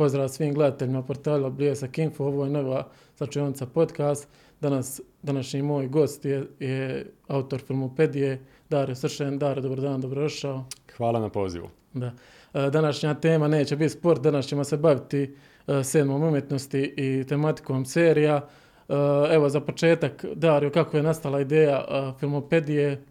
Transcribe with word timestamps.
Pozdrav 0.00 0.28
svim 0.28 0.54
gledateljima 0.54 1.02
portala 1.02 1.50
Bljesak 1.50 1.98
Info, 1.98 2.24
ovo 2.24 2.44
je 2.44 2.50
nova 2.50 2.86
slačionica 3.14 3.66
podcast. 3.66 4.28
Danas, 4.60 5.00
današnji 5.22 5.62
moj 5.62 5.88
gost 5.88 6.24
je, 6.24 6.46
je 6.60 7.06
autor 7.28 7.60
filmopedije 7.60 8.44
Dario 8.70 8.94
Sršen. 8.94 9.38
Dario, 9.38 9.62
dobro 9.62 9.82
dan, 9.82 10.00
dobrodošao. 10.00 10.64
Hvala 10.96 11.20
na 11.20 11.28
pozivu. 11.28 11.68
Da. 11.92 12.12
E, 12.54 12.70
Današnja 12.70 13.14
tema 13.14 13.48
neće 13.48 13.76
biti 13.76 13.88
sport, 13.88 14.22
danas 14.22 14.46
ćemo 14.46 14.64
se 14.64 14.76
baviti 14.76 15.34
e, 15.66 15.84
sedmom 15.84 16.22
umjetnosti 16.22 16.94
i 16.96 17.24
tematikom 17.28 17.84
serija. 17.84 18.48
E, 18.88 18.94
Evo 19.34 19.48
za 19.48 19.60
početak, 19.60 20.24
Dario, 20.34 20.70
kako 20.70 20.96
je 20.96 21.02
nastala 21.02 21.40
ideja 21.40 21.84
filmopedije? 22.20 23.04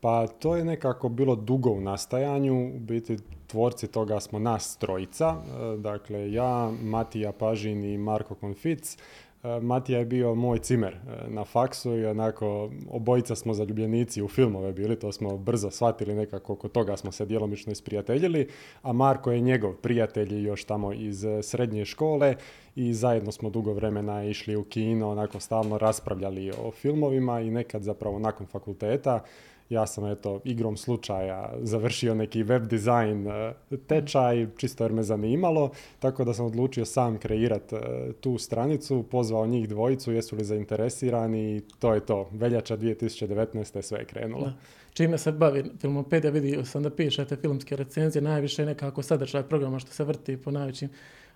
Pa 0.00 0.26
to 0.26 0.56
je 0.56 0.64
nekako 0.64 1.08
bilo 1.08 1.36
dugo 1.36 1.70
u 1.70 1.80
nastajanju, 1.80 2.76
u 2.76 2.78
biti 2.78 3.16
tvorci 3.48 3.88
toga 3.88 4.20
smo 4.20 4.38
nas 4.38 4.76
trojica, 4.76 5.36
e, 5.36 5.76
dakle 5.76 6.32
ja, 6.32 6.72
Matija 6.82 7.32
Pažin 7.32 7.84
i 7.84 7.98
Marko 7.98 8.34
Konfic. 8.34 8.96
E, 9.42 9.60
Matija 9.60 9.98
je 9.98 10.04
bio 10.04 10.34
moj 10.34 10.58
cimer 10.58 10.94
e, 10.94 11.30
na 11.30 11.44
faksu 11.44 11.96
i 11.96 12.06
onako 12.06 12.70
obojica 12.90 13.34
smo 13.34 13.54
zaljubljenici 13.54 14.22
u 14.22 14.28
filmove 14.28 14.72
bili, 14.72 14.98
to 14.98 15.12
smo 15.12 15.36
brzo 15.36 15.70
shvatili 15.70 16.14
nekako, 16.14 16.52
oko 16.52 16.68
toga 16.68 16.96
smo 16.96 17.12
se 17.12 17.26
djelomično 17.26 17.72
isprijateljili, 17.72 18.48
a 18.82 18.92
Marko 18.92 19.32
je 19.32 19.40
njegov 19.40 19.72
prijatelj 19.74 20.46
još 20.46 20.64
tamo 20.64 20.92
iz 20.92 21.24
srednje 21.42 21.84
škole 21.84 22.34
i 22.76 22.94
zajedno 22.94 23.32
smo 23.32 23.50
dugo 23.50 23.72
vremena 23.72 24.24
išli 24.24 24.56
u 24.56 24.64
kino, 24.64 25.10
onako 25.10 25.40
stalno 25.40 25.78
raspravljali 25.78 26.50
o 26.50 26.70
filmovima 26.70 27.40
i 27.40 27.50
nekad 27.50 27.82
zapravo 27.82 28.18
nakon 28.18 28.46
fakulteta 28.46 29.24
ja 29.70 29.86
sam 29.86 30.06
eto 30.06 30.40
igrom 30.44 30.76
slučaja 30.76 31.52
završio 31.62 32.14
neki 32.14 32.42
web 32.42 32.66
dizajn 32.66 33.26
e, 33.26 33.52
tečaj, 33.86 34.46
čisto 34.56 34.84
jer 34.84 34.92
me 34.92 35.02
zanimalo, 35.02 35.70
tako 35.98 36.24
da 36.24 36.34
sam 36.34 36.46
odlučio 36.46 36.84
sam 36.84 37.18
kreirati 37.18 37.76
tu 38.20 38.38
stranicu, 38.38 39.02
pozvao 39.10 39.46
njih 39.46 39.68
dvojicu, 39.68 40.12
jesu 40.12 40.36
li 40.36 40.44
zainteresirani 40.44 41.60
to 41.78 41.94
je 41.94 42.00
to. 42.00 42.28
Veljača 42.32 42.76
2019. 42.76 43.82
sve 43.82 43.98
je 43.98 44.04
krenulo. 44.04 44.44
Da. 44.44 44.52
Čime 44.92 45.18
se 45.18 45.32
bavi 45.32 45.64
filmopedija? 45.80 46.30
Vidio 46.30 46.64
sam 46.64 46.82
da 46.82 46.90
pišete 46.90 47.36
filmske 47.36 47.76
recenzije, 47.76 48.22
najviše 48.22 48.66
nekako 48.66 49.02
sadržaj 49.02 49.42
programa 49.42 49.78
što 49.78 49.92
se 49.92 50.04
vrti 50.04 50.36
po 50.36 50.50
najvećim 50.50 50.88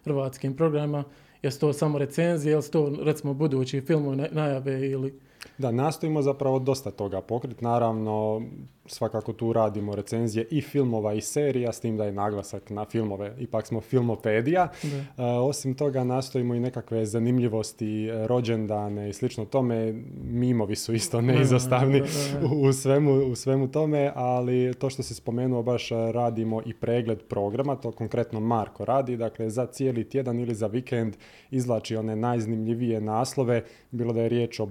hrvatskim 0.04 0.56
programima. 0.56 1.04
Jesu 1.42 1.60
to 1.60 1.72
samo 1.72 1.98
recenzije, 1.98 2.52
ili 2.52 2.62
su 2.62 2.70
to 2.70 2.92
recimo 3.02 3.34
budući 3.34 3.80
filmovi 3.80 4.16
na- 4.16 4.28
najave 4.32 4.90
ili... 4.90 5.14
Da, 5.58 5.70
nastojimo 5.70 6.22
zapravo 6.22 6.58
dosta 6.58 6.90
toga 6.90 7.20
pokriti. 7.20 7.64
Naravno, 7.64 8.42
svakako 8.86 9.32
tu 9.32 9.52
radimo 9.52 9.94
recenzije 9.94 10.46
i 10.50 10.60
filmova 10.60 11.14
i 11.14 11.20
serija, 11.20 11.72
s 11.72 11.80
tim 11.80 11.96
da 11.96 12.04
je 12.04 12.12
naglasak 12.12 12.70
na 12.70 12.84
filmove. 12.84 13.34
Ipak 13.38 13.66
smo 13.66 13.80
filmopedija. 13.80 14.68
Da. 14.82 15.24
E, 15.24 15.26
osim 15.26 15.74
toga, 15.74 16.04
nastojimo 16.04 16.54
i 16.54 16.60
nekakve 16.60 17.06
zanimljivosti, 17.06 18.06
e, 18.06 18.26
rođendane 18.26 19.08
i 19.08 19.12
slično 19.12 19.44
tome. 19.44 19.92
Mimovi 20.22 20.76
su 20.76 20.94
isto 20.94 21.20
neizostavni 21.20 22.02
u, 22.68 22.72
svemu, 22.72 23.12
u 23.12 23.34
svemu 23.34 23.70
tome, 23.70 24.12
ali 24.14 24.74
to 24.74 24.90
što 24.90 25.02
si 25.02 25.14
spomenuo, 25.14 25.62
baš 25.62 25.90
e, 25.90 25.94
radimo 26.12 26.62
i 26.66 26.74
pregled 26.74 27.22
programa, 27.22 27.76
to 27.76 27.92
konkretno 27.92 28.40
Marko 28.40 28.84
radi, 28.84 29.16
dakle 29.16 29.50
za 29.50 29.66
cijeli 29.66 30.08
tjedan 30.08 30.40
ili 30.40 30.54
za 30.54 30.66
vikend 30.66 31.16
izvlači 31.50 31.96
one 31.96 32.16
najzanimljivije 32.16 33.00
naslove, 33.00 33.64
bilo 33.90 34.12
da 34.12 34.22
je 34.22 34.28
riječ 34.28 34.60
o 34.60 34.66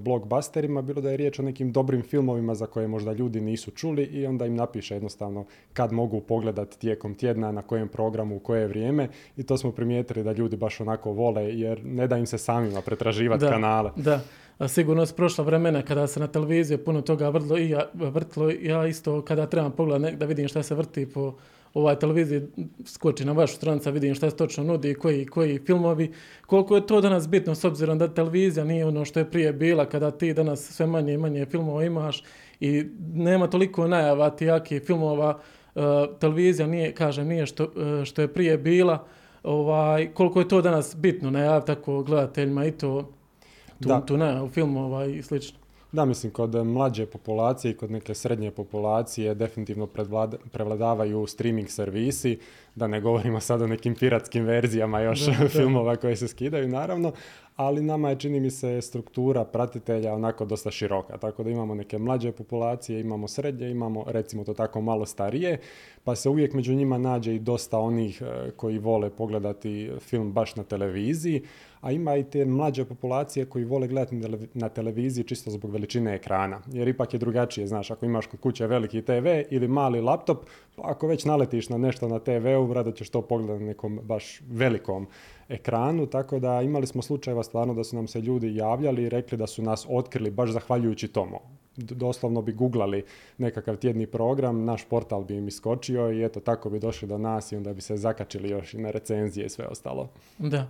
blockbusterima, 0.62 0.82
bilo 0.82 1.02
da 1.02 1.12
je 1.12 1.18
riječ 1.18 1.40
o 1.40 1.44
nekim 1.44 1.72
dobrim 1.72 2.02
filmovima 2.02 2.56
za 2.56 2.66
koje 2.66 2.88
možda 2.88 3.14
ljudi 3.14 3.42
nisu 3.42 3.72
čuli 3.72 4.04
i 4.04 4.26
onda 4.26 4.46
im 4.46 4.56
napiše 4.56 4.96
jednostavno 4.96 5.46
kad 5.74 5.92
mogu 5.92 6.22
pogledati 6.22 6.80
tijekom 6.80 7.16
tjedna, 7.16 7.52
na 7.52 7.62
kojem 7.62 7.88
programu, 7.88 8.36
u 8.36 8.40
koje 8.40 8.68
vrijeme 8.68 9.10
i 9.38 9.44
to 9.44 9.58
smo 9.58 9.72
primijetili 9.72 10.24
da 10.24 10.32
ljudi 10.32 10.58
baš 10.58 10.82
onako 10.82 11.12
vole 11.12 11.44
jer 11.44 11.86
ne 11.86 12.08
da 12.08 12.18
im 12.18 12.26
se 12.26 12.38
samima 12.38 12.82
pretraživati 12.82 13.46
kanale. 13.46 13.92
Da, 13.96 14.22
a 14.58 14.68
sigurno 14.68 15.06
s 15.06 15.14
prošla 15.14 15.44
vremena 15.44 15.82
kada 15.82 16.08
se 16.08 16.20
na 16.20 16.28
televiziji 16.28 16.78
puno 16.78 17.02
toga 17.02 17.30
vrtlo 17.30 17.58
i 17.58 17.70
ja, 17.70 17.90
vrtlo, 17.94 18.50
ja 18.50 18.88
isto 18.88 19.22
kada 19.22 19.48
trebam 19.48 19.72
pogledati 19.72 20.16
da 20.16 20.26
vidim 20.26 20.48
šta 20.48 20.64
se 20.64 20.76
vrti 20.76 21.06
po 21.06 21.34
ovaj 21.74 22.00
televiziji, 22.00 22.42
skoči 22.86 23.26
na 23.26 23.32
vašu 23.32 23.56
stranicu, 23.56 23.92
vidim 23.92 24.16
šta 24.16 24.30
se 24.30 24.36
točno 24.36 24.64
nudi, 24.64 24.94
koji, 24.94 25.26
koji 25.26 25.60
filmovi, 25.66 26.12
koliko 26.46 26.76
je 26.76 26.88
to 26.88 27.02
danas 27.02 27.30
bitno 27.30 27.56
s 27.56 27.64
obzirom 27.64 27.98
da 27.98 28.14
televizija 28.14 28.66
nije 28.66 28.86
ono 28.86 29.06
što 29.06 29.20
je 29.20 29.32
prije 29.32 29.54
bila, 29.54 29.86
kada 29.86 30.12
ti 30.12 30.34
danas 30.34 30.72
sve 30.72 30.88
manje 30.88 31.14
i 31.14 31.18
manje 31.18 31.46
filmova 31.46 31.84
imaš 31.84 32.24
i 32.60 32.86
nema 33.14 33.48
toliko 33.48 33.88
najava 33.88 34.30
ti 34.30 34.46
jakih 34.46 34.82
filmova, 34.82 35.40
uh, 35.76 35.82
televizija 36.20 36.68
nije, 36.68 36.92
kažem, 36.92 37.28
nije 37.28 37.46
što, 37.46 37.64
uh, 37.64 38.04
što 38.06 38.22
je 38.22 38.34
prije 38.34 38.58
bila, 38.58 39.06
ovaj, 39.44 40.14
koliko 40.14 40.40
je 40.40 40.48
to 40.48 40.62
danas 40.62 40.96
bitno 40.96 41.32
najaviti 41.32 41.68
tako 41.68 42.04
gledateljima 42.04 42.66
i 42.66 42.72
to 42.72 43.12
tu, 43.82 43.88
Da. 43.88 44.02
tu 44.02 44.18
najavu 44.18 44.50
filmova 44.50 45.06
i 45.06 45.22
slično. 45.22 45.61
Da, 45.92 46.06
mislim, 46.06 46.32
kod 46.32 46.56
mlađe 46.56 47.06
populacije 47.06 47.72
i 47.72 47.78
kod 47.78 47.92
neke 47.92 48.14
srednje 48.14 48.52
populacije 48.52 49.36
definitivno 49.36 49.88
prevladavaju 50.52 51.28
streaming 51.28 51.70
servisi, 51.70 52.40
da 52.76 52.88
ne 52.88 53.02
govorimo 53.02 53.40
sad 53.40 53.62
o 53.62 53.68
nekim 53.68 53.96
piratskim 53.96 54.46
verzijama 54.46 55.00
još 55.00 55.26
Da, 55.26 55.32
da. 55.40 55.50
filmova 55.60 55.96
koje 55.96 56.16
se 56.16 56.28
skidaju, 56.28 56.68
naravno, 56.68 57.12
ali 57.56 57.82
nama 57.82 58.10
je, 58.10 58.20
čini 58.20 58.40
mi 58.40 58.52
se, 58.52 58.82
struktura 58.82 59.46
pratitelja 59.46 60.14
onako 60.14 60.46
dosta 60.46 60.72
široka, 60.72 61.18
tako 61.18 61.44
da 61.44 61.50
imamo 61.50 61.76
neke 61.76 61.98
mlađe 61.98 62.32
populacije, 62.32 63.00
imamo 63.00 63.28
srednje, 63.28 63.70
imamo 63.70 64.04
recimo 64.08 64.44
to 64.44 64.54
tako 64.54 64.82
malo 64.82 65.06
starije, 65.06 65.58
pa 66.04 66.16
se 66.16 66.30
uvijek 66.30 66.54
među 66.54 66.74
njima 66.74 66.98
nađe 66.98 67.36
i 67.36 67.40
dosta 67.40 67.80
onih 67.80 68.22
e, 68.22 68.52
koji 68.52 68.78
vole 68.78 69.10
pogledati 69.10 69.92
film 70.00 70.32
baš 70.32 70.56
na 70.56 70.64
televiziji, 70.64 71.44
a 71.82 71.92
ima 71.92 72.16
i 72.16 72.24
te 72.24 72.46
mlađe 72.46 72.86
populacije 72.86 73.46
koji 73.46 73.66
vole 73.66 73.88
gledati 73.88 74.16
na 74.16 74.28
tele- 74.28 74.48
na 74.54 74.70
televiziji 74.70 75.24
čisto 75.24 75.52
zbog 75.52 75.72
veličine 75.72 76.16
ekrana. 76.16 76.62
Jer 76.68 76.88
ipak 76.88 77.14
je 77.14 77.20
drugačije, 77.20 77.68
znaš, 77.68 77.92
ako 77.92 78.06
imaš 78.06 78.26
kod 78.26 78.40
kuće 78.40 78.68
veliki 78.68 79.02
TV 79.02 79.28
ili 79.50 79.68
mali 79.68 80.02
laptop, 80.02 80.46
pa 80.76 80.84
ako 80.86 81.08
već 81.08 81.26
naletiš 81.26 81.70
na 81.70 81.78
nešto 81.78 82.08
na 82.08 82.20
TV-u, 82.20 82.74
rado 82.74 82.92
ćeš 82.92 83.10
to 83.10 83.22
pogledati 83.22 83.64
na 83.64 83.68
nekom 83.68 84.00
baš 84.04 84.42
velikom 84.50 85.08
ekranu, 85.50 86.06
tako 86.06 86.40
da 86.40 86.62
imali 86.62 86.88
smo 86.88 87.02
slučajeva 87.02 87.44
stvarno 87.44 87.74
da 87.74 87.84
su 87.84 87.96
nam 87.96 88.08
se 88.08 88.22
ljudi 88.22 88.56
javljali 88.56 89.04
i 89.04 89.10
rekli 89.10 89.38
da 89.38 89.48
su 89.48 89.62
nas 89.62 89.86
otkrili 89.90 90.32
baš 90.32 90.50
zahvaljujući 90.50 91.08
tomu. 91.08 91.40
Doslovno 91.78 92.42
bi 92.42 92.54
googlali 92.54 93.04
nekakav 93.38 93.78
tjedni 93.78 94.08
program, 94.08 94.66
naš 94.66 94.86
portal 94.86 95.24
bi 95.24 95.38
im 95.38 95.48
iskočio 95.48 96.12
i 96.12 96.24
eto 96.26 96.40
tako 96.40 96.70
bi 96.70 96.80
došli 96.80 97.08
do 97.08 97.18
nas 97.18 97.52
i 97.52 97.56
onda 97.56 97.74
bi 97.74 97.82
se 97.82 97.98
zakačili 97.98 98.50
još 98.50 98.74
i 98.74 98.78
na 98.78 98.92
recenzije 98.92 99.46
i 99.46 99.50
sve 99.50 99.66
ostalo. 99.66 100.10
Da. 100.38 100.68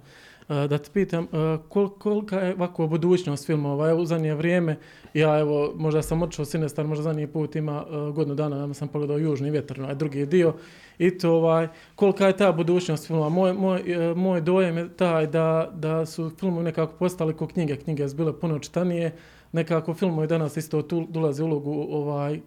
E, 0.52 0.68
Da 0.68 0.78
te 0.78 0.90
pitam, 0.94 1.24
e, 1.24 1.58
kol, 1.70 1.90
kolika 1.90 2.40
je 2.40 2.54
ovako 2.56 2.88
budućnost 2.88 3.46
filmova? 3.46 3.90
Evo, 3.90 4.02
u 4.02 4.06
zadnje 4.06 4.36
vrijeme, 4.36 4.78
ja 5.14 5.40
evo, 5.40 5.74
možda 5.76 6.02
sam 6.02 6.22
otišao 6.22 6.46
Sinestar, 6.46 6.88
možda 6.88 7.04
zadnji 7.04 7.28
put 7.28 7.56
ima 7.56 7.86
e, 7.88 8.12
godinu 8.12 8.36
dana, 8.36 8.74
sam 8.74 8.88
pogledao 8.88 9.18
Južni 9.18 9.52
vjetar, 9.52 9.80
onaj 9.82 9.96
drugi 9.96 10.26
dio, 10.26 10.54
i 10.98 11.18
to 11.18 11.32
ovaj, 11.32 11.68
kolika 11.96 12.28
je 12.28 12.38
ta 12.38 12.52
budućnost 12.52 13.08
filmova? 13.08 13.30
Moj, 13.30 13.54
moj, 13.54 13.84
moj 14.16 14.42
dojem 14.42 14.78
je 14.78 14.90
taj 14.90 15.28
da, 15.28 15.72
da 15.74 16.06
su 16.06 16.32
filmovi 16.40 16.64
nekako 16.64 16.94
postali 16.94 17.34
ko 17.34 17.48
knjige, 17.48 17.76
knjige 17.76 18.10
su 18.10 18.16
bile 18.16 18.40
puno 18.40 18.60
čitanije, 18.60 19.16
nekako 19.52 19.94
filmovi 19.94 20.28
danas 20.28 20.58
isto 20.58 20.82
tu 20.82 21.08
dolaze 21.10 21.44
u 21.44 21.46
ulogu 21.46 21.88
ovaj, 21.92 22.40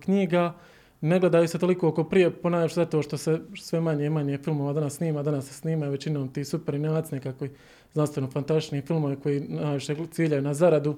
knjiga, 0.00 0.52
ne 1.00 1.20
gledaju 1.20 1.48
se 1.48 1.58
toliko 1.58 1.88
oko 1.88 2.04
prije, 2.04 2.30
ponajviše 2.30 2.74
zato 2.74 3.02
što 3.02 3.16
se 3.18 3.40
sve 3.56 3.80
manje 3.80 4.06
i 4.06 4.10
manje 4.10 4.38
filmova 4.38 4.72
danas 4.72 4.96
snima, 4.96 5.22
danas 5.22 5.46
se 5.46 5.54
snimaju 5.54 5.92
većinom 5.92 6.28
ti 6.28 6.44
super 6.44 6.74
inovaci, 6.74 7.14
nekakvi 7.14 7.50
znanstveno 7.92 8.30
fantastični 8.30 8.82
filmovi 8.82 9.16
koji 9.16 9.40
najviše 9.40 9.96
ciljaju 10.10 10.42
na 10.42 10.54
zaradu. 10.54 10.96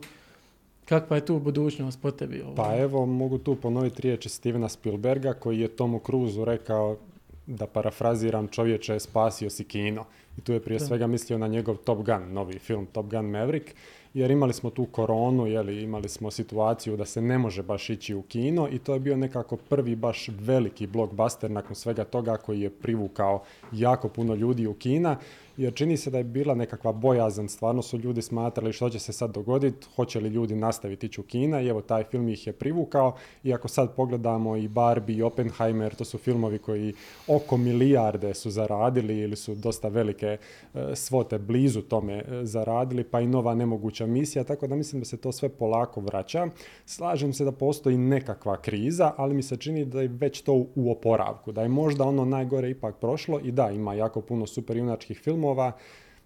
Kakva 0.84 1.16
je 1.16 1.26
tu 1.26 1.38
budućnost 1.38 2.02
po 2.02 2.10
tebi? 2.10 2.42
Ovaj? 2.42 2.56
Pa 2.56 2.76
evo, 2.76 3.06
mogu 3.06 3.38
tu 3.38 3.56
ponoviti 3.56 4.02
riječi 4.02 4.28
Stevena 4.28 4.68
Spielberga 4.68 5.32
koji 5.32 5.60
je 5.60 5.68
Tomu 5.68 6.00
Cruzu 6.06 6.44
rekao 6.44 6.96
da 7.46 7.66
parafraziram 7.66 8.48
čovječe 8.48 9.00
spasio 9.00 9.50
si 9.50 9.64
kino. 9.64 10.04
I 10.38 10.40
tu 10.40 10.52
je 10.52 10.60
prije 10.60 10.78
Da. 10.78 10.86
svega 10.86 11.06
mislio 11.06 11.38
na 11.38 11.46
njegov 11.48 11.76
Top 11.76 11.98
Gun, 11.98 12.32
novi 12.32 12.58
film 12.58 12.86
Top 12.86 13.06
Gun 13.06 13.30
Maverick, 13.30 13.70
jer 14.14 14.30
imali 14.30 14.52
smo 14.52 14.70
tu 14.70 14.86
koronu, 14.86 15.46
jeli, 15.46 15.82
imali 15.82 16.08
smo 16.08 16.30
situaciju 16.30 16.96
da 16.96 17.04
se 17.04 17.22
ne 17.22 17.38
može 17.38 17.62
baš 17.62 17.90
ići 17.90 18.14
u 18.14 18.22
kino 18.22 18.68
i 18.68 18.78
to 18.78 18.94
je 18.94 19.00
bio 19.00 19.16
nekako 19.16 19.56
prvi 19.56 19.96
baš 19.96 20.28
veliki 20.28 20.86
blockbuster 20.86 21.50
nakon 21.50 21.76
svega 21.76 22.04
toga 22.04 22.36
koji 22.36 22.60
je 22.60 22.70
privukao 22.70 23.42
jako 23.72 24.08
puno 24.08 24.34
ljudi 24.34 24.66
u 24.66 24.74
kina 24.74 25.16
jer 25.58 25.74
čini 25.74 25.96
se 25.96 26.10
da 26.10 26.18
je 26.18 26.24
bila 26.24 26.54
nekakva 26.54 26.92
bojazan, 26.92 27.48
stvarno 27.48 27.82
su 27.82 27.98
ljudi 27.98 28.22
smatrali 28.22 28.72
što 28.72 28.90
će 28.90 28.98
se 28.98 29.12
sad 29.12 29.34
dogoditi, 29.34 29.86
hoće 29.96 30.20
li 30.20 30.28
ljudi 30.28 30.56
nastaviti 30.56 31.06
ići 31.06 31.20
u 31.20 31.24
Kina 31.24 31.60
i 31.60 31.66
evo 31.66 31.80
taj 31.80 32.04
film 32.04 32.28
ih 32.28 32.46
je 32.46 32.52
privukao 32.52 33.14
i 33.44 33.54
ako 33.54 33.68
sad 33.68 33.94
pogledamo 33.94 34.56
i 34.56 34.68
Barbie 34.68 35.16
i 35.16 35.22
Oppenheimer, 35.22 35.94
to 35.94 36.04
su 36.04 36.18
filmovi 36.18 36.58
koji 36.58 36.94
oko 37.28 37.56
milijarde 37.56 38.34
su 38.34 38.50
zaradili 38.50 39.18
ili 39.18 39.36
su 39.36 39.54
dosta 39.54 39.88
velike 39.88 40.26
e, 40.26 40.38
svote 40.94 41.38
blizu 41.38 41.82
tome 41.82 42.14
e, 42.14 42.24
zaradili, 42.42 43.04
pa 43.04 43.20
i 43.20 43.26
nova 43.26 43.54
nemoguća 43.54 44.06
misija, 44.06 44.44
tako 44.44 44.66
da 44.66 44.76
mislim 44.76 45.00
da 45.00 45.04
se 45.04 45.16
to 45.16 45.32
sve 45.32 45.48
polako 45.48 46.00
vraća. 46.00 46.46
Slažem 46.86 47.32
se 47.32 47.44
da 47.44 47.52
postoji 47.52 47.96
nekakva 47.96 48.56
kriza, 48.56 49.12
ali 49.16 49.34
mi 49.34 49.42
se 49.42 49.56
čini 49.56 49.84
da 49.84 50.02
je 50.02 50.08
već 50.08 50.42
to 50.42 50.52
u 50.74 50.92
oporavku, 50.92 51.52
da 51.52 51.62
je 51.62 51.68
možda 51.68 52.04
ono 52.04 52.24
najgore 52.24 52.70
ipak 52.70 52.96
prošlo 53.00 53.40
i 53.40 53.52
da, 53.52 53.70
ima 53.70 53.94
jako 53.94 54.20
puno 54.20 54.46
superjunačkih 54.46 55.18
filmova, 55.18 55.47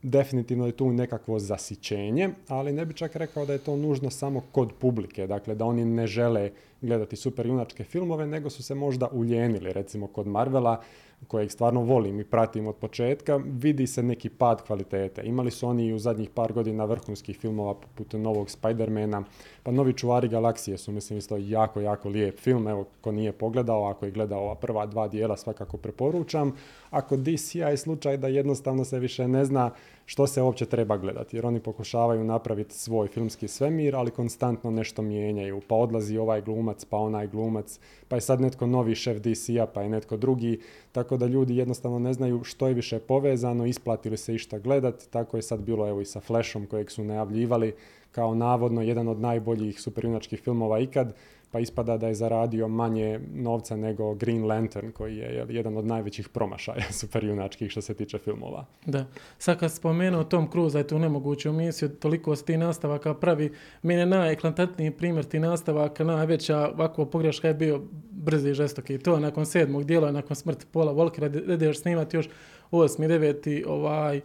definitivno 0.03 0.67
je 0.67 0.73
tu 0.73 0.93
nekakvo 0.93 1.39
zasićenje, 1.39 2.31
ali 2.49 2.73
ne 2.73 2.85
bi 2.85 2.95
čak 2.95 3.17
rekao 3.17 3.47
da 3.47 3.53
je 3.53 3.59
to 3.59 3.77
nužno 3.77 4.11
samo 4.11 4.43
kod 4.53 4.73
publike, 4.79 5.27
dakle 5.27 5.55
da 5.55 5.65
oni 5.65 5.85
ne 5.85 6.07
žele 6.07 6.51
gledati 6.81 7.17
superjunačke 7.17 7.85
filmove, 7.85 8.27
nego 8.27 8.51
su 8.51 8.63
se 8.63 8.75
možda 8.75 9.09
uljenili, 9.13 9.73
recimo 9.73 10.07
kod 10.07 10.27
Marvela, 10.27 10.81
kojeg 11.29 11.51
stvarno 11.51 11.81
volim 11.81 12.21
i 12.21 12.25
pratim 12.25 12.67
od 12.67 12.77
početka, 12.77 13.37
vidi 13.37 13.87
se 13.87 14.03
neki 14.03 14.29
pad 14.29 14.67
kvalitete. 14.67 15.23
Imali 15.25 15.51
su 15.51 15.69
oni 15.69 15.87
i 15.87 15.95
u 15.95 15.99
zadnjih 15.99 16.31
par 16.31 16.53
godina 16.53 16.85
vrhunskih 16.85 17.39
filmova 17.39 17.75
poput 17.75 18.13
novog 18.13 18.51
Spidermana, 18.51 19.25
pa 19.62 19.70
Novi 19.70 19.93
čuvari 19.93 20.29
galaksije 20.29 20.79
su, 20.79 20.93
mislim, 20.93 21.19
isto 21.19 21.37
jako, 21.37 21.81
jako 21.81 22.09
lijep 22.09 22.38
film. 22.38 22.69
Evo, 22.69 22.85
ko 23.00 23.12
nije 23.12 23.32
pogledao, 23.32 23.85
ako 23.85 24.05
je 24.05 24.11
gledao 24.11 24.41
ova 24.41 24.55
prva 24.55 24.87
dva 24.87 25.09
dijela, 25.09 25.37
svakako 25.37 25.76
preporučam. 25.76 26.53
Ako 26.91 27.17
DC 27.17 27.55
je 27.55 27.76
slučaj 27.76 28.17
da 28.17 28.29
jednostavno 28.29 28.85
se 28.85 28.99
više 28.99 29.29
ne 29.29 29.44
zna 29.44 29.70
što 30.06 30.26
se 30.26 30.43
uopće 30.43 30.67
treba 30.67 30.97
gledati, 30.97 31.37
jer 31.37 31.47
oni 31.47 31.61
pokušavaju 31.61 32.25
napraviti 32.25 32.75
svoj 32.75 33.09
filmski 33.09 33.49
svemir, 33.49 33.97
ali 33.97 34.11
konstantno 34.11 34.70
nešto 34.70 35.03
mijenjaju, 35.03 35.61
pa 35.69 35.75
odlazi 35.75 36.19
ovaj 36.19 36.43
glumac, 36.43 36.85
pa 36.85 36.97
onaj 36.97 37.26
glumac, 37.26 37.79
pa 38.08 38.17
je 38.17 38.20
sad 38.20 38.41
netko 38.41 38.67
novi 38.67 38.94
šef 38.94 39.19
DC-a, 39.19 39.67
pa 39.67 39.82
je 39.82 39.88
netko 39.88 40.17
drugi, 40.17 40.61
tako 40.93 41.17
da 41.17 41.26
ljudi 41.26 41.56
jednostavno 41.56 41.99
ne 41.99 42.12
znaju 42.12 42.44
što 42.44 42.69
je 42.69 42.75
više 42.75 42.99
povezano, 42.99 43.67
isplati 43.67 44.11
li 44.11 44.17
se 44.17 44.35
išta 44.35 44.58
gledati, 44.58 45.11
tako 45.11 45.37
je 45.37 45.43
sad 45.43 45.61
bilo 45.61 45.88
evo 45.88 46.00
i 46.00 46.05
sa 46.05 46.20
Flashom 46.20 46.67
kojeg 46.67 46.91
su 46.91 47.05
najavljivali 47.05 47.75
kao 48.12 48.35
navodno 48.35 48.82
jedan 48.82 49.09
od 49.09 49.20
najboljih 49.20 49.81
superjunačkih 49.81 50.41
filmova 50.41 50.81
ikad, 50.81 51.14
pa 51.53 51.61
ispada 51.61 51.97
da 51.97 52.09
je 52.09 52.14
zaradio 52.14 52.69
manje 52.69 53.20
novca 53.35 53.76
nego 53.76 54.14
Green 54.14 54.44
Lantern 54.44 54.93
koji 54.93 55.17
je 55.17 55.47
jedan 55.49 55.76
od 55.76 55.87
najvećih 55.87 56.29
promašaja 56.29 56.93
superjunačkih 57.00 57.70
što 57.70 57.81
se 57.81 57.94
tiče 57.94 58.19
filmova. 58.19 58.64
Da. 58.87 59.06
Sad 59.38 59.59
kad 59.59 59.73
spomenuo 59.73 60.25
Tom 60.25 60.50
Cruise, 60.50 60.79
je 60.79 60.87
tu 60.87 60.99
nemoguću 60.99 61.49
emisiju, 61.49 61.88
toliko 61.88 62.37
s 62.37 62.44
ti 62.44 62.56
nastavaka 62.56 63.14
pravi. 63.14 63.53
Mene 63.82 64.00
je 64.00 64.06
najeklatantniji 64.06 64.91
primjer 64.91 65.25
ti 65.25 65.38
nastavaka, 65.38 66.05
najveća 66.05 66.69
ovako 66.69 67.05
pogreška 67.05 67.49
je 67.49 67.55
bio 67.55 67.82
brzi 68.11 68.50
i 68.50 68.55
žestoki. 68.55 68.99
To 68.99 69.20
nakon 69.20 69.47
sedmog 69.47 69.85
dijela, 69.85 70.12
nakon 70.12 70.37
smrti 70.37 70.67
Pola 70.73 70.93
Volkera, 70.93 71.26
ideš 71.26 71.81
snimati 71.81 72.17
još 72.17 72.29
osmi, 72.70 73.08
deveti, 73.08 73.65
ovaj, 73.67 74.20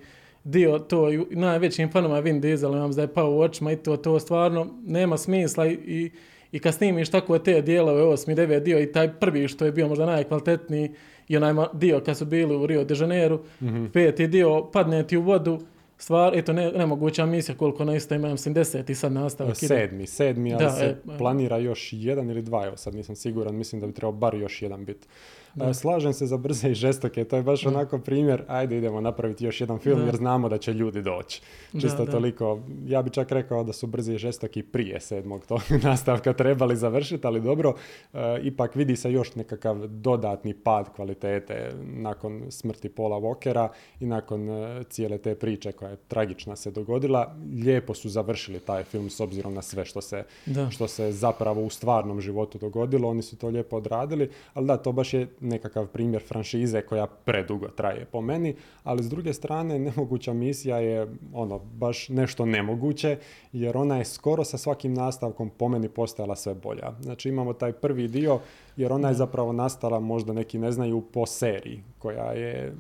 dio 0.47 0.79
to 0.79 1.11
i 1.11 1.25
najvećim 1.29 1.91
fanoma 1.91 2.19
Vin 2.19 2.41
Diesel, 2.41 2.73
imam 2.73 2.91
da 2.91 3.01
je 3.01 3.13
pao 3.13 3.31
u 3.31 3.39
očima 3.39 3.71
i 3.71 3.75
to, 3.75 3.97
to 3.97 4.19
stvarno 4.19 4.67
nema 4.85 5.17
smisla 5.17 5.67
i 5.67 6.11
i 6.51 6.59
kad 6.59 6.73
snimiš 6.73 7.09
tako 7.09 7.39
te 7.39 7.61
dijelove, 7.61 8.03
osmi, 8.03 8.35
devet 8.35 8.63
dio 8.63 8.79
i 8.79 8.91
taj 8.91 9.13
prvi 9.13 9.47
što 9.47 9.65
je 9.65 9.71
bio 9.71 9.87
možda 9.87 10.05
najkvalitetniji 10.05 10.91
i 11.27 11.37
onaj 11.37 11.53
dio 11.73 11.99
kad 11.99 12.17
su 12.17 12.25
bili 12.25 12.55
u 12.55 12.65
Rio 12.65 12.83
de 12.83 12.95
Janeiro, 12.99 13.35
mm-hmm. 13.61 13.91
peti 13.91 14.27
dio 14.27 14.69
padne 14.73 15.07
ti 15.07 15.17
u 15.17 15.21
vodu, 15.21 15.59
stvar, 15.97 16.37
eto, 16.37 16.53
ne, 16.53 16.71
nemoguća 16.71 17.25
misija 17.25 17.55
koliko 17.55 17.85
na 17.85 17.95
isto 17.95 18.15
imam, 18.15 18.31
mislim, 18.31 18.53
deseti 18.53 18.95
sad 18.95 19.11
nastavak. 19.11 19.57
Sedmi, 19.57 20.07
sedmi, 20.07 20.53
ali 20.53 20.63
da, 20.63 20.69
se 20.69 20.85
e, 20.85 21.17
planira 21.17 21.57
još 21.57 21.89
jedan 21.91 22.29
ili 22.29 22.41
dva, 22.41 22.65
evo 22.65 22.77
sad 22.77 22.95
nisam 22.95 23.15
siguran, 23.15 23.55
mislim 23.55 23.81
da 23.81 23.87
bi 23.87 23.93
trebao 23.93 24.11
bar 24.11 24.35
još 24.35 24.61
jedan 24.61 24.85
biti. 24.85 25.07
Da. 25.57 25.73
Slažem 25.73 26.13
se 26.13 26.25
za 26.25 26.37
brze 26.37 26.69
i 26.69 26.73
žestoke, 26.73 27.23
to 27.23 27.35
je 27.35 27.43
baš 27.43 27.65
onako 27.65 27.99
primjer, 27.99 28.43
ajde 28.47 28.77
idemo 28.77 29.01
napraviti 29.01 29.45
još 29.45 29.61
jedan 29.61 29.79
film 29.79 30.05
jer 30.05 30.15
znamo 30.15 30.49
da 30.49 30.57
će 30.57 30.73
ljudi 30.73 31.01
doći. 31.01 31.41
Čisto 31.81 32.05
toliko, 32.05 32.59
ja 32.85 33.01
bi 33.01 33.09
čak 33.09 33.31
rekao 33.31 33.63
da 33.63 33.73
su 33.73 33.87
brzi 33.87 34.13
i 34.13 34.17
žestoki 34.17 34.63
prije 34.63 34.99
sedmog 34.99 35.45
tog 35.45 35.61
nastavka 35.83 36.33
trebali 36.33 36.75
završiti, 36.75 37.27
ali 37.27 37.41
dobro, 37.41 37.73
e, 38.13 38.17
ipak 38.43 38.75
vidi 38.75 38.95
se 38.95 39.11
još 39.11 39.35
nekakav 39.35 39.87
dodatni 39.87 40.53
pad 40.53 40.95
kvalitete 40.95 41.71
nakon 41.83 42.43
smrti 42.49 42.89
Pola 42.89 43.17
Walkera 43.17 43.67
i 43.99 44.05
nakon 44.05 44.49
e, 44.49 44.83
cijele 44.83 45.17
te 45.17 45.35
priče 45.35 45.71
koja 45.71 45.91
je 45.91 45.97
tragična 46.07 46.55
se 46.55 46.71
dogodila. 46.71 47.35
Lijepo 47.63 47.93
su 47.93 48.09
završili 48.09 48.59
taj 48.59 48.83
film 48.83 49.09
s 49.09 49.19
obzirom 49.19 49.53
na 49.53 49.61
sve 49.61 49.85
što 49.85 50.01
se, 50.01 50.23
što 50.69 50.87
se 50.87 51.11
zapravo 51.11 51.61
u 51.61 51.69
stvarnom 51.69 52.21
životu 52.21 52.57
dogodilo, 52.57 53.09
oni 53.09 53.21
su 53.21 53.37
to 53.37 53.47
lijepo 53.47 53.77
odradili, 53.77 54.29
ali 54.53 54.67
da, 54.67 54.77
to 54.77 54.91
baš 54.91 55.13
je 55.13 55.27
nekakav 55.47 55.87
primjer 55.87 56.23
franšize 56.27 56.81
koja 56.81 57.07
predugo 57.07 57.67
traje 57.67 58.05
po 58.05 58.21
meni, 58.21 58.55
ali 58.83 59.03
s 59.03 59.09
druge 59.09 59.33
strane 59.33 59.79
nemoguća 59.79 60.33
misija 60.33 60.77
je 60.77 61.07
ono 61.33 61.59
baš 61.59 62.09
nešto 62.09 62.45
nemoguće 62.45 63.17
jer 63.53 63.77
ona 63.77 63.97
je 63.97 64.05
skoro 64.05 64.43
sa 64.43 64.57
svakim 64.57 64.93
nastavkom 64.93 65.49
po 65.49 65.69
meni 65.69 65.89
postajala 65.89 66.35
sve 66.35 66.53
bolja. 66.53 66.93
Znači 67.01 67.29
imamo 67.29 67.53
taj 67.53 67.71
prvi 67.71 68.07
dio 68.07 68.39
jer 68.77 68.93
ona 68.93 69.07
je 69.07 69.13
zapravo 69.13 69.53
nastala 69.53 69.99
možda 69.99 70.33
neki 70.33 70.57
ne 70.57 70.71
znaju 70.71 71.01
po 71.01 71.25
seriji 71.25 71.83
koja 71.99 72.31
je 72.31 72.73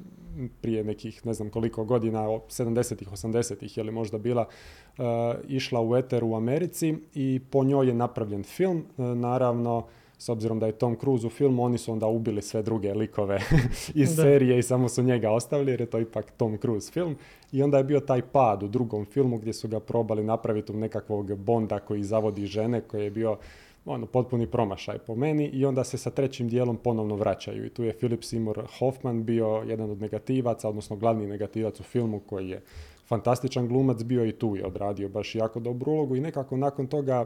prije 0.61 0.83
nekih 0.83 1.25
ne 1.25 1.33
znam 1.33 1.49
koliko 1.49 1.85
godina, 1.85 2.19
70-ih, 2.27 3.11
80-ih 3.11 3.77
je 3.77 3.83
li 3.83 3.91
možda 3.91 4.17
bila 4.17 4.45
uh, 4.97 5.05
išla 5.47 5.81
u 5.81 5.95
eter 5.95 6.23
u 6.23 6.35
Americi 6.35 6.95
i 7.13 7.41
po 7.51 7.63
njoj 7.63 7.87
je 7.87 7.93
napravljen 7.93 8.43
film. 8.43 8.85
Uh, 8.97 9.05
naravno, 9.05 9.87
s 10.17 10.29
obzirom 10.29 10.59
da 10.59 10.65
je 10.65 10.71
Tom 10.71 10.95
Cruise 10.95 11.27
u 11.27 11.29
filmu, 11.29 11.63
oni 11.63 11.77
su 11.77 11.91
onda 11.91 12.07
ubili 12.07 12.41
sve 12.41 12.61
druge 12.61 12.93
likove 12.93 13.39
iz 13.95 14.15
serije 14.15 14.59
i 14.59 14.63
samo 14.63 14.89
su 14.89 15.03
njega 15.03 15.31
ostavili 15.31 15.71
jer 15.71 15.81
je 15.81 15.89
to 15.89 15.99
ipak 15.99 16.31
Tom 16.37 16.57
Cruise 16.57 16.91
film. 16.91 17.15
I 17.51 17.63
onda 17.63 17.77
je 17.77 17.83
bio 17.83 17.99
taj 17.99 18.21
pad 18.21 18.63
u 18.63 18.67
drugom 18.67 19.05
filmu 19.05 19.37
gdje 19.37 19.53
su 19.53 19.67
ga 19.67 19.79
probali 19.79 20.23
napraviti 20.23 20.71
u 20.71 20.77
nekakvog 20.77 21.35
Bonda 21.35 21.79
koji 21.79 22.03
zavodi 22.03 22.45
žene, 22.45 22.81
koji 22.81 23.03
je 23.03 23.11
bio 23.11 23.37
ono, 23.85 24.05
potpuni 24.05 24.47
promašaj 24.47 24.97
po 24.97 25.15
meni 25.15 25.45
i 25.47 25.65
onda 25.65 25.83
se 25.83 25.97
sa 25.97 26.09
trećim 26.09 26.49
dijelom 26.49 26.77
ponovno 26.77 27.15
vraćaju. 27.15 27.65
I 27.65 27.69
tu 27.69 27.83
je 27.83 27.93
Philip 27.93 28.21
Seymour 28.21 28.65
Hoffman 28.79 29.23
bio 29.23 29.63
jedan 29.67 29.91
od 29.91 30.01
negativaca, 30.01 30.69
odnosno 30.69 30.95
glavni 30.95 31.27
negativac 31.27 31.79
u 31.79 31.83
filmu 31.83 32.19
koji 32.19 32.49
je 32.49 32.61
fantastičan 33.05 33.67
glumac 33.67 34.03
bio 34.03 34.25
i 34.25 34.31
tu 34.31 34.55
je 34.55 34.65
odradio 34.65 35.09
baš 35.09 35.35
jako 35.35 35.59
dobru 35.59 35.91
ulogu 35.91 36.15
i 36.15 36.21
nekako 36.21 36.57
nakon 36.57 36.87
toga 36.87 37.25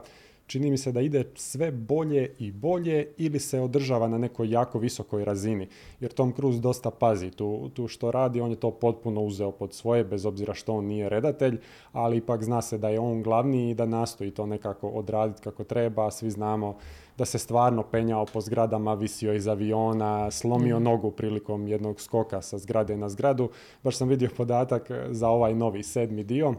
čini 0.51 0.71
mi 0.71 0.77
se 0.77 0.91
da 0.91 1.01
ide 1.01 1.23
sve 1.35 1.71
bolje 1.71 2.35
i 2.39 2.51
bolje 2.51 3.13
ili 3.17 3.39
se 3.39 3.59
održava 3.59 4.07
na 4.07 4.17
nekoj 4.17 4.49
jako 4.49 4.79
visokoj 4.79 5.25
razini. 5.25 5.67
Jer 5.99 6.11
Tom 6.11 6.33
Cruise 6.33 6.59
dosta 6.59 6.91
pazi 6.91 7.31
tu, 7.31 7.69
tu 7.69 7.87
što 7.87 8.11
radi, 8.11 8.41
on 8.41 8.49
je 8.49 8.59
to 8.59 8.71
potpuno 8.71 9.21
uzeo 9.21 9.51
pod 9.51 9.73
svoje, 9.73 10.03
bez 10.03 10.25
obzira 10.25 10.53
što 10.53 10.73
on 10.73 10.85
nije 10.85 11.09
redatelj, 11.09 11.59
ali 11.91 12.17
ipak 12.17 12.43
zna 12.43 12.61
se 12.61 12.77
da 12.77 12.89
je 12.89 12.99
on 12.99 13.23
glavni 13.23 13.69
i 13.69 13.73
da 13.73 13.85
nastoji 13.85 14.31
to 14.31 14.45
nekako 14.45 14.89
odraditi 14.89 15.41
kako 15.41 15.63
treba. 15.63 16.11
Svi 16.11 16.31
znamo 16.31 16.75
da 17.17 17.25
se 17.25 17.39
stvarno 17.39 17.83
penjao 17.83 18.25
po 18.25 18.41
zgradama, 18.41 18.93
visio 18.93 19.33
iz 19.33 19.47
aviona, 19.47 20.31
slomio 20.31 20.79
mm. 20.79 20.83
nogu 20.83 21.11
prilikom 21.11 21.67
jednog 21.67 22.01
skoka 22.01 22.41
sa 22.41 22.57
zgrade 22.57 22.97
na 22.97 23.09
zgradu. 23.09 23.49
Baš 23.83 23.97
sam 23.97 24.07
vidio 24.07 24.29
podatak 24.37 24.91
za 25.09 25.29
ovaj 25.29 25.55
novi 25.55 25.83
sedmi 25.83 26.23
dio 26.23 26.55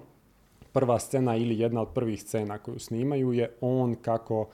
prva 0.73 0.99
scena 0.99 1.37
ili 1.37 1.59
jedna 1.59 1.81
od 1.81 1.88
prvih 1.95 2.23
scena 2.23 2.59
koju 2.59 2.79
snimaju 2.79 3.33
je 3.33 3.50
on 3.61 3.95
kako 3.95 4.49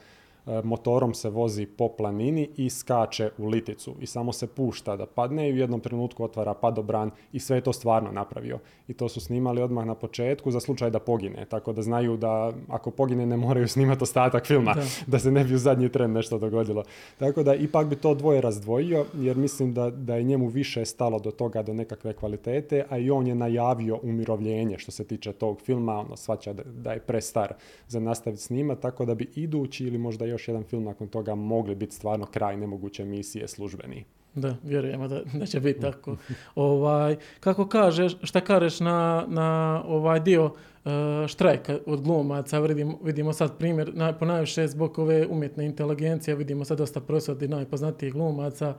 motorom 0.65 1.15
se 1.15 1.31
vozi 1.31 1.67
po 1.67 1.89
planini 1.89 2.49
i 2.57 2.71
skače 2.71 3.31
u 3.39 3.47
liticu 3.47 3.95
i 4.01 4.07
samo 4.07 4.33
se 4.33 4.47
pušta 4.47 4.97
da 4.97 5.07
padne 5.07 5.49
i 5.49 5.53
u 5.53 5.57
jednom 5.57 5.81
trenutku 5.81 6.25
otvara 6.25 6.55
padobran 6.55 7.11
i 7.33 7.41
sve 7.41 7.57
je 7.57 7.61
to 7.61 7.73
stvarno 7.73 8.13
napravio. 8.13 8.59
I 8.89 8.95
to 8.95 9.09
su 9.09 9.21
snimali 9.21 9.63
odmah 9.63 9.87
na 9.87 9.95
početku 9.95 10.51
za 10.51 10.61
slučaj 10.61 10.91
da 10.91 10.99
pogine, 10.99 11.45
tako 11.45 11.73
da 11.73 11.83
znaju 11.83 12.17
da 12.17 12.53
ako 12.69 12.91
pogine 12.91 13.27
ne 13.27 13.37
moraju 13.37 13.69
snimati 13.69 14.03
ostatak 14.03 14.47
filma, 14.47 14.75
da, 15.07 15.19
se 15.19 15.31
ne 15.31 15.45
bi 15.45 15.55
u 15.55 15.59
zadnji 15.59 15.89
tren 15.89 16.13
nešto 16.13 16.39
dogodilo. 16.39 16.85
Tako 17.19 17.43
da 17.43 17.55
ipak 17.55 17.87
bi 17.87 17.97
to 17.97 18.15
dvoje 18.15 18.41
razdvojio 18.41 19.05
jer 19.15 19.37
mislim 19.37 19.75
da, 19.75 19.91
da 19.91 20.17
je 20.17 20.23
njemu 20.23 20.49
više 20.49 20.85
stalo 20.85 21.19
do 21.19 21.31
toga, 21.31 21.63
do 21.63 21.75
nekakve 21.75 22.13
kvalitete, 22.13 22.85
a 22.89 22.99
i 22.99 23.11
on 23.11 23.27
je 23.27 23.35
najavio 23.35 23.99
umirovljenje 24.03 24.79
što 24.79 24.93
se 24.93 25.05
tiče 25.05 25.33
tog 25.33 25.61
filma, 25.61 25.99
ono 25.99 26.17
svaća 26.17 26.53
da, 26.53 26.63
da 26.63 26.93
je 26.93 27.01
prestar 27.01 27.53
za 27.89 28.01
nastaviti 28.01 28.43
snima, 28.43 28.75
tako 28.75 29.05
da 29.05 29.15
bi 29.15 29.31
idući 29.35 29.85
ili 29.87 29.99
možda 29.99 30.27
još 30.27 30.38
još 30.39 30.49
jedan 30.49 30.65
film 30.65 30.85
nakon 30.85 31.09
toga 31.09 31.35
mogli 31.35 31.75
biti 31.75 31.95
stvarno 31.95 32.27
kraj 32.27 32.57
nemoguće 32.57 33.05
misije 33.05 33.49
službeni. 33.49 34.05
Da, 34.35 34.57
vjerujemo 34.63 35.09
da, 35.09 35.21
da 35.33 35.47
će 35.47 35.61
biti 35.61 35.81
tako. 35.81 36.17
ovaj, 36.55 37.17
kako 37.41 37.69
kažeš, 37.69 38.17
šta 38.23 38.41
kažeš 38.41 38.81
na, 38.81 39.25
na 39.29 39.83
ovaj 39.87 40.21
dio 40.21 40.45
uh, 40.45 40.91
štrajka 41.27 41.79
od 41.87 42.01
glumaca, 42.01 42.59
vidimo, 42.59 42.99
vidimo 43.03 43.33
sad 43.33 43.59
primjer, 43.59 43.95
na, 43.95 44.13
po 44.13 44.25
najviše 44.25 44.69
zbog 44.69 44.99
ove 44.99 45.27
umjetne 45.27 45.67
inteligencije, 45.67 46.35
vidimo 46.37 46.65
sad 46.65 46.79
dosta 46.79 47.01
prosvodi 47.01 47.49
najpoznatijih 47.49 48.13
glumaca. 48.13 48.75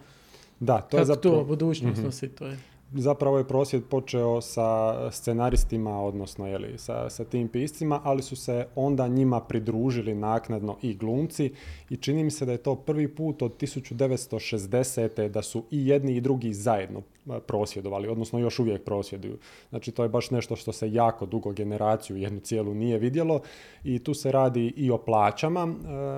Da, 0.60 0.78
to 0.78 0.82
Kako 0.82 0.98
je 0.98 1.06
zapravo... 1.06 1.38
to 1.38 1.44
budućnost 1.44 2.02
mm-hmm. 2.02 2.36
to 2.36 2.48
je? 2.48 2.58
Zapravo 2.94 3.38
je 3.38 3.48
prosvjed 3.48 3.84
počeo 3.90 4.42
sa 4.42 5.12
scenaristima, 5.12 6.02
odnosno 6.02 6.48
jeli, 6.48 6.78
sa, 6.78 7.10
sa 7.10 7.24
tim 7.24 7.48
piscima, 7.48 8.02
ali 8.04 8.22
su 8.22 8.36
se 8.36 8.68
onda 8.76 9.08
njima 9.08 9.42
pridružili 9.42 10.16
naknadno 10.16 10.78
i 10.82 10.94
glumci 10.94 11.54
i 11.90 11.98
čini 11.98 12.24
mi 12.24 12.32
se 12.32 12.46
da 12.46 12.52
je 12.52 12.58
to 12.58 12.76
prvi 12.76 13.16
put 13.16 13.42
od 13.42 13.58
1960. 13.58 15.28
da 15.28 15.42
su 15.42 15.64
i 15.72 15.88
jedni 15.88 16.16
i 16.16 16.22
drugi 16.22 16.54
zajedno 16.54 17.02
prosvjedovali, 17.48 18.08
odnosno 18.08 18.40
još 18.40 18.60
uvijek 18.60 18.84
prosvjeduju. 18.84 19.38
Znači 19.70 19.92
to 19.92 20.04
je 20.04 20.10
baš 20.10 20.32
nešto 20.32 20.56
što 20.56 20.72
se 20.72 20.94
jako 20.94 21.26
dugo 21.26 21.52
generaciju 21.52 22.18
jednu 22.18 22.40
cijelu 22.40 22.74
nije 22.74 22.98
vidjelo 22.98 23.42
i 23.84 24.00
tu 24.00 24.14
se 24.14 24.32
radi 24.32 24.74
i 24.76 24.92
o 24.92 24.98
plaćama, 24.98 25.76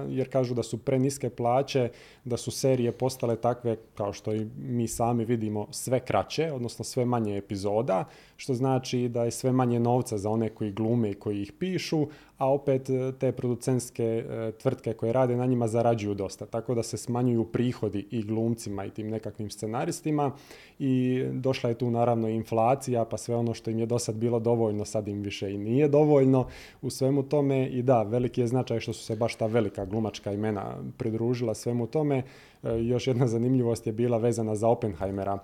jer 0.10 0.30
kažu 0.30 0.54
da 0.54 0.64
su 0.64 0.78
preniske 0.78 1.30
plaće, 1.30 1.90
da 2.26 2.38
su 2.38 2.52
serije 2.52 2.92
postale 2.92 3.36
takve 3.36 3.78
kao 3.96 4.14
što 4.14 4.34
i 4.34 4.48
mi 4.58 4.88
sami 4.88 5.26
vidimo 5.26 5.68
sve 5.72 6.00
kraće, 6.00 6.52
odnosno 6.62 6.86
sve 6.86 7.06
manje 7.06 7.38
epizoda, 7.38 8.06
što 8.38 8.54
znači 8.54 9.08
da 9.10 9.24
je 9.24 9.32
sve 9.32 9.52
manje 9.52 9.80
novca 9.80 10.18
za 10.18 10.30
one 10.30 10.50
koji 10.50 10.72
glume 10.72 11.12
i 11.12 11.14
koji 11.14 11.42
ih 11.42 11.52
pišu, 11.52 12.08
a 12.42 12.50
opet 12.50 12.90
e, 12.90 13.12
te 13.20 13.32
producentske 13.32 14.04
e, 14.04 14.52
tvrtke 14.52 14.94
koje 14.94 15.14
rade 15.14 15.36
na 15.36 15.46
njima 15.46 15.68
zarađuju 15.68 16.14
dosta. 16.14 16.46
Tako 16.46 16.76
da 16.76 16.84
se 16.84 16.98
smanjuju 16.98 17.44
prihodi 17.44 18.08
i 18.12 18.24
glumcima 18.24 18.86
i 18.86 18.90
tim 18.90 19.10
nekakvim 19.10 19.50
scenaristima 19.50 20.32
i 20.80 21.24
došla 21.32 21.70
je 21.70 21.78
tu 21.78 21.92
naravno 21.92 22.30
inflacija, 22.30 23.06
pa 23.06 23.18
sve 23.18 23.36
ono 23.36 23.54
što 23.54 23.70
im 23.70 23.80
je 23.80 23.86
do 23.86 24.00
sad 24.00 24.16
bilo 24.16 24.40
dovoljno, 24.40 24.86
sad 24.86 25.08
im 25.08 25.22
više 25.22 25.54
i 25.54 25.58
nije 25.58 25.88
dovoljno 25.88 26.48
u 26.82 26.90
svemu 26.90 27.24
tome 27.24 27.68
i 27.68 27.82
da, 27.82 28.04
veliki 28.04 28.42
je 28.42 28.48
značaj 28.48 28.80
što 28.80 28.94
su 28.94 29.04
se 29.04 29.16
baš 29.16 29.36
ta 29.36 29.46
velika 29.46 29.86
glumačka 29.86 30.34
imena 30.34 30.76
pridružila 30.98 31.54
svemu 31.54 31.88
tome. 31.88 32.24
E, 32.64 32.84
još 32.84 33.08
jedna 33.08 33.28
zanimljivost 33.28 33.88
je 33.88 33.94
bila 33.94 34.18
vezana 34.18 34.56
za 34.56 34.68
Oppenheimera 34.68 35.40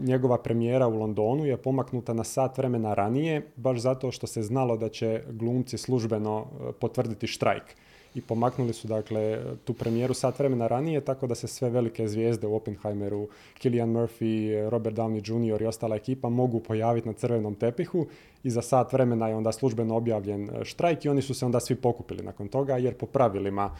njegova 0.00 0.38
premijera 0.38 0.86
u 0.86 0.98
Londonu 0.98 1.46
je 1.46 1.56
pomaknuta 1.56 2.12
na 2.12 2.24
sat 2.24 2.58
vremena 2.58 2.94
ranije, 2.94 3.42
baš 3.56 3.78
zato 3.78 4.10
što 4.12 4.26
se 4.26 4.42
znalo 4.42 4.76
da 4.76 4.88
će 4.88 5.22
glumci 5.30 5.78
službeno 5.78 6.46
e, 6.46 6.72
potvrditi 6.72 7.26
štrajk. 7.26 7.62
I 8.14 8.20
pomaknuli 8.20 8.72
su 8.72 8.88
dakle 8.88 9.40
tu 9.64 9.74
premijeru 9.74 10.14
sat 10.14 10.38
vremena 10.38 10.66
ranije, 10.66 11.00
tako 11.00 11.26
da 11.26 11.34
se 11.34 11.46
sve 11.46 11.70
velike 11.70 12.08
zvijezde 12.08 12.46
u 12.46 12.54
Oppenheimeru, 12.54 13.28
Killian 13.58 13.88
Murphy, 13.88 14.68
Robert 14.68 14.96
Downey 14.96 15.52
Jr. 15.54 15.62
i 15.62 15.66
ostala 15.66 15.96
ekipa 15.96 16.28
mogu 16.28 16.60
pojaviti 16.60 17.08
na 17.08 17.14
crvenom 17.14 17.54
tepihu 17.54 18.06
i 18.42 18.50
za 18.50 18.62
sat 18.62 18.92
vremena 18.92 19.28
je 19.28 19.34
onda 19.34 19.52
službeno 19.52 19.96
objavljen 19.96 20.50
e, 20.50 20.64
štrajk 20.64 21.04
i 21.04 21.08
oni 21.08 21.22
su 21.22 21.34
se 21.34 21.46
onda 21.46 21.60
svi 21.60 21.74
pokupili 21.74 22.22
nakon 22.22 22.48
toga 22.48 22.76
jer 22.76 22.94
po 22.94 23.06
pravilima 23.06 23.76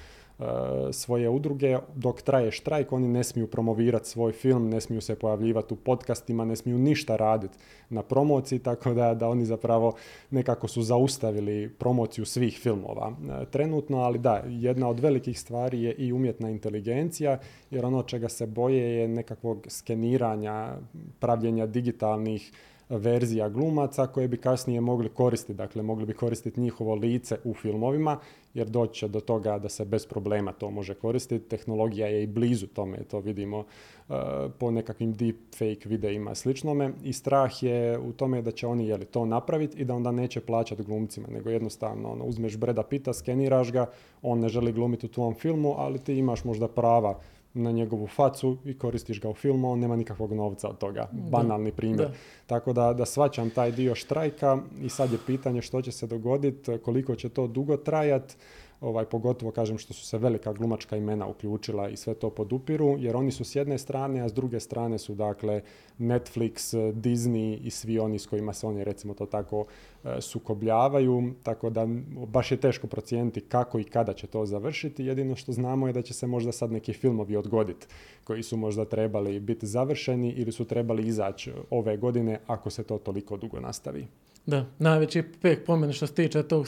svoje 0.92 1.28
udruge. 1.28 1.78
Dok 1.94 2.22
traje 2.22 2.50
štrajk 2.50 2.92
oni 2.92 3.08
ne 3.08 3.24
smiju 3.24 3.46
promovirati 3.46 4.08
svoj 4.08 4.32
film, 4.32 4.68
ne 4.70 4.80
smiju 4.80 5.00
se 5.00 5.14
pojavljivati 5.14 5.74
u 5.74 5.76
podcastima, 5.76 6.44
ne 6.44 6.56
smiju 6.56 6.78
ništa 6.78 7.16
raditi 7.16 7.58
na 7.90 8.02
promociji, 8.02 8.58
tako 8.58 8.94
da, 8.94 9.14
da 9.14 9.28
oni 9.28 9.44
zapravo 9.44 9.94
nekako 10.30 10.68
su 10.68 10.82
zaustavili 10.82 11.68
promociju 11.78 12.24
svih 12.24 12.58
filmova 12.58 13.12
e, 13.12 13.44
trenutno, 13.50 13.98
ali 13.98 14.18
da, 14.18 14.44
jedna 14.46 14.88
od 14.88 15.00
velikih 15.00 15.40
stvari 15.40 15.82
je 15.82 15.94
i 15.94 16.12
umjetna 16.12 16.50
inteligencija, 16.50 17.38
jer 17.70 17.84
ono 17.84 18.02
čega 18.02 18.28
se 18.28 18.46
boje 18.46 18.94
je 18.94 19.08
nekakvog 19.08 19.66
skeniranja, 19.68 20.76
pravljenja 21.20 21.66
digitalnih 21.66 22.52
verzija 22.88 23.48
glumaca 23.48 24.06
koje 24.06 24.28
bi 24.28 24.36
kasnije 24.36 24.80
mogli 24.80 25.08
koristiti. 25.08 25.54
Dakle, 25.54 25.82
mogli 25.82 26.06
bi 26.06 26.14
koristiti 26.14 26.60
njihovo 26.60 26.94
lice 26.94 27.38
u 27.44 27.54
filmovima 27.54 28.18
jer 28.54 28.68
doći 28.68 28.94
će 28.94 29.08
do 29.08 29.20
toga 29.20 29.58
da 29.58 29.68
se 29.68 29.84
bez 29.84 30.06
problema 30.06 30.52
to 30.52 30.70
može 30.70 30.94
koristiti. 30.94 31.48
Tehnologija 31.48 32.06
je 32.06 32.22
i 32.22 32.26
blizu 32.26 32.66
tome, 32.66 32.98
to 33.10 33.20
vidimo 33.20 33.58
uh, 33.58 34.16
po 34.58 34.70
nekakvim 34.70 35.12
deepfake 35.12 35.88
videima 35.88 36.34
sličnome 36.34 36.92
i 37.04 37.12
strah 37.12 37.62
je 37.62 37.98
u 37.98 38.12
tome 38.12 38.42
da 38.42 38.50
će 38.50 38.66
oni 38.66 38.88
jeli, 38.88 39.04
to 39.04 39.24
napraviti 39.24 39.78
i 39.78 39.84
da 39.84 39.94
onda 39.94 40.12
neće 40.12 40.40
plaćati 40.40 40.82
glumcima, 40.82 41.28
nego 41.28 41.50
jednostavno 41.50 42.12
ono, 42.12 42.24
uzmeš 42.24 42.56
Breda 42.56 42.82
Pita, 42.82 43.12
skeniraš 43.12 43.72
ga, 43.72 43.86
on 44.22 44.40
ne 44.40 44.48
želi 44.48 44.72
glumiti 44.72 45.06
u 45.06 45.08
tvom 45.08 45.34
filmu, 45.34 45.74
ali 45.76 45.98
ti 45.98 46.14
imaš 46.14 46.44
možda 46.44 46.68
prava 46.68 47.20
na 47.54 47.70
njegovu 47.70 48.06
facu 48.06 48.56
i 48.64 48.78
koristiš 48.78 49.20
ga 49.20 49.28
u 49.28 49.34
filmu, 49.34 49.70
on 49.70 49.78
nema 49.78 49.96
nikakvog 49.96 50.32
novca 50.32 50.68
od 50.68 50.78
toga. 50.78 51.08
Banalni 51.12 51.72
primjer. 51.72 52.08
Tako 52.46 52.72
da, 52.72 52.92
da 52.92 53.06
svaćam 53.06 53.50
taj 53.50 53.72
dio 53.72 53.94
štrajka 53.94 54.58
i 54.80 54.88
sad 54.88 55.12
je 55.12 55.18
pitanje 55.26 55.62
što 55.62 55.82
će 55.82 55.92
se 55.92 56.06
dogoditi, 56.06 56.78
koliko 56.84 57.14
će 57.14 57.28
to 57.28 57.46
dugo 57.46 57.76
trajati 57.76 58.34
ovaj, 58.80 59.04
pogotovo 59.04 59.52
kažem 59.52 59.78
što 59.78 59.94
su 59.94 60.06
se 60.06 60.18
velika 60.18 60.52
glumačka 60.52 60.96
imena 60.96 61.26
uključila 61.26 61.88
i 61.88 61.96
sve 61.96 62.14
to 62.14 62.30
podupiru, 62.30 62.96
jer 62.98 63.16
oni 63.16 63.30
su 63.30 63.44
s 63.44 63.56
jedne 63.56 63.78
strane, 63.78 64.20
a 64.20 64.28
s 64.28 64.32
druge 64.32 64.60
strane 64.60 64.98
su 64.98 65.14
dakle 65.14 65.62
Netflix, 65.98 66.74
Disney 66.92 67.58
i 67.62 67.70
svi 67.70 67.98
oni 67.98 68.18
s 68.18 68.26
kojima 68.26 68.52
se 68.52 68.66
oni 68.66 68.84
recimo 68.84 69.14
to 69.14 69.26
tako 69.26 69.64
e, 70.04 70.20
sukobljavaju, 70.20 71.32
tako 71.42 71.70
da 71.70 71.86
baš 72.26 72.50
je 72.50 72.60
teško 72.60 72.86
procijeniti 72.86 73.40
kako 73.40 73.78
i 73.78 73.84
kada 73.84 74.12
će 74.12 74.26
to 74.26 74.46
završiti, 74.46 75.04
jedino 75.04 75.36
što 75.36 75.52
znamo 75.52 75.86
je 75.86 75.92
da 75.92 76.02
će 76.02 76.14
se 76.14 76.26
možda 76.26 76.52
sad 76.52 76.72
neki 76.72 76.92
filmovi 76.92 77.36
odgoditi 77.36 77.86
koji 78.24 78.42
su 78.42 78.56
možda 78.56 78.84
trebali 78.84 79.40
biti 79.40 79.66
završeni 79.66 80.30
ili 80.30 80.52
su 80.52 80.64
trebali 80.64 81.06
izaći 81.06 81.52
ove 81.70 81.96
godine 81.96 82.40
ako 82.46 82.70
se 82.70 82.82
to 82.82 82.98
toliko 82.98 83.36
dugo 83.36 83.60
nastavi. 83.60 84.06
Da, 84.48 84.64
najveći 84.78 85.22
pek 85.42 85.64
po 85.64 85.92
što 85.92 86.06
se 86.06 86.14
tiče 86.14 86.42
tog 86.42 86.66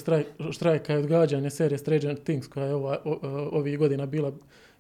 štrajka 0.52 0.94
i 0.94 0.96
odgađanja 0.96 1.50
serije 1.50 1.78
Stranger 1.78 2.16
Things 2.16 2.46
koja 2.46 2.66
je 2.66 2.74
ova, 2.74 2.98
o, 3.04 3.18
ovih 3.52 3.78
godina 3.78 4.06
bila 4.06 4.32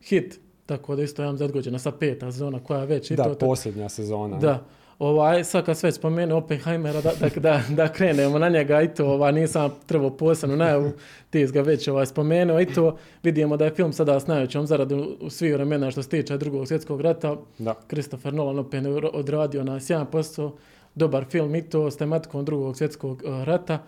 hit, 0.02 0.40
tako 0.66 0.96
da 0.96 1.02
isto 1.02 1.22
ja 1.22 1.36
za 1.36 1.44
odgođena 1.44 1.78
sa 1.78 1.92
peta 1.92 2.32
sezona 2.32 2.64
koja 2.64 2.80
je 2.80 2.86
već... 2.86 3.10
I 3.10 3.16
da, 3.16 3.24
to, 3.24 3.34
posljednja 3.34 3.88
sezona. 3.88 4.38
Da, 4.38 4.64
ovaj, 4.98 5.44
sad 5.44 5.64
kad 5.64 5.78
sve 5.78 5.92
spomenu 5.92 6.36
Oppenheimera, 6.36 7.00
da, 7.00 7.12
da, 7.20 7.28
da, 7.40 7.62
da 7.68 7.88
krenemo 7.88 8.38
na 8.38 8.48
njega 8.48 8.82
i 8.82 8.88
to, 8.88 9.06
ovaj, 9.06 9.32
nisam 9.32 9.70
trebao 9.86 10.10
posebno 10.16 10.56
najavu, 10.56 10.92
ti 11.30 11.46
ga 11.46 11.60
već 11.60 11.88
ovaj, 11.88 12.06
spomenuo 12.06 12.60
i 12.60 12.66
to 12.66 12.96
vidimo 13.22 13.56
da 13.56 13.64
je 13.64 13.74
film 13.74 13.92
sada 13.92 14.20
s 14.20 14.26
najvećom 14.26 14.66
zaradu 14.66 15.16
u 15.20 15.30
svih 15.30 15.54
vremena 15.54 15.90
što 15.90 16.02
se 16.02 16.08
tiče 16.08 16.38
drugog 16.38 16.68
svjetskog 16.68 17.00
rata. 17.00 17.36
Da. 17.58 17.74
Christopher 17.88 18.34
Nolan 18.34 18.58
opet 18.58 18.84
odradio 19.12 19.64
na 19.64 19.74
7%, 19.74 20.50
dobar 20.94 21.24
film 21.24 21.54
i 21.54 21.62
to 21.62 21.90
s 21.90 21.96
tematikom 21.96 22.44
drugog 22.44 22.76
svjetskog 22.76 23.22
uh, 23.24 23.44
rata. 23.44 23.82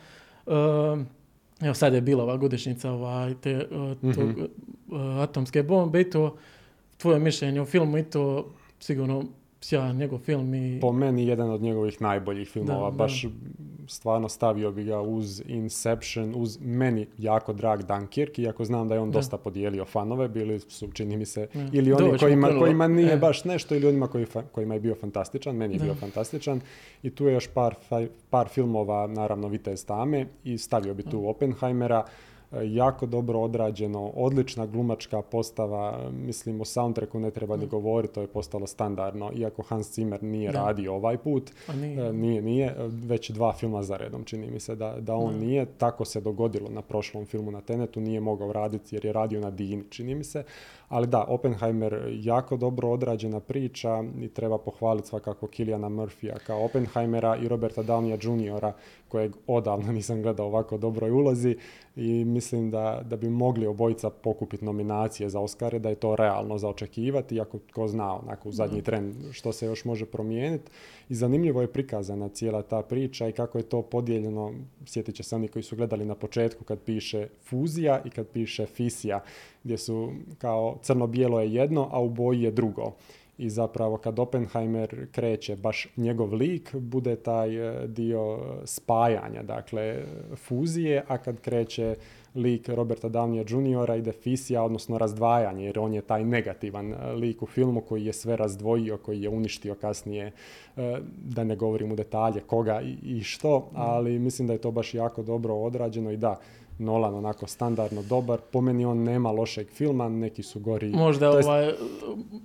Uh, 0.47 0.55
evo 1.61 1.75
sad 1.75 1.95
je 1.95 2.01
bila 2.01 2.23
ova 2.23 2.37
godišnjica 2.37 2.91
ovaj, 2.91 3.35
te, 3.35 3.67
uh, 3.71 4.15
tog, 4.15 4.29
mm-hmm. 4.29 5.19
atomske 5.19 5.63
bombe 5.63 6.01
i 6.01 6.11
to 6.11 6.37
tvoje 6.97 7.19
mišljenje 7.19 7.61
o 7.61 7.67
filmu 7.67 7.99
i 7.99 8.05
to 8.05 8.47
sigurno 8.81 9.25
sjajan 9.65 9.97
njegov 9.97 10.19
film. 10.19 10.55
I... 10.55 10.81
Po 10.81 10.93
meni 10.93 11.27
jedan 11.27 11.51
od 11.51 11.63
njegovih 11.63 12.03
najboljih 12.03 12.49
filmova. 12.49 12.91
Da, 12.91 12.97
Baš 12.97 13.25
stvarno 13.87 14.29
stavio 14.29 14.73
bi 14.73 14.85
ga 14.85 15.01
uz 15.01 15.43
Inception, 15.47 16.35
uz 16.37 16.59
meni 16.61 17.07
jako 17.19 17.53
drag 17.53 17.83
Dunkirk, 17.83 18.39
iako 18.39 18.65
znam 18.65 18.89
da 18.89 18.95
je 18.95 19.01
on 19.01 19.11
da. 19.11 19.19
dosta 19.19 19.37
podijelio 19.37 19.85
fanove, 19.85 20.29
bili 20.29 20.61
su, 20.61 20.93
čini 20.93 21.17
mi 21.17 21.27
se, 21.27 21.49
ili 21.73 21.93
oni 21.93 22.19
kojima, 22.19 22.49
kojima 22.59 22.89
nije 22.89 23.13
e. 23.13 23.17
baš 23.17 23.45
nešto, 23.45 23.75
ili 23.75 23.87
onima 23.87 24.07
koji, 24.07 24.27
kojima 24.53 24.75
je 24.75 24.81
bio 24.81 24.95
fantastičan, 24.95 25.57
meni 25.57 25.75
je 25.75 25.81
bio 25.81 25.95
fantastičan. 25.95 26.61
I 27.03 27.11
tu 27.11 27.27
je 27.27 27.33
još 27.33 27.49
par, 27.49 27.75
par 28.31 28.49
filmova, 28.49 29.07
naravno 29.07 29.49
Vitez 29.49 29.87
Tame, 29.87 30.27
i 30.45 30.59
stavio 30.59 30.95
bi 30.95 31.03
tu 31.03 31.29
Oppenheimera 31.29 32.05
jako 32.65 33.07
dobro 33.07 33.41
odrađeno, 33.41 34.13
odlična 34.15 34.67
glumačka 34.67 35.23
postava, 35.23 36.11
mislim 36.11 36.61
o 36.61 36.65
soundtracku 36.65 37.21
ne 37.21 37.31
treba 37.31 37.57
ni 37.57 37.67
govoriti, 37.67 38.15
to 38.15 38.21
je 38.21 38.27
postalo 38.27 38.67
standardno, 38.67 39.31
iako 39.37 39.63
Hans 39.63 39.95
Zimmer 39.95 40.23
nije 40.23 40.53
radio 40.53 40.95
ovaj 40.95 41.17
put, 41.17 41.51
nije. 41.75 42.09
E, 42.09 42.13
nije. 42.13 42.43
nije, 42.43 42.77
već 42.89 43.31
dva 43.31 43.53
filma 43.53 43.83
za 43.83 43.97
redom 43.97 44.25
čini 44.25 44.51
mi 44.51 44.61
se 44.61 44.75
da, 44.75 44.97
da 45.01 45.15
on 45.15 45.35
nije, 45.35 45.67
tako 45.67 46.05
se 46.05 46.21
dogodilo 46.21 46.69
na 46.71 46.83
prošlom 46.83 47.27
filmu 47.27 47.51
na 47.51 47.61
Tenetu, 47.61 48.01
nije 48.01 48.21
mogao 48.21 48.53
raditi 48.53 48.97
jer 48.97 49.05
je 49.05 49.13
radio 49.13 49.41
na 49.41 49.51
Dini, 49.51 49.85
čini 49.91 50.15
mi 50.15 50.25
se, 50.25 50.45
ali 50.89 51.07
da, 51.07 51.25
Oppenheimer 51.29 52.19
jako 52.23 52.57
dobro 52.57 52.91
odrađena 52.91 53.41
priča 53.41 54.05
i 54.21 54.29
treba 54.29 54.59
pohvaliti 54.59 55.09
svakako 55.09 55.47
Kiliana 55.47 55.89
Murphyja 55.89 56.39
kao 56.47 56.65
Oppenheimera 56.65 57.37
i 57.37 57.49
Roberta 57.49 57.83
Downey 57.83 58.13
Jr 58.13 58.73
kojeg 59.13 59.37
odavno 59.47 59.93
nisam 59.99 60.23
gledao 60.23 60.47
ovako 60.47 60.79
dobroj 60.79 61.11
ulozi 61.11 61.57
i 61.97 62.25
mislim 62.25 62.71
da, 62.71 63.03
da 63.05 63.17
bi 63.17 63.31
mogli 63.31 63.67
obojica 63.67 64.11
pokupiti 64.11 64.65
nominacije 64.65 65.29
za 65.29 65.41
Oscare, 65.41 65.79
da 65.79 65.89
je 65.89 65.95
to 65.95 66.17
realno 66.17 66.59
za 66.59 66.69
očekivati, 66.69 67.35
iako 67.35 67.59
ko 67.73 67.89
zna 67.89 68.15
onako 68.15 68.49
u 68.49 68.53
zadnji 68.53 68.83
tren 68.83 69.15
što 69.33 69.53
se 69.53 69.67
još 69.67 69.85
može 69.85 70.07
promijeniti. 70.07 70.71
I 71.09 71.15
zanimljivo 71.15 71.61
je 71.61 71.73
prikazana 71.73 72.29
cijela 72.29 72.63
ta 72.63 72.83
priča 72.83 73.29
i 73.29 73.33
kako 73.33 73.59
je 73.59 73.69
to 73.69 73.83
podijeljeno, 73.83 74.53
sjetit 74.87 75.15
će 75.15 75.23
se 75.23 75.37
oni 75.37 75.49
koji 75.49 75.63
su 75.63 75.77
gledali 75.77 76.05
na 76.05 76.15
početku 76.15 76.65
kad 76.65 76.79
piše 76.81 77.29
fuzija 77.45 78.03
i 78.05 78.11
kad 78.11 78.27
piše 78.27 78.67
fisija, 78.67 79.21
gdje 79.65 79.79
su 79.79 80.13
kao 80.39 80.79
crno-bijelo 80.83 81.41
je 81.41 81.55
jedno, 81.55 81.89
a 81.93 82.01
u 82.01 82.09
boji 82.09 82.43
je 82.43 82.51
drugo 82.51 82.93
i 83.39 83.51
zapravo 83.51 83.97
kad 83.97 84.19
Oppenheimer 84.19 85.07
kreće, 85.13 85.57
baš 85.57 85.89
njegov 85.97 86.35
lik 86.35 86.77
bude 86.77 87.17
taj 87.17 87.57
e, 87.57 87.87
dio 87.87 88.39
spajanja, 88.65 89.43
dakle 89.43 90.05
fuzije, 90.37 91.05
a 91.09 91.19
kad 91.19 91.41
kreće 91.41 91.97
lik 92.35 92.69
Roberta 92.69 93.09
Downey 93.09 93.41
Jr. 93.41 93.99
ide 93.99 94.13
fisija, 94.13 94.63
odnosno 94.63 94.99
razdvajanje, 94.99 95.65
jer 95.65 95.79
on 95.79 95.95
je 95.95 96.03
taj 96.03 96.25
negativan 96.25 96.93
e, 96.93 97.13
lik 97.13 97.43
u 97.43 97.47
filmu 97.47 97.81
koji 97.81 98.05
je 98.05 98.13
sve 98.13 98.37
razdvojio, 98.37 98.97
koji 98.97 99.23
je 99.23 99.29
uništio 99.29 99.75
kasnije, 99.75 100.33
e, 100.77 100.99
da 101.25 101.45
ne 101.45 101.57
govorim 101.57 101.93
u 101.93 101.97
detalje 101.97 102.41
koga 102.41 102.81
i 103.03 103.21
što, 103.23 103.71
ali 103.75 104.19
mislim 104.19 104.47
da 104.47 104.53
je 104.53 104.61
to 104.61 104.71
baš 104.71 104.95
jako 104.95 105.23
dobro 105.23 105.55
odrađeno 105.55 106.11
i 106.11 106.17
da, 106.17 106.41
Nolan 106.83 107.15
onako 107.15 107.47
standardno 107.47 108.03
dobar. 108.03 108.39
Po 108.53 108.61
meni 108.61 108.85
on 108.85 109.03
nema 109.03 109.31
lošeg 109.31 109.69
filma, 109.71 110.09
neki 110.09 110.43
su 110.43 110.61
gori. 110.61 110.91
Možda 110.91 111.31
ovaj, 111.31 111.73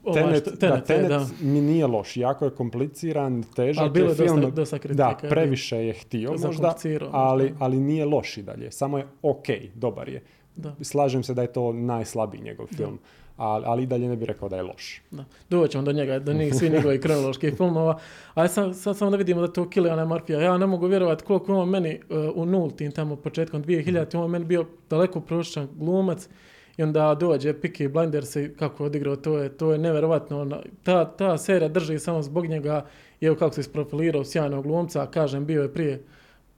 ovaj 0.03 0.23
Tenet, 0.23 0.49
da, 0.59 0.81
Tenet 0.81 1.21
mi 1.41 1.61
nije 1.61 1.87
loš, 1.87 2.17
jako 2.17 2.45
je 2.45 2.51
kompliciran, 2.51 3.43
težak 3.55 3.95
je 3.95 4.15
film. 4.15 4.41
Dosta, 4.41 4.55
dosta 4.55 4.79
kritika, 4.79 5.17
da, 5.21 5.29
previše 5.29 5.77
je 5.77 5.93
htio 5.93 6.35
možda, 6.45 6.75
ali, 7.11 7.53
ali 7.59 7.77
nije 7.77 8.05
loš 8.05 8.37
i 8.37 8.43
dalje. 8.43 8.71
Samo 8.71 8.97
je 8.97 9.07
ok, 9.21 9.47
dobar 9.75 10.09
je. 10.09 10.23
Da. 10.55 10.75
Slažem 10.81 11.23
se 11.23 11.33
da 11.33 11.41
je 11.41 11.53
to 11.53 11.73
najslabiji 11.73 12.41
njegov 12.41 12.67
film 12.67 12.99
ali, 13.37 13.63
ali 13.67 13.83
i 13.83 13.85
dalje 13.85 14.09
ne 14.09 14.15
bih 14.15 14.27
rekao 14.27 14.49
da 14.49 14.55
je 14.55 14.63
loš. 14.63 15.01
Da. 15.11 15.25
Doćemo 15.49 15.83
do 15.83 15.91
njega, 15.91 16.19
do 16.19 16.33
njih 16.33 16.55
svi 16.55 16.69
njegovi 16.69 17.01
kronoloških 17.01 17.53
filmova. 17.57 17.99
A 18.33 18.47
sad, 18.47 18.75
sad 18.75 18.97
samo 18.97 19.11
da 19.11 19.17
vidimo 19.17 19.41
da 19.41 19.47
to 19.47 19.69
Kiliana 19.69 20.05
Marfija. 20.05 20.41
Ja 20.41 20.57
ne 20.57 20.65
mogu 20.65 20.87
vjerovati 20.87 21.23
koliko 21.23 21.55
on 21.55 21.69
meni 21.69 21.99
uh, 22.09 22.17
u 22.35 22.45
nultim 22.45 22.91
tamo 22.91 23.15
početkom 23.15 23.63
2000 23.63 24.17
on 24.17 24.31
meni 24.31 24.45
bio 24.45 24.65
daleko 24.89 25.21
prošćan 25.21 25.67
glumac 25.75 26.29
i 26.77 26.83
onda 26.83 27.15
dođe 27.19 27.53
Peaky 27.53 27.89
Blinders 27.89 28.35
i 28.35 28.49
kako 28.59 28.83
je 28.83 28.87
odigrao, 28.87 29.15
to 29.15 29.37
je, 29.37 29.49
to 29.49 29.71
je 29.71 29.77
nevjerovatno. 29.77 30.61
Ta, 30.83 31.05
ta 31.05 31.37
serija 31.37 31.69
drži 31.69 31.99
samo 31.99 32.21
zbog 32.21 32.45
njega 32.45 32.85
i 33.21 33.25
evo 33.25 33.35
kako 33.35 33.55
se 33.55 33.61
isprofilirao 33.61 34.23
sjajnog 34.23 34.63
glumca, 34.63 35.05
kažem, 35.05 35.45
bio 35.45 35.61
je 35.61 35.73
prije 35.73 36.03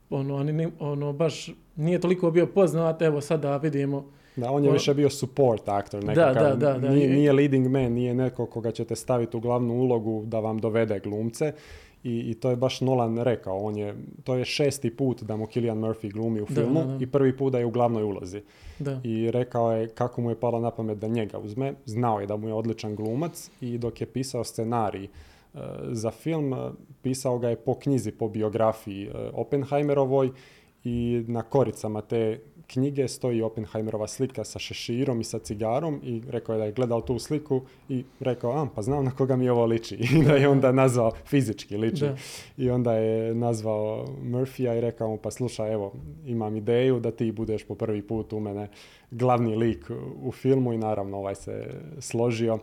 ono, 0.10 0.46
ono, 0.80 1.14
baš 1.14 1.50
nije 1.76 2.02
toliko 2.02 2.32
bio 2.32 2.48
poznat, 2.48 3.02
evo 3.02 3.22
sada 3.22 3.58
vidimo 3.58 4.12
da, 4.36 4.52
on 4.52 4.64
je 4.64 4.72
više 4.72 4.94
bio 4.94 5.10
support 5.10 5.70
aktor, 5.70 6.04
nekakav, 6.04 6.58
da, 6.58 6.74
da, 6.74 6.90
nije, 6.90 7.10
nije, 7.10 7.34
leading 7.34 7.68
man, 7.68 7.94
nije 7.94 8.14
neko 8.14 8.46
koga 8.46 8.72
ćete 8.72 8.96
staviti 8.96 9.38
u 9.38 9.40
glavnu 9.40 9.74
ulogu 9.74 10.24
da 10.26 10.40
vam 10.40 10.60
dovede 10.60 11.00
glumce. 11.00 11.54
I, 12.04 12.20
I, 12.20 12.34
to 12.34 12.50
je 12.50 12.56
baš 12.56 12.82
Nolan 12.82 13.18
rekao, 13.18 13.58
on 13.58 13.78
je, 13.78 13.96
to 14.24 14.36
je 14.36 14.46
šesti 14.46 14.96
put 14.96 15.24
da 15.24 15.36
mu 15.36 15.46
Killian 15.46 15.78
Murphy 15.78 16.14
glumi 16.14 16.42
u 16.42 16.46
filmu 16.46 16.98
i 17.00 17.08
prvi 17.08 17.38
put 17.38 17.52
da 17.52 17.60
je 17.60 17.66
u 17.66 17.72
glavnoj 17.72 18.04
ulozi. 18.04 18.42
I 19.04 19.32
rekao 19.32 19.72
je 19.72 19.88
kako 19.88 20.22
mu 20.22 20.30
je 20.30 20.40
palo 20.40 20.60
na 20.60 20.72
pamet 20.72 20.98
da 20.98 21.08
njega 21.08 21.38
uzme, 21.38 21.74
znao 21.86 22.20
je 22.20 22.28
da 22.28 22.38
mu 22.38 22.48
je 22.48 22.54
odličan 22.54 22.96
glumac 22.96 23.50
i 23.62 23.78
dok 23.78 24.02
je 24.02 24.08
pisao 24.08 24.44
scenarij 24.44 25.04
uh, 25.04 25.60
za 25.92 26.12
film, 26.12 26.54
uh, 26.54 26.60
pisao 27.02 27.40
ga 27.40 27.50
je 27.50 27.56
po 27.56 27.74
knjizi, 27.74 28.12
po 28.12 28.28
biografiji 28.28 29.08
uh, 29.08 29.16
Oppenheimerovoj 29.34 30.32
i 30.84 31.24
na 31.28 31.42
koricama 31.42 32.02
te 32.02 32.40
knjige 32.74 33.08
stoji 33.08 33.42
Oppenheimerova 33.42 34.08
slika 34.08 34.44
sa 34.44 34.60
šeširom 34.60 35.22
i 35.22 35.24
sa 35.24 35.40
cigarom 35.40 36.00
i 36.04 36.22
rekao 36.30 36.56
je 36.56 36.60
da 36.60 36.66
je 36.66 36.72
gledao 36.72 37.02
tu 37.02 37.20
sliku 37.20 37.62
i 37.90 38.04
rekao, 38.20 38.52
a 38.52 38.68
pa 38.76 38.82
znam 38.82 39.06
na 39.06 39.12
koga 39.12 39.36
mi 39.36 39.50
ovo 39.50 39.66
liči. 39.66 39.96
I 40.14 40.24
da 40.24 40.34
je 40.34 40.50
onda 40.50 40.72
nazvao, 40.72 41.12
fizički 41.26 41.78
liči. 41.78 42.06
I 42.58 42.70
onda 42.70 42.94
je 42.94 43.36
nazvao 43.36 44.06
Murphya 44.24 44.78
i 44.78 44.82
rekao 44.82 45.10
mu, 45.10 45.18
pa 45.18 45.32
slušaj, 45.32 45.74
evo, 45.74 45.94
imam 46.26 46.56
ideju 46.56 47.00
da 47.00 47.12
ti 47.12 47.32
budeš 47.32 47.64
po 47.64 47.76
prvi 47.76 48.02
put 48.02 48.34
u 48.34 48.40
mene 48.40 48.68
glavni 49.12 49.56
lik 49.56 49.92
u 50.22 50.32
filmu 50.32 50.74
i 50.74 50.78
naravno 50.78 51.18
ovaj 51.18 51.36
se 51.36 51.68
složio. 52.00 52.60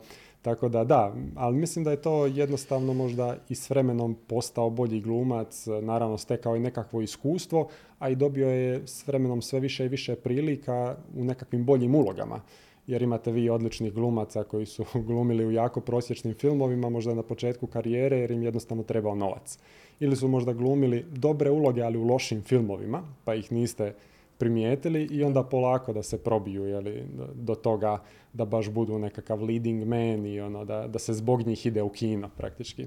Tako 0.47 0.69
da 0.69 0.85
da, 0.85 1.15
ali 1.35 1.57
mislim 1.57 1.85
da 1.85 1.91
je 1.91 2.03
to 2.03 2.26
jednostavno 2.26 2.95
možda 2.95 3.37
i 3.49 3.55
s 3.55 3.71
vremenom 3.71 4.17
postao 4.26 4.71
bolji 4.71 5.00
glumac, 5.00 5.67
naravno 5.83 6.19
stekao 6.19 6.57
i 6.57 6.61
nekakvo 6.61 7.00
iskustvo, 7.00 7.69
a 7.99 8.09
i 8.09 8.15
dobio 8.15 8.49
je 8.49 8.87
s 8.87 9.07
vremenom 9.07 9.43
sve 9.43 9.61
više 9.61 9.85
i 9.85 9.88
više 9.88 10.15
prilika 10.15 10.97
u 11.17 11.25
nekakvim 11.25 11.65
boljim 11.65 11.95
ulogama. 11.95 12.41
Jer 12.87 13.03
imate 13.03 13.33
vi 13.33 13.49
odličnih 13.50 13.93
glumaca 13.93 14.45
koji 14.45 14.67
su 14.67 14.85
glumili 15.09 15.47
u 15.47 15.50
jako 15.50 15.81
prosječnim 15.81 16.35
filmovima, 16.35 16.88
možda 16.88 17.15
na 17.15 17.23
početku 17.23 17.67
karijere 17.67 18.19
jer 18.19 18.31
im 18.31 18.43
jednostavno 18.43 18.83
trebao 18.83 19.15
novac. 19.15 19.59
Ili 20.00 20.17
su 20.17 20.29
možda 20.29 20.53
glumili 20.53 21.05
dobre 21.11 21.50
uloge, 21.50 21.83
ali 21.83 21.99
u 21.99 22.05
lošim 22.05 22.43
filmovima, 22.43 23.03
pa 23.25 23.35
ih 23.35 23.53
niste 23.53 23.95
primijetili 24.38 25.09
i 25.11 25.25
onda 25.25 25.43
polako 25.43 25.93
da 25.93 26.02
se 26.02 26.19
probiju 26.19 26.64
jeli, 26.64 27.05
do 27.35 27.55
toga 27.55 28.02
da 28.33 28.45
baš 28.45 28.71
budu 28.71 28.99
nekakav 28.99 29.43
leading 29.43 29.87
man 29.87 30.26
i 30.26 30.40
ono, 30.40 30.64
da, 30.64 30.87
da 30.87 30.99
se 30.99 31.14
zbog 31.14 31.47
njih 31.47 31.66
ide 31.66 31.83
u 31.83 31.88
kino 31.88 32.28
praktički. 32.37 32.87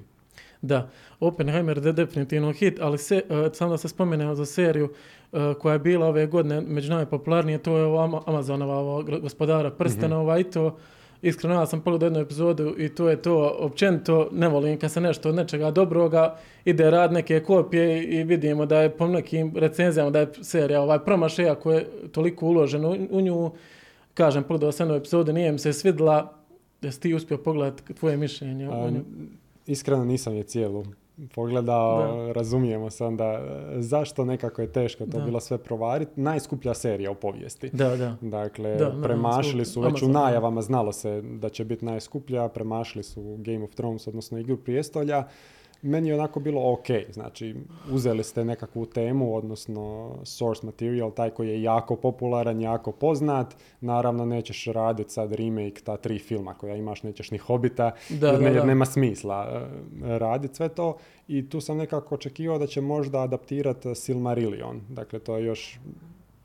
Da, 0.62 0.90
Oppenheimer 1.20 1.86
je 1.86 1.94
definitivno 1.94 2.52
hit, 2.52 2.80
ali 2.82 2.98
se, 2.98 3.24
uh, 3.30 3.54
samo 3.54 3.72
da 3.72 3.78
se 3.78 3.88
spomenemo 3.88 4.36
za 4.36 4.46
seriju 4.46 4.90
uh, 5.32 5.40
koja 5.60 5.74
je 5.74 5.80
bila 5.80 6.08
ove 6.08 6.28
godine 6.28 6.62
među 6.62 6.94
najpopularnije, 6.94 7.58
to 7.58 7.78
je 7.78 8.10
Amazonova 8.26 9.04
gospodara 9.22 9.72
prstenova 9.72 10.34
mm-hmm. 10.34 10.48
i 10.48 10.52
to 10.52 10.78
iskreno 11.22 11.56
ja 11.56 11.66
sam 11.66 11.82
pogledao 11.82 12.06
jednu 12.06 12.20
epizodu 12.20 12.76
i 12.78 12.90
to 12.90 13.10
je 13.10 13.22
to, 13.22 13.56
općenito 13.60 14.30
ne 14.32 14.48
volim 14.48 14.80
kad 14.80 14.92
se 14.92 15.02
nešto 15.02 15.30
od 15.30 15.36
nečega 15.36 15.72
dobroga 15.72 16.38
ide 16.66 16.92
rad 16.92 17.14
neke 17.14 17.40
kopije 17.40 18.04
i 18.04 18.24
vidimo 18.24 18.66
da 18.66 18.82
je 18.82 18.90
po 18.90 19.08
nekim 19.08 19.54
recenzijama 19.56 20.10
da 20.10 20.20
je 20.20 20.32
serija 20.42 20.82
ovaj 20.82 21.00
promašaj 21.00 21.50
ako 21.50 21.72
je 21.72 21.86
toliko 22.12 22.46
uloženo 22.46 22.96
u, 23.10 23.22
nju, 23.22 23.52
kažem 24.14 24.44
pogledao 24.44 24.72
sam 24.72 24.88
jednu 24.88 24.98
epizodu, 24.98 25.34
nije 25.34 25.52
mi 25.52 25.60
se 25.60 25.74
svidla, 25.74 26.34
jesi 26.82 27.02
ti 27.02 27.14
uspio 27.14 27.38
pogledati 27.38 27.94
tvoje 27.94 28.18
mišljenje? 28.18 28.70
Um, 28.70 29.06
iskreno 29.66 30.06
nisam 30.06 30.36
je 30.36 30.44
cijelu 30.44 30.84
pogledao, 31.36 32.34
razumijemo 32.34 32.90
se 32.90 33.06
onda 33.06 33.42
zašto 33.76 34.26
nekako 34.26 34.62
je 34.62 34.72
teško 34.72 35.06
to 35.06 35.20
bilo 35.20 35.40
sve 35.40 35.58
provariti. 35.58 36.22
Najskuplja 36.22 36.74
serija 36.74 37.12
u 37.12 37.16
povijesti. 37.16 37.70
Da, 37.74 37.98
da. 37.98 38.16
Dakle, 38.22 38.78
premašili 39.04 39.66
su, 39.66 39.82
već 39.82 40.02
u 40.02 40.08
najavama 40.08 40.62
znalo 40.62 40.92
se 40.92 41.22
da 41.22 41.50
će 41.50 41.66
biti 41.66 41.86
najskuplja, 41.86 42.48
premašili 42.48 43.04
su 43.04 43.38
Game 43.40 43.64
of 43.64 43.76
Thrones, 43.76 44.08
odnosno 44.08 44.38
Igru 44.38 44.58
prijestolja 44.58 45.24
meni 45.82 46.10
je 46.10 46.16
onako 46.16 46.40
bilo 46.40 46.74
ok, 46.74 46.88
znači 47.12 47.56
uzeli 47.92 48.24
ste 48.24 48.46
nekakvu 48.46 48.86
temu, 48.86 49.36
odnosno 49.36 50.16
source 50.24 50.66
material, 50.66 51.12
taj 51.12 51.30
koji 51.30 51.50
je 51.50 51.64
jako 51.64 51.96
popularan, 51.96 52.62
jako 52.62 52.92
poznat, 52.92 53.56
naravno 53.82 54.26
nećeš 54.26 54.66
raditi 54.66 55.14
sad 55.14 55.34
remake 55.34 55.82
ta 55.84 55.98
tri 55.98 56.20
filma 56.20 56.54
koja 56.54 56.76
imaš, 56.76 57.04
nećeš 57.04 57.32
ni 57.32 57.38
Hobita, 57.38 57.92
da, 58.10 58.28
jer, 58.28 58.66
nema 58.66 58.86
smisla 58.86 59.48
uh, 59.52 60.08
raditi 60.08 60.56
sve 60.56 60.70
to. 60.70 60.98
I 61.28 61.50
tu 61.50 61.62
sam 61.62 61.78
nekako 61.78 62.16
očekivao 62.16 62.58
da 62.58 62.68
će 62.68 62.82
možda 62.82 63.22
adaptirati 63.22 63.96
Silmarillion, 63.96 64.82
dakle 64.90 65.20
to 65.20 65.38
je 65.38 65.46
još 65.46 65.80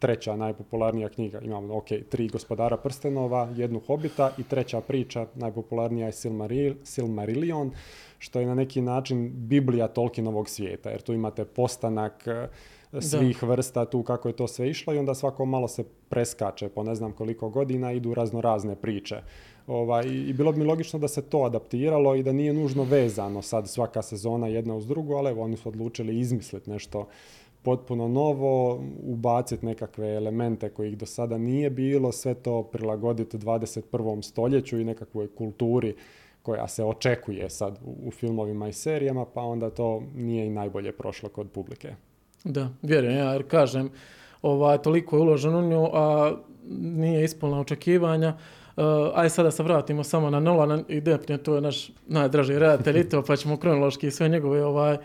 treća 0.05 0.37
najpopularnija 0.37 1.09
knjiga. 1.09 1.40
Imamo, 1.40 1.77
ok, 1.77 1.88
tri 2.09 2.29
gospodara 2.29 2.77
prstenova, 2.77 3.49
jednu 3.57 3.81
hobita 3.87 4.31
i 4.38 4.43
treća 4.43 4.81
priča, 4.81 5.27
najpopularnija 5.35 6.07
je 6.07 6.12
Silmaril, 6.12 6.75
Silmarillion 6.83 7.71
što 8.19 8.40
je 8.40 8.47
na 8.47 8.55
neki 8.55 8.81
način 8.81 9.33
Biblija 9.35 9.88
Tolkienovog 9.88 10.49
svijeta, 10.49 10.90
jer 10.90 11.01
tu 11.01 11.12
imate 11.12 11.45
postanak 11.45 12.27
e, 12.27 12.49
svih 13.01 13.43
vrsta 13.43 13.85
tu 13.85 14.03
kako 14.03 14.29
je 14.29 14.37
to 14.37 14.47
sve 14.49 14.71
išlo 14.71 14.95
i 14.95 14.99
onda 14.99 15.14
svako 15.14 15.45
malo 15.45 15.69
se 15.69 15.85
preskače 16.09 16.69
po 16.69 16.83
ne 16.83 16.95
znam 16.95 17.12
koliko 17.12 17.49
godina 17.49 17.93
idu 17.93 18.14
razno 18.14 18.40
razne 18.40 18.77
priče. 18.77 19.17
Ovaj, 19.67 20.05
I 20.07 20.33
bilo 20.33 20.53
bi 20.53 20.59
mi 20.59 20.64
logično 20.64 20.99
da 20.99 21.09
se 21.09 21.23
to 21.23 21.43
adaptiralo 21.43 22.14
i 22.14 22.23
da 22.23 22.33
nije 22.33 22.53
nužno 22.53 22.83
vezano 22.83 23.43
sad 23.43 23.69
svaka 23.69 24.03
sezona 24.03 24.47
jedna 24.47 24.75
uz 24.77 24.87
drugu, 24.87 25.14
ali 25.14 25.31
evo 25.31 25.43
oni 25.43 25.57
su 25.57 25.69
odlučili 25.69 26.19
izmisliti 26.19 26.71
nešto 26.71 27.07
potpuno 27.64 28.09
novo, 28.09 28.85
ubaciti 29.03 29.66
nekakve 29.66 30.14
elemente 30.14 30.68
kojih 30.68 30.98
do 30.98 31.07
sada 31.07 31.38
nije 31.38 31.70
bilo, 31.70 32.12
sve 32.12 32.35
to 32.35 32.62
prilagoditi 32.62 33.38
21. 33.38 34.22
stoljeću 34.22 34.81
i 34.81 34.85
nekakvoj 34.85 35.35
kulturi 35.35 35.94
koja 36.42 36.68
se 36.68 36.85
očekuje 36.85 37.50
sad 37.50 37.79
u, 38.05 38.11
filmovima 38.11 38.68
i 38.68 38.72
serijama, 38.72 39.24
pa 39.24 39.42
onda 39.42 39.70
to 39.70 40.03
nije 40.14 40.46
i 40.46 40.50
najbolje 40.50 40.92
prošlo 40.92 41.29
kod 41.29 41.50
publike. 41.50 41.94
Da, 42.44 42.68
vjerujem 42.83 43.16
ja, 43.16 43.33
jer 43.33 43.48
kažem, 43.48 43.90
ovaj, 44.42 44.79
toliko 44.79 45.16
je 45.16 45.22
uloženo 45.22 45.59
u 45.59 45.68
nju, 45.68 45.88
a 45.92 46.33
nije 46.79 47.24
ispunila 47.24 47.61
očekivanja. 47.61 48.37
Uh, 48.77 48.85
aj 49.14 49.31
sada 49.31 49.50
se 49.50 49.62
vratimo 49.62 50.05
samo 50.05 50.31
na 50.31 50.40
Nolan 50.40 50.85
i 50.88 51.00
definitivno 51.00 51.42
to 51.42 51.55
je 51.55 51.61
naš 51.61 51.90
najdraži 52.07 52.59
redatelj 52.59 53.00
i 53.00 53.09
to, 53.09 53.22
pa 53.22 53.37
ćemo 53.37 53.57
kronološki 53.57 54.11
sve 54.11 54.29
njegove 54.29 54.64
ovaj, 54.64 54.96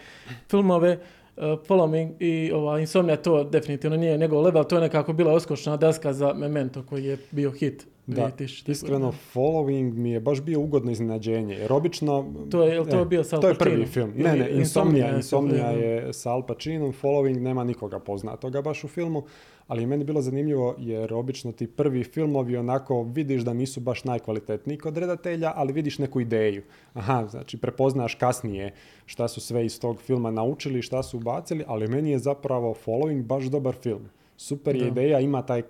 filmove. 0.50 1.00
Following 1.40 2.14
i 2.20 2.52
ovaj, 2.52 2.82
Insomnia 2.82 3.18
to 3.18 3.44
definitivno 3.44 3.98
nije 3.98 4.18
njegov 4.18 4.42
level, 4.42 4.64
to 4.64 4.76
je 4.76 4.82
nekako 4.82 5.14
bila 5.14 5.34
oskočna 5.34 5.78
deska 5.78 6.14
za 6.14 6.34
Memento 6.34 6.84
koji 6.84 7.06
je 7.06 7.18
bio 7.32 7.52
hit 7.52 7.88
Da, 8.16 8.32
iskreno, 8.68 9.14
Following 9.34 9.94
mi 9.94 10.12
je 10.12 10.20
baš 10.20 10.42
bio 10.42 10.60
ugodno 10.60 10.92
iznenađenje, 10.92 11.56
jer 11.56 11.74
obično... 11.74 12.34
To 12.52 12.64
je, 12.64 12.90
to 12.90 13.00
je 13.00 13.06
bio 13.06 13.24
To 13.24 13.48
je 13.48 13.56
prvi 13.56 13.86
film. 13.86 14.14
Ne, 14.16 14.36
ne, 14.36 14.50
Insomnia, 14.52 15.16
Insomnia 15.16 15.66
je 15.66 16.14
sa 16.14 16.32
Al 16.32 16.46
Pacinom, 16.46 16.94
Following 17.02 17.40
nema 17.40 17.64
nikoga 17.64 18.00
poznatoga 18.00 18.62
baš 18.62 18.84
u 18.84 18.88
filmu, 18.88 19.24
ali 19.68 19.84
je 19.84 19.88
meni 19.88 20.04
bilo 20.04 20.22
zanimljivo 20.22 20.76
jer 20.78 21.14
obično 21.14 21.52
ti 21.52 21.68
prvi 21.68 22.04
filmovi 22.04 22.58
onako 22.58 23.04
vidiš 23.04 23.42
da 23.42 23.54
nisu 23.54 23.80
baš 23.80 24.04
najkvalitetniji 24.04 24.78
kod 24.78 24.98
redatelja, 24.98 25.54
ali 25.56 25.74
vidiš 25.74 26.00
neku 26.00 26.22
ideju. 26.22 26.64
Aha, 26.94 27.28
znači 27.30 27.58
prepoznaš 27.58 28.16
kasnije 28.16 28.74
šta 29.06 29.28
su 29.28 29.42
sve 29.42 29.66
iz 29.66 29.80
tog 29.80 30.02
filma 30.02 30.32
naučili, 30.32 30.82
šta 30.82 31.04
su 31.04 31.18
ubacili, 31.18 31.64
ali 31.68 31.88
meni 31.88 32.12
je 32.12 32.20
zapravo 32.20 32.76
Following 32.86 33.24
baš 33.24 33.44
dobar 33.44 33.76
film. 33.76 34.10
Super 34.38 34.76
je 34.76 34.88
ideja, 34.88 35.20
ima 35.20 35.42
taj 35.42 35.62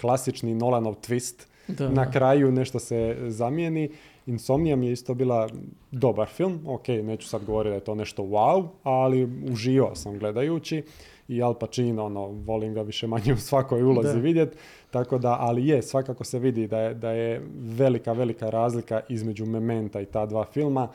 klasični 0.00 0.54
Nolanov 0.54 0.94
twist, 0.94 1.46
na 1.68 2.10
kraju 2.10 2.52
nešto 2.52 2.78
se 2.78 3.16
zamijeni. 3.28 3.90
Insomnia 4.26 4.76
mi 4.76 4.86
je 4.86 4.92
isto 4.92 5.14
bila 5.14 5.48
dobar 5.90 6.28
film, 6.28 6.60
ok, 6.66 6.88
neću 6.88 7.28
sad 7.28 7.44
govoriti 7.44 7.70
da 7.70 7.74
je 7.74 7.84
to 7.84 7.94
nešto 7.94 8.22
wow, 8.22 8.68
ali 8.82 9.24
uživao 9.52 9.94
sam 9.94 10.18
gledajući. 10.18 10.82
I 11.28 11.42
Al 11.42 11.54
Pacino, 11.54 12.04
ono, 12.04 12.26
volim 12.26 12.74
ga 12.74 12.82
više 12.82 13.06
manje 13.06 13.32
u 13.32 13.36
svakoj 13.36 13.82
ulozi 13.82 14.20
vidjeti, 14.20 14.56
tako 14.90 15.18
da, 15.18 15.36
ali 15.40 15.68
je, 15.68 15.82
svakako 15.82 16.24
se 16.24 16.38
vidi 16.38 16.66
da 16.66 16.78
je, 16.78 16.94
da 16.94 17.10
je 17.10 17.42
velika, 17.56 18.12
velika 18.12 18.50
razlika 18.50 19.00
između 19.08 19.46
Mementa 19.46 20.00
i 20.00 20.06
ta 20.06 20.26
dva 20.26 20.44
filma. 20.44 20.88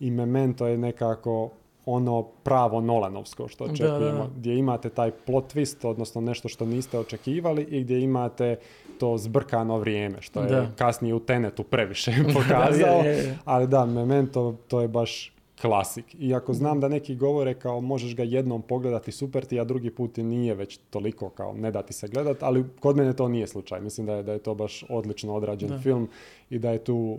I 0.00 0.10
Memento 0.10 0.66
je 0.66 0.78
nekako 0.78 1.50
ono 1.86 2.22
pravo 2.22 2.80
Nolanovsko 2.80 3.48
što 3.48 3.64
očekujemo, 3.64 4.30
gdje 4.36 4.58
imate 4.58 4.88
taj 4.88 5.10
plot 5.10 5.54
twist, 5.54 5.88
odnosno 5.88 6.20
nešto 6.20 6.48
što 6.48 6.66
niste 6.66 6.98
očekivali 6.98 7.62
i 7.62 7.80
gdje 7.80 8.00
imate 8.00 8.56
to 8.98 9.18
zbrkano 9.18 9.78
vrijeme, 9.78 10.22
što 10.22 10.42
je 10.42 10.68
kasnije 10.76 11.14
u 11.14 11.20
Tenetu 11.20 11.62
previše 11.62 12.12
pokazao, 12.34 13.02
ali 13.44 13.66
da, 13.66 13.86
Memento 13.86 14.54
to 14.68 14.80
je 14.80 14.88
baš 14.88 15.32
klasik. 15.60 16.16
Iako 16.18 16.52
znam 16.52 16.80
da 16.80 16.88
neki 16.88 17.14
govore 17.14 17.54
kao 17.54 17.80
možeš 17.80 18.16
ga 18.16 18.22
jednom 18.22 18.62
pogledati 18.62 19.12
super 19.12 19.44
ti, 19.44 19.60
a 19.60 19.64
drugi 19.64 19.90
put 19.90 20.18
i 20.18 20.22
nije 20.22 20.54
već 20.54 20.78
toliko 20.90 21.28
kao 21.28 21.52
ne 21.52 21.70
da 21.70 21.82
ti 21.82 21.92
se 21.92 22.08
gledat, 22.08 22.42
ali 22.42 22.64
kod 22.80 22.96
mene 22.96 23.12
to 23.12 23.28
nije 23.28 23.46
slučaj. 23.46 23.80
Mislim 23.80 24.06
da 24.06 24.14
je, 24.14 24.22
da 24.22 24.32
je 24.32 24.38
to 24.38 24.54
baš 24.54 24.84
odlično 24.88 25.34
odrađen 25.34 25.80
film 25.82 26.08
i 26.50 26.58
da 26.58 26.70
je 26.70 26.84
tu 26.84 27.18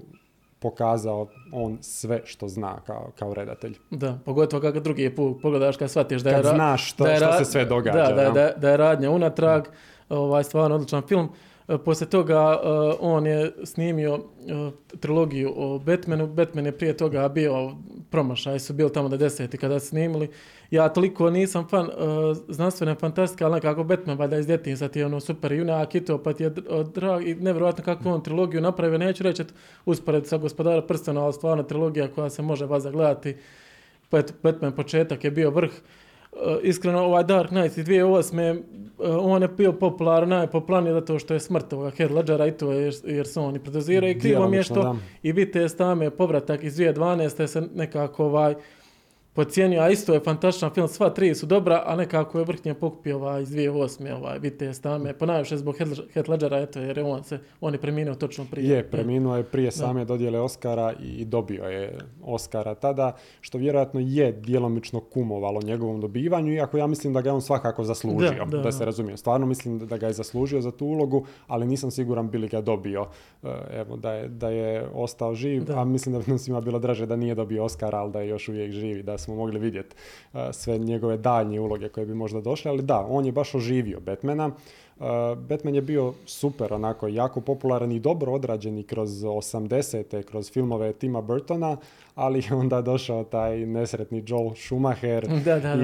pokazao 0.59 1.27
on 1.51 1.77
sve 1.81 2.21
što 2.25 2.47
zna 2.47 2.79
kao, 2.85 3.11
kao 3.19 3.33
redatelj. 3.33 3.77
Da, 3.89 4.19
pogotovo 4.25 4.61
kako 4.61 4.79
drugi 4.79 5.15
put 5.15 5.41
pogledaš 5.41 5.77
kad 5.77 5.89
shvatiš 5.89 6.21
da 6.21 6.29
je... 6.29 6.35
Kad 6.35 6.45
znaš 6.45 6.89
što, 6.89 7.05
što 7.15 7.33
se 7.37 7.45
sve 7.45 7.65
događa. 7.65 7.97
Da, 7.97 8.31
da, 8.31 8.51
da, 8.57 8.69
je 8.69 8.77
radnja 8.77 9.11
unatrag, 9.11 9.67
ovaj, 10.09 10.43
stvarno 10.43 10.75
odličan 10.75 11.01
film. 11.01 11.29
E, 11.67 11.77
poslije 11.77 12.09
toga 12.09 12.59
e, 12.63 12.67
on 12.99 13.25
je 13.25 13.51
snimio 13.63 14.15
e, 14.15 14.71
trilogiju 14.99 15.53
o 15.55 15.79
Batmanu. 15.79 16.27
Batman 16.27 16.65
je 16.65 16.77
prije 16.77 16.97
toga 16.97 17.29
bio 17.29 17.71
promašaj, 18.09 18.59
su 18.59 18.73
bili 18.73 18.93
tamo 18.93 19.09
da 19.09 19.17
deseti 19.17 19.57
kada 19.57 19.79
su 19.79 19.87
snimili. 19.87 20.29
Ja 20.71 20.89
toliko 20.89 21.29
nisam 21.29 21.67
fan 21.69 21.89
znanstvene 22.47 22.95
fantastike, 22.95 23.43
ali 23.43 23.53
nekako 23.53 23.83
Batman 23.83 24.17
valjda 24.17 24.37
iz 24.37 24.47
djetinjstva 24.47 24.87
ti 24.87 24.99
je 24.99 25.05
ono 25.05 25.19
super 25.19 25.51
junak 25.51 25.95
i 25.95 26.05
to, 26.05 26.23
pa 26.23 26.33
ti 26.33 26.43
je 26.43 26.49
drag 26.93 27.27
i 27.27 27.35
nevjerojatno 27.35 27.83
kakvu 27.83 28.09
on 28.09 28.23
trilogiju 28.23 28.61
napravio. 28.61 28.97
Neću 28.97 29.23
reći 29.23 29.43
uspored 29.85 30.27
sa 30.27 30.37
gospodara 30.37 30.81
prstena, 30.81 31.23
ali 31.23 31.33
stvarno 31.33 31.63
trilogija 31.63 32.07
koja 32.07 32.29
se 32.29 32.41
može 32.41 32.65
vas 32.65 32.83
zagledati. 32.83 33.35
Batman 34.43 34.71
početak 34.71 35.23
je 35.23 35.31
bio 35.31 35.49
vrh. 35.49 35.71
Eh, 36.45 36.57
iskreno 36.63 36.99
ovaj 36.99 37.23
Dark 37.23 37.49
Knight 37.49 37.77
iz 37.77 37.85
2008. 37.85 38.61
Uh, 38.99 39.05
on 39.19 39.41
je 39.41 39.47
bio 39.47 39.73
popularan, 39.73 40.29
najpopularniji 40.29 40.93
zato 40.93 41.19
što 41.19 41.33
je 41.33 41.39
smrt 41.39 41.73
ovoga 41.73 41.89
Heath 41.89 42.13
Ledgera 42.13 42.47
i 42.47 42.51
to 42.51 42.71
je, 42.71 42.91
jer 43.03 43.27
se 43.27 43.39
oni 43.39 43.59
predoziraju 43.59 44.11
i 44.11 44.19
krivo 44.19 44.47
mi 44.47 44.57
je 44.57 44.63
što 44.63 44.97
i 45.23 45.31
vidite 45.31 45.69
stame 45.69 46.09
povratak 46.09 46.63
iz 46.63 46.77
2012. 46.77 47.47
se 47.47 47.61
nekako 47.75 48.25
ovaj 48.25 48.55
pocijenio, 49.37 49.81
a 49.81 49.89
isto 49.89 50.13
je 50.13 50.19
fantastičan 50.19 50.69
film, 50.73 50.87
sva 50.87 51.09
tri 51.09 51.35
su 51.35 51.45
dobra, 51.45 51.83
a 51.85 51.95
nekako 51.95 52.39
je 52.39 52.45
vrhnje 52.45 52.73
pokupio 52.73 53.15
ovaj 53.15 53.41
iz 53.41 53.49
2008. 53.49 54.13
ovaj, 54.13 54.39
vidite 54.39 54.73
stame, 54.73 55.13
ponajviše 55.13 55.57
zbog 55.57 55.75
Heath 56.13 56.29
Ledgera, 56.29 56.57
eto, 56.59 56.79
jer 56.79 56.97
je 56.97 57.03
on 57.03 57.23
se, 57.23 57.39
on 57.61 57.73
je 57.73 57.79
preminuo 57.81 58.15
točno 58.15 58.45
prije. 58.51 58.69
Je, 58.69 58.83
preminuo 58.83 59.37
je 59.37 59.43
prije 59.43 59.71
same 59.71 60.05
dodjele 60.05 60.39
Oscara 60.39 60.93
i 61.03 61.25
dobio 61.25 61.63
je 61.63 61.97
Oscara 62.23 62.75
tada, 62.75 63.15
što 63.41 63.57
vjerojatno 63.57 63.99
je 63.99 64.31
djelomično 64.31 64.99
kumovalo 64.99 65.61
njegovom 65.61 66.01
dobivanju, 66.01 66.53
iako 66.53 66.77
ja 66.77 66.87
mislim 66.87 67.13
da 67.13 67.21
ga 67.21 67.29
je 67.29 67.33
on 67.33 67.41
svakako 67.41 67.83
zaslužio, 67.83 68.45
da, 68.63 68.71
se 68.71 68.85
razumije. 68.85 69.17
Stvarno 69.17 69.45
mislim 69.45 69.79
da 69.79 69.97
ga 69.97 70.07
je 70.07 70.13
zaslužio 70.13 70.61
za 70.61 70.71
tu 70.71 70.85
ulogu, 70.85 71.25
ali 71.47 71.67
nisam 71.67 71.91
siguran 71.91 72.29
bili 72.29 72.47
ga 72.47 72.61
dobio, 72.61 73.05
e, 73.43 73.47
evo, 73.71 73.97
da 73.97 74.13
je, 74.13 74.27
da 74.27 74.49
je 74.49 74.87
ostao 74.93 75.35
živ, 75.35 75.63
a 75.75 75.85
mislim 75.85 76.13
da 76.13 76.19
bi 76.19 76.25
nam 76.27 76.37
svima 76.37 76.61
bilo 76.61 76.79
draže 76.79 77.05
da 77.05 77.15
nije 77.15 77.35
dobio 77.35 77.63
Oscara, 77.63 77.97
ali 77.97 78.11
da 78.11 78.21
je 78.21 78.29
još 78.29 78.49
uvijek 78.49 78.71
živi, 78.71 79.03
da 79.03 79.17
smo 79.27 79.35
mogli 79.35 79.59
vidjeti 79.59 79.95
sve 80.51 80.77
njegove 80.77 81.17
daljnje 81.17 81.59
uloge 81.59 81.89
koje 81.89 82.05
bi 82.05 82.13
možda 82.13 82.41
došle, 82.41 82.71
ali 82.71 82.81
da, 82.81 83.05
on 83.09 83.25
je 83.25 83.31
baš 83.31 83.55
oživio 83.55 83.99
Batmana. 83.99 84.51
Batman 85.49 85.75
je 85.75 85.81
bio 85.81 86.13
super, 86.25 86.73
onako, 86.73 87.07
jako 87.07 87.41
popularan 87.41 87.91
i 87.91 87.99
dobro 87.99 88.33
odrađen 88.33 88.77
i 88.77 88.83
kroz 88.83 89.09
80. 89.09 90.23
kroz 90.23 90.51
filmove 90.51 90.93
Tima 90.93 91.21
Burtona, 91.21 91.77
ali 92.15 92.43
onda 92.51 92.81
došao 92.81 93.23
taj 93.23 93.65
nesretni 93.65 94.23
Joel 94.27 94.55
Schumacher 94.55 95.27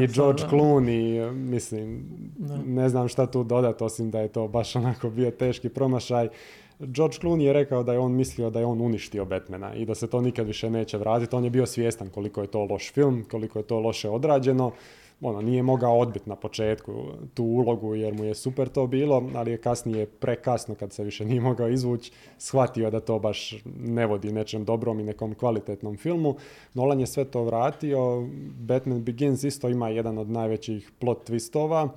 i 0.03 0.08
George 0.08 0.43
Clooney, 0.51 1.32
mislim, 1.32 2.06
ne 2.65 2.89
znam 2.89 3.08
šta 3.08 3.25
tu 3.25 3.43
dodati, 3.43 3.84
osim 3.84 4.12
da 4.12 4.19
je 4.19 4.27
to 4.27 4.47
baš 4.47 4.75
onako 4.75 5.10
bio 5.10 5.32
teški 5.32 5.69
promašaj. 5.69 6.29
George 6.88 7.17
Clooney 7.22 7.41
je 7.41 7.54
rekao 7.54 7.84
da 7.84 7.93
je 7.93 8.00
on 8.00 8.12
mislio 8.12 8.50
da 8.50 8.60
je 8.60 8.65
on 8.65 8.82
uništio 8.82 9.26
Batmana 9.26 9.76
i 9.76 9.86
da 9.86 9.96
se 9.96 10.08
to 10.08 10.22
nikad 10.22 10.48
više 10.48 10.69
neće 10.69 10.98
vratiti. 10.98 11.36
On 11.36 11.43
je 11.43 11.50
bio 11.50 11.65
svjestan 11.65 12.10
koliko 12.10 12.41
je 12.41 12.48
to 12.48 12.65
loš 12.65 12.93
film, 12.93 13.26
koliko 13.32 13.60
je 13.60 13.63
to 13.63 13.80
loše 13.80 14.10
odrađeno. 14.10 14.72
Ono, 15.22 15.41
nije 15.41 15.63
mogao 15.63 16.00
odbiti 16.00 16.30
na 16.30 16.36
početku 16.36 16.93
tu 17.34 17.43
ulogu 17.43 17.96
jer 17.96 18.13
mu 18.13 18.24
je 18.24 18.36
super 18.36 18.69
to 18.69 18.88
bilo, 18.88 19.30
ali 19.36 19.52
je 19.52 19.58
kasnije 19.58 20.06
prekasno 20.06 20.76
kad 20.76 20.93
se 20.93 21.04
više 21.04 21.26
nije 21.26 21.41
mogao 21.41 21.69
izvući, 21.69 22.12
shvatio 22.38 22.89
da 22.89 23.00
to 23.00 23.19
baš 23.19 23.56
ne 23.80 24.06
vodi 24.06 24.32
nečem 24.32 24.65
dobrom 24.65 25.00
i 25.00 25.04
nekom 25.04 25.36
kvalitetnom 25.36 25.98
filmu. 25.98 26.36
Nolan 26.74 27.00
je 27.00 27.08
sve 27.08 27.26
to 27.26 27.43
vratio. 27.43 28.28
Batman 28.60 29.04
Begins 29.04 29.43
isto 29.43 29.69
ima 29.69 29.89
jedan 29.89 30.17
od 30.17 30.30
najvećih 30.30 30.91
plot 31.00 31.30
twistova 31.30 31.89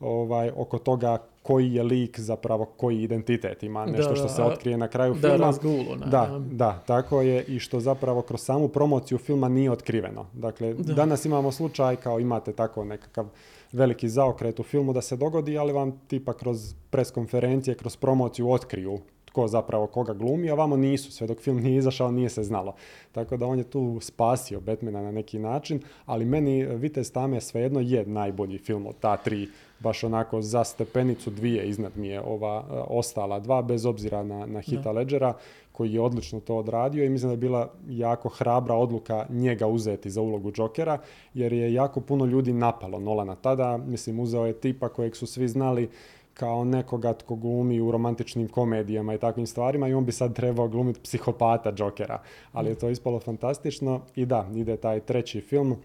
ovaj, 0.00 0.50
oko 0.56 0.78
toga 0.78 1.18
koji 1.44 1.74
je 1.74 1.82
lik 1.82 2.20
zapravo, 2.20 2.64
koji 2.64 3.02
identitet 3.02 3.62
ima, 3.62 3.86
nešto 3.86 4.16
što 4.16 4.28
se 4.28 4.42
otkrije 4.42 4.76
na 4.78 4.88
kraju 4.88 5.14
filma. 5.14 5.52
Da, 5.96 6.06
da, 6.06 6.38
da, 6.38 6.82
tako 6.86 7.20
je 7.20 7.44
i 7.44 7.58
što 7.58 7.80
zapravo 7.80 8.22
kroz 8.22 8.40
samu 8.40 8.68
promociju 8.68 9.18
filma 9.18 9.48
nije 9.48 9.70
otkriveno. 9.70 10.26
Dakle, 10.32 10.74
danas 10.74 11.24
imamo 11.24 11.52
slučaj 11.52 11.96
kao 11.96 12.20
imate 12.20 12.52
tako 12.52 12.84
nekakav 12.84 13.26
veliki 13.72 14.08
zaokret 14.08 14.60
u 14.60 14.62
filmu 14.62 14.92
da 14.92 15.00
se 15.00 15.16
dogodi, 15.16 15.58
ali 15.58 15.72
vam 15.72 16.00
tipa 16.06 16.32
kroz 16.32 16.74
pres 16.90 17.10
konferencije, 17.10 17.74
kroz 17.74 17.96
promociju 17.96 18.50
otkriju 18.50 18.98
tko 19.34 19.48
zapravo 19.48 19.86
koga 19.86 20.14
glumi, 20.14 20.50
a 20.50 20.54
vamo 20.54 20.76
nisu, 20.76 21.12
sve 21.12 21.26
dok 21.26 21.40
film 21.40 21.60
nije 21.60 21.78
izašao 21.78 22.10
nije 22.10 22.28
se 22.28 22.42
znalo. 22.42 22.74
Tako 23.12 23.36
da 23.36 23.46
on 23.46 23.58
je 23.58 23.64
tu 23.64 23.98
spasio 24.00 24.60
Batmana 24.60 25.02
na 25.02 25.10
neki 25.10 25.38
način, 25.38 25.80
ali 26.06 26.24
meni 26.24 26.64
Vitez 26.64 27.12
Tame 27.12 27.40
svejedno 27.40 27.80
je 27.80 28.06
najbolji 28.06 28.58
film 28.58 28.86
od 28.86 28.94
ta 29.00 29.16
tri 29.16 29.48
baš 29.84 30.04
onako 30.04 30.42
za 30.42 30.64
stepenicu 30.64 31.30
dvije 31.30 31.68
iznad 31.68 31.92
mi 31.96 32.08
je 32.08 32.20
ova 32.20 32.64
e, 32.70 32.72
ostala 32.88 33.40
dva, 33.40 33.62
bez 33.62 33.86
obzira 33.86 34.22
na, 34.22 34.46
na 34.46 34.60
Hita 34.60 34.92
Ledgera, 34.92 35.34
koji 35.72 35.92
je 35.92 36.00
odlično 36.00 36.40
to 36.40 36.56
odradio 36.56 37.04
i 37.04 37.08
mislim 37.08 37.28
da 37.28 37.32
je 37.32 37.36
bila 37.36 37.70
jako 37.88 38.28
hrabra 38.28 38.74
odluka 38.74 39.26
njega 39.28 39.66
uzeti 39.66 40.10
za 40.10 40.20
ulogu 40.20 40.52
Jokera, 40.56 40.98
jer 41.34 41.52
je 41.52 41.72
jako 41.72 42.00
puno 42.00 42.24
ljudi 42.24 42.52
napalo 42.52 43.00
Nolana 43.00 43.34
tada, 43.34 43.76
mislim 43.76 44.20
uzeo 44.20 44.46
je 44.46 44.52
tipa 44.52 44.88
kojeg 44.88 45.16
su 45.16 45.26
svi 45.26 45.48
znali 45.48 45.88
kao 46.34 46.64
nekoga 46.64 47.12
tko 47.12 47.36
glumi 47.36 47.80
u 47.80 47.90
romantičnim 47.90 48.48
komedijama 48.48 49.14
i 49.14 49.18
takvim 49.18 49.46
stvarima 49.46 49.88
i 49.88 49.94
on 49.94 50.04
bi 50.04 50.12
sad 50.12 50.34
trebao 50.34 50.68
glumiti 50.68 51.00
psihopata 51.00 51.72
Jokera. 51.76 52.22
Ali 52.52 52.70
je 52.70 52.78
to 52.78 52.88
ispalo 52.90 53.20
fantastično 53.20 54.00
i 54.16 54.26
da, 54.26 54.48
ide 54.54 54.76
taj 54.76 55.00
treći 55.00 55.40
film 55.40 55.76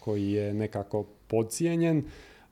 koji 0.00 0.32
je 0.32 0.54
nekako 0.54 1.04
podcijenjen 1.28 2.04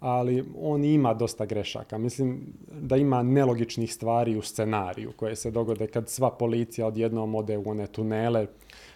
ali 0.02 0.44
on 0.58 0.84
ima 0.84 1.14
dosta 1.14 1.46
grešaka. 1.46 1.98
Mislim 1.98 2.40
da 2.80 2.96
ima 2.96 3.22
nelogičnih 3.22 3.94
stvari 3.94 4.36
u 4.36 4.42
scenariju 4.42 5.12
koje 5.16 5.36
se 5.36 5.50
dogode 5.50 5.86
kad 5.86 6.08
sva 6.08 6.30
policija 6.30 6.86
odjednom 6.86 7.34
ode 7.34 7.58
u 7.58 7.70
one 7.70 7.86
tunele 7.86 8.46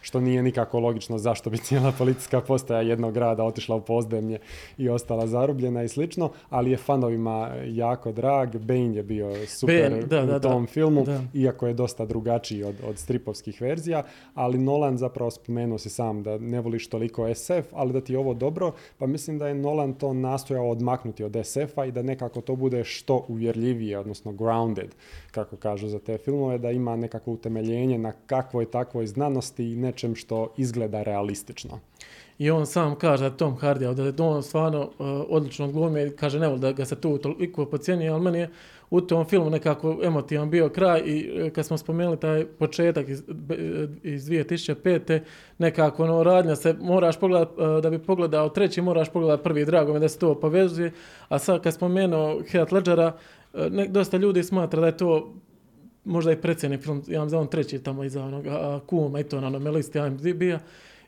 što 0.00 0.20
nije 0.20 0.42
nikako 0.42 0.80
logično 0.80 1.18
zašto 1.18 1.50
bi 1.50 1.58
cijela 1.58 1.92
policijska 1.98 2.40
postaja 2.40 2.80
jednog 2.80 3.14
grada 3.14 3.44
otišla 3.44 3.76
u 3.76 3.80
pozdemlje 3.80 4.38
i 4.78 4.88
ostala 4.88 5.26
zarubljena 5.26 5.82
i 5.82 5.88
slično, 5.88 6.30
ali 6.50 6.70
je 6.70 6.76
fanovima 6.76 7.54
jako 7.66 8.12
drag. 8.12 8.56
Bane 8.56 8.96
je 8.96 9.02
bio 9.02 9.46
super 9.46 10.04
u 10.36 10.40
tom 10.40 10.66
filmu, 10.66 11.04
iako 11.34 11.66
je 11.66 11.74
dosta 11.74 12.04
drugačiji 12.04 12.64
od, 12.64 12.74
od 12.88 12.98
stripovskih 12.98 13.60
verzija, 13.60 14.02
ali 14.34 14.58
Nolan 14.58 14.98
zapravo 14.98 15.30
spomenuo 15.30 15.78
si 15.78 15.90
sam 15.90 16.22
da 16.22 16.38
ne 16.38 16.60
voliš 16.60 16.88
toliko 16.88 17.34
SF, 17.34 17.72
ali 17.72 17.92
da 17.92 18.00
ti 18.00 18.12
je 18.12 18.18
ovo 18.18 18.34
dobro, 18.34 18.72
pa 18.98 19.06
mislim 19.06 19.38
da 19.38 19.48
je 19.48 19.54
Nolan 19.54 19.94
to 19.94 20.12
nastojao 20.12 20.70
odmaknuti 20.70 20.96
maknuti 20.96 21.24
od 21.24 21.46
SF-a 21.46 21.84
i 21.84 21.92
da 21.92 22.02
nekako 22.02 22.40
to 22.40 22.56
bude 22.56 22.84
što 22.84 23.24
uvjerljivije, 23.28 23.98
odnosno 23.98 24.32
grounded, 24.32 24.94
kako 25.30 25.56
kažu 25.56 25.88
za 25.88 25.98
te 25.98 26.18
filmove, 26.18 26.58
da 26.58 26.70
ima 26.70 26.96
nekako 26.96 27.32
utemeljenje 27.32 27.98
na 27.98 28.12
kakvoj 28.26 28.70
takvoj 28.70 29.06
znanosti 29.06 29.64
i 29.72 29.76
nečem 29.76 30.14
što 30.14 30.52
izgleda 30.56 31.02
realistično. 31.02 31.80
I 32.38 32.50
on 32.50 32.66
sam 32.66 32.94
kaže 32.94 33.36
Tom 33.36 33.56
Hardy, 33.56 33.94
da 33.94 34.02
je 34.02 34.12
on 34.18 34.42
stvarno 34.42 34.80
uh, 34.80 34.90
odlično 35.28 35.68
glumi, 35.68 36.10
kaže 36.16 36.38
ne 36.38 36.58
da 36.58 36.72
ga 36.72 36.84
se 36.84 37.00
tu 37.00 37.18
toliko 37.18 37.66
pocijenije, 37.66 38.10
ali 38.10 38.22
meni 38.22 38.38
je 38.38 38.50
u 38.90 39.00
tom 39.00 39.24
filmu 39.24 39.50
nekako 39.50 39.98
emotivan 40.02 40.50
bio 40.50 40.68
kraj 40.68 41.02
i 41.06 41.42
uh, 41.42 41.52
kad 41.52 41.66
smo 41.66 41.78
spomenuli 41.78 42.16
taj 42.16 42.44
početak 42.44 43.08
iz, 43.08 43.22
iz 44.02 44.28
2005. 44.28 45.20
nekako 45.58 46.04
ono 46.04 46.22
radnja 46.22 46.56
se 46.56 46.74
moraš 46.80 47.20
pogledat, 47.20 47.48
da 47.82 47.90
bi 47.90 47.98
pogledao 47.98 48.48
treći 48.48 48.82
moraš 48.82 49.12
pogledat 49.12 49.42
prvi, 49.42 49.64
drago 49.64 49.92
mi 49.92 50.00
da 50.00 50.08
se 50.08 50.18
to 50.18 50.40
povezuje, 50.40 50.92
a 51.28 51.38
sad 51.38 51.62
kad 51.62 51.74
spomenuo 51.74 52.42
Heath 52.50 52.72
Ledgera, 52.72 53.12
ne, 53.70 53.88
dosta 53.88 54.16
ljudi 54.16 54.42
smatra 54.42 54.80
da 54.80 54.86
je 54.86 54.96
to 54.96 55.34
možda 56.06 56.32
i 56.32 56.36
predsjedni 56.36 56.78
film, 56.78 57.02
ja 57.08 57.22
vam 57.22 57.34
on 57.34 57.46
treći 57.46 57.78
tamo 57.78 58.04
iza 58.04 58.24
onoga 58.24 58.80
kuma 58.86 59.20
i 59.20 59.24
to 59.24 59.40
na 59.40 59.46
onome 59.46 59.70
listi 59.70 59.98
IMDb-a, 59.98 60.58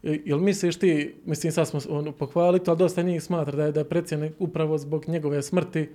Jel 0.02 0.38
misliš 0.38 0.78
ti, 0.78 1.14
mislim 1.24 1.52
sad 1.52 1.68
smo 1.68 1.80
ono, 1.88 2.12
pohvalili 2.12 2.60
ali 2.66 2.78
dosta 2.78 3.02
njih 3.02 3.22
smatra 3.22 3.56
da 3.56 3.64
je, 3.64 3.72
da 3.72 3.80
je 3.80 3.88
predsjednik 3.88 4.32
upravo 4.38 4.78
zbog 4.78 5.08
njegove 5.08 5.42
smrti, 5.42 5.88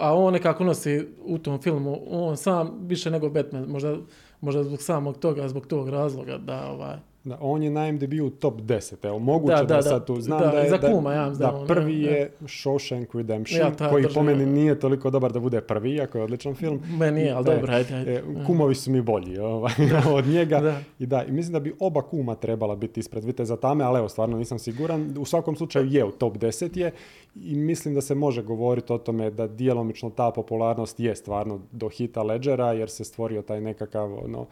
a 0.00 0.14
on 0.14 0.32
nekako 0.32 0.64
nosi 0.64 1.06
u 1.24 1.38
tom 1.38 1.62
filmu, 1.62 2.00
on 2.10 2.36
sam 2.36 2.78
više 2.82 3.10
nego 3.10 3.30
Batman, 3.30 3.64
možda, 3.68 3.96
možda 4.40 4.64
zbog 4.64 4.82
samog 4.82 5.18
toga, 5.18 5.48
zbog 5.48 5.66
tog 5.66 5.88
razloga 5.88 6.38
da 6.38 6.70
ovaj... 6.70 6.96
Da, 7.24 7.38
on 7.40 7.62
je 7.62 7.70
na 7.70 7.92
MDB 7.92 8.12
u 8.22 8.30
top 8.30 8.60
10, 8.60 9.06
evo, 9.06 9.18
moguće 9.18 9.54
da, 9.54 9.62
da, 9.62 9.74
da 9.74 9.82
sad 9.82 10.06
tu 10.06 10.20
znam 10.20 10.40
da, 10.40 10.46
da 10.46 10.58
je, 10.58 10.70
za 10.70 10.78
kuma, 10.78 11.12
ja 11.12 11.30
da, 11.30 11.32
da, 11.32 11.64
prvi 11.66 12.02
je. 12.02 12.30
Shawshank 12.40 13.16
Redemption, 13.16 13.72
ja, 13.80 13.88
koji 13.90 14.04
po 14.14 14.22
meni 14.22 14.46
nije 14.46 14.80
toliko 14.80 15.10
dobar 15.10 15.32
da 15.32 15.40
bude 15.40 15.60
prvi, 15.60 16.00
ako 16.00 16.18
je 16.18 16.24
odličan 16.24 16.54
film. 16.54 16.80
Meni 16.98 17.20
je, 17.20 17.32
ali 17.32 17.44
dobro, 17.44 17.72
ajde, 17.72 17.94
ajde. 17.94 18.12
E, 18.14 18.22
kumovi 18.46 18.74
su 18.74 18.90
mi 18.90 19.02
bolji 19.02 19.38
ovaj, 19.38 19.72
od 20.16 20.26
njega. 20.26 20.60
Da. 20.60 20.80
I 20.98 21.06
da, 21.06 21.24
i 21.24 21.32
mislim 21.32 21.52
da 21.52 21.60
bi 21.60 21.74
oba 21.80 22.02
kuma 22.02 22.34
trebala 22.34 22.76
biti 22.76 23.00
ispred 23.00 23.24
Viteza 23.24 23.56
Tame, 23.56 23.84
ali 23.84 23.98
evo, 23.98 24.08
stvarno 24.08 24.38
nisam 24.38 24.58
siguran. 24.58 25.14
U 25.18 25.24
svakom 25.24 25.56
slučaju 25.56 25.86
je 25.90 26.04
u 26.04 26.10
top 26.10 26.36
10 26.36 26.78
je 26.78 26.92
i 27.34 27.54
mislim 27.54 27.94
da 27.94 28.00
se 28.00 28.14
može 28.14 28.42
govoriti 28.42 28.92
o 28.92 28.98
tome 28.98 29.30
da 29.30 29.46
djelomično 29.46 30.10
ta 30.10 30.30
popularnost 30.30 31.00
je 31.00 31.16
stvarno 31.16 31.60
do 31.72 31.88
hita 31.88 32.22
Ledgera, 32.22 32.72
jer 32.72 32.90
se 32.90 33.04
stvorio 33.04 33.42
taj 33.42 33.60
nekakav 33.60 34.24
ono, 34.24 34.46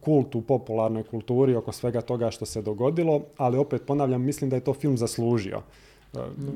kult 0.00 0.34
u 0.34 0.40
popularnoj 0.40 1.02
kulturi 1.02 1.54
oko 1.54 1.72
svega 1.72 2.00
toga 2.00 2.30
što 2.30 2.46
se 2.46 2.62
dogodilo, 2.62 3.20
ali 3.36 3.58
opet 3.58 3.82
ponavljam, 3.86 4.22
mislim 4.22 4.50
da 4.50 4.56
je 4.56 4.64
to 4.64 4.74
film 4.74 4.96
zaslužio. 4.96 5.62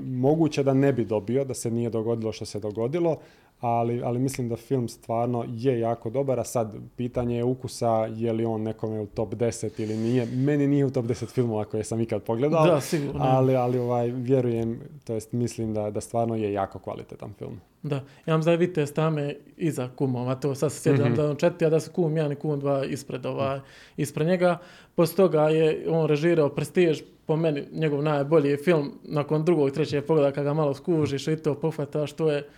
Moguće 0.07 0.63
da 0.63 0.75
ne 0.75 0.93
bi 0.93 1.05
dobio, 1.05 1.45
da 1.45 1.55
se 1.55 1.71
nije 1.71 1.91
dogodilo 1.91 2.33
što 2.33 2.45
se 2.45 2.61
dogodilo, 2.61 3.17
ali, 3.61 4.03
ali 4.03 4.19
mislim 4.19 4.49
da 4.49 4.57
film 4.57 4.89
stvarno 4.89 5.45
je 5.49 5.81
jako 5.81 6.11
dobar, 6.11 6.41
a 6.41 6.45
sad 6.45 6.75
pitanje 6.97 7.37
je 7.37 7.45
ukusa 7.45 8.09
je 8.17 8.33
li 8.33 8.45
on 8.45 8.63
nekome 8.63 9.01
u 9.01 9.07
top 9.07 9.35
10 9.35 9.83
ili 9.83 9.97
nije. 9.97 10.27
Meni 10.27 10.67
nije 10.67 10.85
u 10.85 10.91
top 10.91 11.05
10 11.05 11.27
filmova 11.27 11.65
koje 11.65 11.85
sam 11.85 12.01
ikad 12.01 12.23
pogledao, 12.23 12.67
da, 12.67 12.81
sigurno. 12.81 13.21
ali, 13.25 13.57
ali 13.57 13.79
ovaj, 13.79 14.11
vjerujem, 14.11 14.81
to 15.05 15.15
jest 15.15 15.33
mislim 15.33 15.75
da, 15.75 15.91
da 15.91 16.01
stvarno 16.01 16.37
je 16.37 16.53
jako 16.53 16.79
kvalitetan 16.79 17.33
film. 17.39 17.61
Da, 17.83 17.97
ja 18.27 18.35
vam 18.35 18.43
da 18.43 18.55
vidite 18.55 18.87
stame 18.87 19.35
iza 19.57 19.89
kumova, 19.97 20.35
to 20.35 20.55
sad 20.55 20.73
se 20.73 20.81
sjećam 20.81 21.05
mm-hmm. 21.05 21.17
da 21.17 21.31
on 21.31 21.37
četiri, 21.37 21.67
a 21.67 21.71
da 21.71 21.81
su 21.81 21.93
kum 21.93 22.17
jedan 22.17 22.33
i 22.33 22.37
kum 22.37 22.61
dva 22.61 22.85
ispred, 22.85 23.27
ovaj, 23.27 23.61
ispred 23.97 24.27
njega. 24.27 24.59
Poslije 24.95 25.17
toga 25.17 25.43
je 25.43 25.87
on 25.89 26.07
režirao 26.07 26.49
Prestiž, 26.49 27.03
po 27.27 27.37
meni 27.37 27.65
njegov 27.73 28.03
najbolji 28.03 28.57
film, 28.57 28.93
nakon 29.05 29.45
drugog, 29.45 29.71
trećeg 29.71 30.05
pogleda 30.05 30.33
kada 30.33 30.45
ga 30.45 30.55
malo 30.55 30.75
skužiš 30.75 31.29
i 31.29 31.37
to 31.37 31.55
pohvataš, 31.55 32.13
to 32.13 32.33
je 32.33 32.49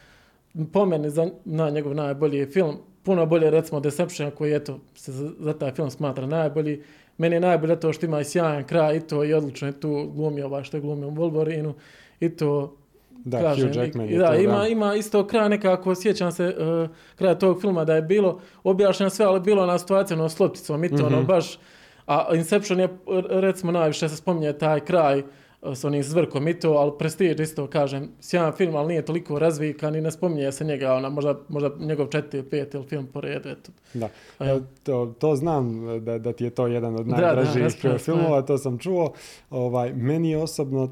po 0.72 0.87
meni 0.87 1.11
za, 1.11 1.30
na 1.44 1.70
njegov 1.70 1.94
najbolji 1.94 2.46
film, 2.46 2.76
puno 3.02 3.26
bolje 3.26 3.50
recimo 3.50 3.80
Deception 3.80 4.30
koji 4.30 4.54
eto 4.54 4.78
se 4.94 5.12
za, 5.12 5.30
za 5.40 5.52
taj 5.52 5.72
film 5.72 5.90
smatra 5.90 6.26
najbolji. 6.26 6.82
Meni 7.18 7.37
je 7.37 7.40
najbolje 7.40 7.80
to 7.80 7.92
što 7.92 8.06
ima 8.06 8.20
i 8.20 8.24
sjajan 8.24 8.64
kraj 8.64 8.96
i 8.96 9.00
to 9.00 9.24
i 9.24 9.34
odlično 9.34 9.68
je 9.68 9.80
tu 9.80 10.11
glumi 10.14 10.42
ovaj 10.42 10.64
što 10.64 10.76
je 10.76 10.80
glumio 10.80 11.08
u 11.08 11.11
Wolverine 11.11 11.72
i 12.20 12.37
to 12.37 12.76
da, 13.24 13.40
kažem, 13.40 13.66
Hugh 13.66 13.76
Jackman 13.76 14.08
i, 14.11 14.18
da, 14.18 14.26
to, 14.26 14.34
ima, 14.34 14.58
da. 14.58 14.68
ima 14.68 14.94
isto 14.94 15.26
kraj 15.26 15.48
nekako, 15.48 15.94
sjećam 15.94 16.32
se 16.32 16.56
uh, 16.58 16.90
kraja 17.16 17.34
tog 17.34 17.61
filma 17.61 17.84
da 17.84 17.94
je 17.94 18.02
bilo 18.02 18.40
objašnjeno 18.64 19.11
sve, 19.11 19.26
ali 19.26 19.40
bilo 19.40 19.66
na 19.66 19.78
situacija 19.78 20.16
ono, 20.16 20.28
s 20.28 20.40
lopticom 20.40 20.84
i 20.84 20.88
to 20.88 20.94
mm 20.94 20.98
-hmm. 20.98 21.06
ono 21.06 21.16
mhm. 21.16 21.26
baš, 21.26 21.58
a 22.06 22.34
Inception 22.34 22.80
je 22.80 22.88
recimo 23.28 23.72
najviše 23.72 24.08
se 24.08 24.16
spominje 24.16 24.52
taj 24.52 24.80
kraj 24.80 25.22
s 25.62 25.85
onim 25.85 26.03
zvrkom 26.03 26.49
i 26.49 26.61
to, 26.61 26.71
ali 26.71 26.92
Prestige 26.99 27.42
isto 27.42 27.66
kažem, 27.66 28.09
sjajan 28.21 28.53
film, 28.53 28.77
ali 28.77 28.88
nije 28.88 29.05
toliko 29.05 29.38
razvikan 29.38 29.97
i 29.97 30.01
ne 30.01 30.11
spominje 30.11 30.53
se 30.53 30.64
njega, 30.64 30.92
ona, 30.94 31.09
možda, 31.09 31.35
možda 31.49 31.71
njegov 31.79 32.07
četiri 32.07 32.38
ili 32.38 32.49
pet 32.49 32.75
ili 32.75 32.85
film 32.85 33.07
po 33.07 33.21
redu, 33.21 33.49
eto. 33.49 33.73
Da, 33.94 34.09
ja. 34.40 34.61
to, 34.83 35.14
to 35.18 35.37
znam 35.37 35.85
da, 36.05 36.18
da 36.18 36.33
ti 36.33 36.44
je 36.44 36.51
to 36.51 36.66
jedan 36.66 36.97
od 36.97 37.09
najdražijih 37.09 37.99
filmova, 37.99 38.42
to 38.42 38.59
sam 38.59 38.79
čuo. 38.79 39.12
Ovaj, 39.51 39.92
meni 39.92 40.37
osobno 40.37 40.90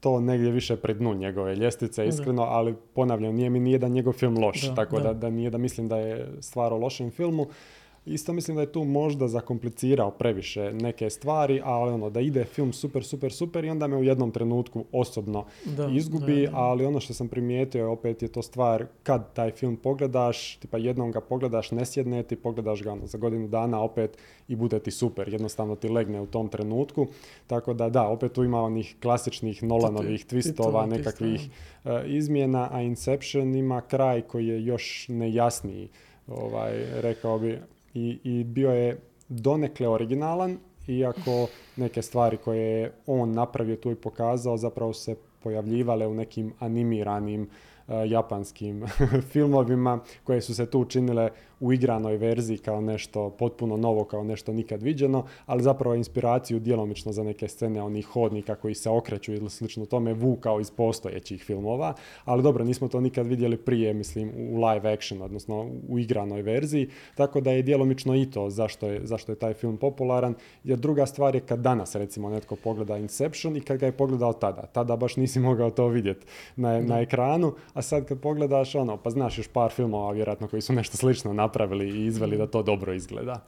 to 0.00 0.20
negdje 0.20 0.50
više 0.50 0.76
pred 0.76 0.96
dnu 0.96 1.14
njegove 1.14 1.54
ljestvice, 1.54 2.06
iskreno, 2.06 2.42
da. 2.42 2.50
ali 2.50 2.74
ponavljam, 2.94 3.34
nije 3.34 3.50
mi 3.50 3.60
nijedan 3.60 3.92
njegov 3.92 4.12
film 4.12 4.38
loš, 4.38 4.62
da, 4.62 4.74
tako 4.74 4.96
da. 5.00 5.02
da, 5.02 5.12
da 5.12 5.30
nije 5.30 5.50
da 5.50 5.58
mislim 5.58 5.88
da 5.88 5.96
je 5.96 6.28
stvar 6.40 6.72
o 6.72 6.76
lošem 6.76 7.10
filmu. 7.10 7.46
Isto 8.08 8.32
mislim 8.32 8.56
da 8.56 8.60
je 8.60 8.72
tu 8.72 8.84
možda 8.84 9.28
zakomplicirao 9.28 10.10
previše 10.10 10.72
neke 10.72 11.10
stvari, 11.10 11.60
ali 11.64 11.92
ono 11.92 12.10
da 12.10 12.20
ide 12.20 12.44
film 12.44 12.72
super, 12.72 13.04
super, 13.04 13.32
super 13.32 13.64
i 13.64 13.70
onda 13.70 13.86
me 13.86 13.96
u 13.96 14.04
jednom 14.04 14.30
trenutku 14.30 14.84
osobno 14.92 15.44
da, 15.64 15.88
izgubi, 15.92 16.44
da, 16.44 16.50
da. 16.50 16.56
ali 16.56 16.84
ono 16.84 17.00
što 17.00 17.14
sam 17.14 17.28
primijetio 17.28 17.92
opet 17.92 18.22
je 18.22 18.28
to 18.28 18.42
stvar 18.42 18.86
kad 19.02 19.32
taj 19.32 19.50
film 19.50 19.76
pogledaš, 19.76 20.56
tipa 20.56 20.78
jednom 20.78 21.12
ga 21.12 21.20
pogledaš, 21.20 21.70
ne 21.70 21.84
sjedne 21.84 22.22
ti, 22.22 22.36
pogledaš 22.36 22.82
ga 22.82 22.92
ono, 22.92 23.06
za 23.06 23.18
godinu 23.18 23.48
dana 23.48 23.82
opet 23.82 24.18
i 24.48 24.56
bude 24.56 24.78
ti 24.78 24.90
super, 24.90 25.28
jednostavno 25.28 25.76
ti 25.76 25.88
legne 25.88 26.20
u 26.20 26.26
tom 26.26 26.48
trenutku, 26.48 27.06
tako 27.46 27.74
da 27.74 27.88
da, 27.88 28.08
opet 28.08 28.32
tu 28.32 28.44
ima 28.44 28.62
onih 28.62 28.96
klasičnih 29.02 29.62
Nolanovih 29.62 30.26
twistova, 30.26 30.86
nekakvih 30.86 31.48
uh, 31.84 31.90
izmjena, 32.06 32.68
a 32.72 32.82
Inception 32.82 33.54
ima 33.54 33.80
kraj 33.80 34.22
koji 34.22 34.46
je 34.46 34.64
još 34.64 35.06
nejasniji, 35.08 35.88
ovaj, 36.26 37.00
rekao 37.00 37.38
bi, 37.38 37.58
i, 37.98 38.18
i 38.24 38.44
bio 38.44 38.70
je 38.70 39.00
donekle 39.28 39.88
originalan, 39.88 40.58
iako 40.86 41.46
neke 41.76 42.02
stvari 42.02 42.36
koje 42.36 42.62
je 42.62 42.92
on 43.06 43.32
napravio 43.32 43.76
tu 43.76 43.90
i 43.90 43.94
pokazao 43.94 44.56
zapravo 44.56 44.92
se 44.92 45.16
pojavljivale 45.42 46.06
u 46.06 46.14
nekim 46.14 46.52
animiranim 46.58 47.42
uh, 47.42 47.94
japanskim 48.06 48.84
filmovima 49.32 50.00
koje 50.24 50.40
su 50.40 50.54
se 50.54 50.70
tu 50.70 50.80
učinile 50.80 51.30
u 51.60 51.72
igranoj 51.72 52.16
verziji 52.16 52.58
kao 52.58 52.80
nešto 52.80 53.30
potpuno 53.30 53.76
novo, 53.76 54.04
kao 54.04 54.24
nešto 54.24 54.52
nikad 54.52 54.82
viđeno, 54.82 55.24
ali 55.46 55.62
zapravo 55.62 55.94
inspiraciju 55.94 56.58
djelomično 56.58 57.12
za 57.12 57.22
neke 57.22 57.48
scene 57.48 57.82
onih 57.82 58.06
hodnika 58.06 58.54
koji 58.54 58.74
se 58.74 58.90
okreću 58.90 59.32
ili 59.32 59.50
slično 59.50 59.86
tome 59.86 60.14
vukao 60.14 60.60
iz 60.60 60.70
postojećih 60.70 61.44
filmova, 61.44 61.94
ali 62.24 62.42
dobro, 62.42 62.64
nismo 62.64 62.88
to 62.88 63.00
nikad 63.00 63.26
vidjeli 63.26 63.56
prije, 63.56 63.94
mislim, 63.94 64.32
u 64.36 64.64
live 64.64 64.92
action, 64.92 65.22
odnosno 65.22 65.70
u 65.88 65.98
igranoj 65.98 66.42
verziji, 66.42 66.88
tako 67.14 67.40
da 67.40 67.50
je 67.50 67.62
djelomično 67.62 68.14
i 68.14 68.30
to 68.30 68.50
zašto 68.50 68.86
je, 68.86 69.00
zašto 69.04 69.32
je 69.32 69.36
taj 69.36 69.54
film 69.54 69.76
popularan, 69.76 70.34
jer 70.64 70.78
druga 70.78 71.06
stvar 71.06 71.34
je 71.34 71.40
kad 71.40 71.58
danas 71.58 71.94
recimo 71.94 72.30
netko 72.30 72.56
pogleda 72.56 72.96
Inception 72.96 73.56
i 73.56 73.60
kad 73.60 73.78
ga 73.78 73.86
je 73.86 73.92
pogledao 73.92 74.32
tada, 74.32 74.62
tada 74.62 74.96
baš 74.96 75.16
nisi 75.16 75.40
mogao 75.40 75.70
to 75.70 75.88
vidjeti 75.88 76.26
na, 76.56 76.80
na 76.80 77.00
ekranu, 77.00 77.54
a 77.74 77.82
sad 77.82 78.04
kad 78.04 78.20
pogledaš 78.20 78.74
ono, 78.74 78.96
pa 78.96 79.10
znaš 79.10 79.38
još 79.38 79.48
par 79.48 79.70
filmova 79.70 80.12
vjerojatno 80.12 80.48
koji 80.48 80.62
su 80.62 80.72
nešto 80.72 80.96
slično 80.96 81.32
na 81.32 81.47
napravili 81.48 81.88
i 81.88 82.06
izveli 82.06 82.36
da 82.36 82.46
to 82.46 82.62
dobro 82.62 82.94
izgleda. 82.94 83.40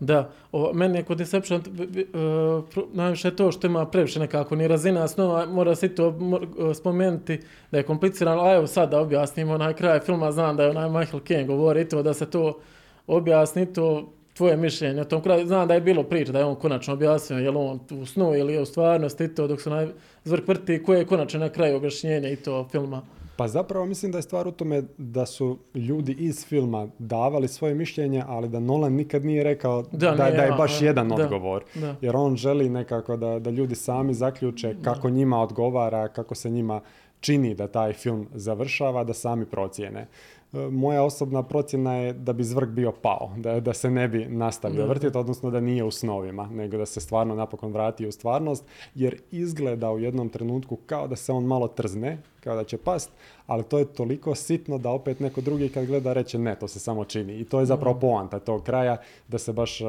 Da, 0.00 0.30
o, 0.52 0.72
meni 0.74 0.98
je 0.98 1.02
kod 1.02 1.18
Deception 1.18 1.60
uh, 1.60 2.84
najviše 2.92 3.36
to 3.36 3.52
što 3.52 3.66
ima 3.66 3.86
previše 3.86 4.20
nekako 4.20 4.56
ni 4.56 4.68
razina 4.68 5.08
snova, 5.08 5.46
mora 5.46 5.74
se 5.74 5.94
to 5.94 6.10
mora, 6.10 6.46
spomenuti 6.74 7.38
da 7.70 7.78
je 7.78 7.82
komplicirano, 7.86 8.42
a 8.42 8.54
evo 8.54 8.66
sad 8.66 8.90
da 8.90 9.00
objasnimo 9.00 9.54
onaj 9.54 9.74
kraj 9.74 10.00
filma, 10.00 10.32
znam 10.32 10.56
da 10.56 10.62
je 10.62 10.70
onaj 10.70 10.90
Michael 10.90 11.22
Caine 11.28 11.44
govori 11.44 11.88
to 11.88 12.02
da 12.02 12.14
se 12.14 12.30
to 12.30 12.58
objasni, 13.06 13.72
to 13.72 14.12
tvoje 14.34 14.56
mišljenje 14.56 15.00
o 15.00 15.04
tom 15.04 15.22
kraju, 15.22 15.46
znam 15.46 15.68
da 15.68 15.74
je 15.74 15.80
bilo 15.80 16.02
priča 16.02 16.32
da 16.32 16.38
je 16.38 16.44
on 16.44 16.54
konačno 16.56 16.94
objasnio 16.94 17.38
je 17.38 17.50
li 17.50 17.56
on 17.56 17.80
u 18.02 18.06
snu 18.06 18.34
ili 18.34 18.58
u 18.58 18.66
stvarnosti 18.66 19.34
to 19.34 19.46
dok 19.46 19.60
su 19.60 19.70
naj 19.70 19.86
zvrk 20.24 20.48
vrti 20.48 20.82
koje 20.82 20.98
je 20.98 21.06
konačno 21.06 21.40
na 21.40 21.48
kraju 21.48 21.76
objašnjenje 21.76 22.32
i 22.32 22.36
to 22.36 22.68
filma. 22.70 23.02
Pa 23.42 23.48
zapravo 23.48 23.86
mislim 23.86 24.12
da 24.12 24.18
je 24.18 24.22
stvar 24.22 24.48
u 24.48 24.52
tome 24.52 24.82
da 24.98 25.26
su 25.26 25.58
ljudi 25.74 26.12
iz 26.12 26.46
filma 26.46 26.88
davali 26.98 27.48
svoje 27.48 27.74
mišljenje, 27.74 28.24
ali 28.26 28.48
da 28.48 28.60
Nolan 28.60 28.92
nikad 28.92 29.24
nije 29.24 29.44
rekao 29.44 29.82
da, 29.82 30.10
da, 30.10 30.24
nije, 30.24 30.36
da 30.36 30.42
je 30.42 30.52
baš 30.52 30.82
a, 30.82 30.84
jedan 30.84 31.08
da, 31.08 31.14
odgovor. 31.14 31.64
Da. 31.74 31.96
Jer 32.00 32.16
on 32.16 32.36
želi 32.36 32.68
nekako 32.68 33.16
da, 33.16 33.38
da 33.38 33.50
ljudi 33.50 33.74
sami 33.74 34.14
zaključe 34.14 34.76
kako 34.82 35.08
da. 35.08 35.14
njima 35.14 35.42
odgovara, 35.42 36.08
kako 36.08 36.34
se 36.34 36.50
njima 36.50 36.80
čini 37.20 37.54
da 37.54 37.66
taj 37.66 37.92
film 37.92 38.28
završava, 38.34 39.04
da 39.04 39.12
sami 39.12 39.46
procijene. 39.46 40.06
moja 40.52 41.02
osobna 41.02 41.42
procjena 41.42 41.94
je 41.94 42.12
da 42.12 42.32
bi 42.32 42.44
zvrk 42.44 42.68
bio 42.68 42.92
pao, 42.92 43.30
da, 43.36 43.60
da 43.60 43.72
se 43.72 43.90
ne 43.90 44.08
bi 44.08 44.26
nastavio 44.26 44.86
vrtiti, 44.86 45.18
odnosno 45.18 45.50
da 45.50 45.60
nije 45.60 45.84
u 45.84 45.90
snovima, 45.90 46.46
nego 46.46 46.76
da 46.76 46.86
se 46.86 47.00
stvarno 47.00 47.34
napokon 47.34 47.72
vrati 47.72 48.06
u 48.06 48.12
stvarnost, 48.12 48.64
jer 48.94 49.16
izgleda 49.30 49.90
u 49.90 49.98
jednom 49.98 50.28
trenutku 50.28 50.76
kao 50.76 51.06
da 51.06 51.16
se 51.16 51.32
on 51.32 51.44
malo 51.44 51.68
trzne, 51.68 52.18
kao 52.44 52.56
da 52.56 52.64
će 52.64 52.76
past, 52.76 53.10
ali 53.46 53.62
to 53.62 53.78
je 53.78 53.84
toliko 53.84 54.34
sitno 54.34 54.78
da 54.78 54.90
opet 54.90 55.20
neko 55.20 55.40
drugi 55.40 55.68
kad 55.68 55.86
gleda 55.86 56.12
reće 56.12 56.38
ne, 56.38 56.58
to 56.58 56.68
se 56.68 56.78
samo 56.78 57.04
čini. 57.04 57.40
I 57.40 57.44
to 57.44 57.60
je 57.60 57.66
zapravo 57.66 58.00
poanta 58.00 58.38
tog 58.38 58.62
kraja, 58.62 58.96
da 59.28 59.38
se 59.38 59.52
baš 59.52 59.80
uh, 59.80 59.88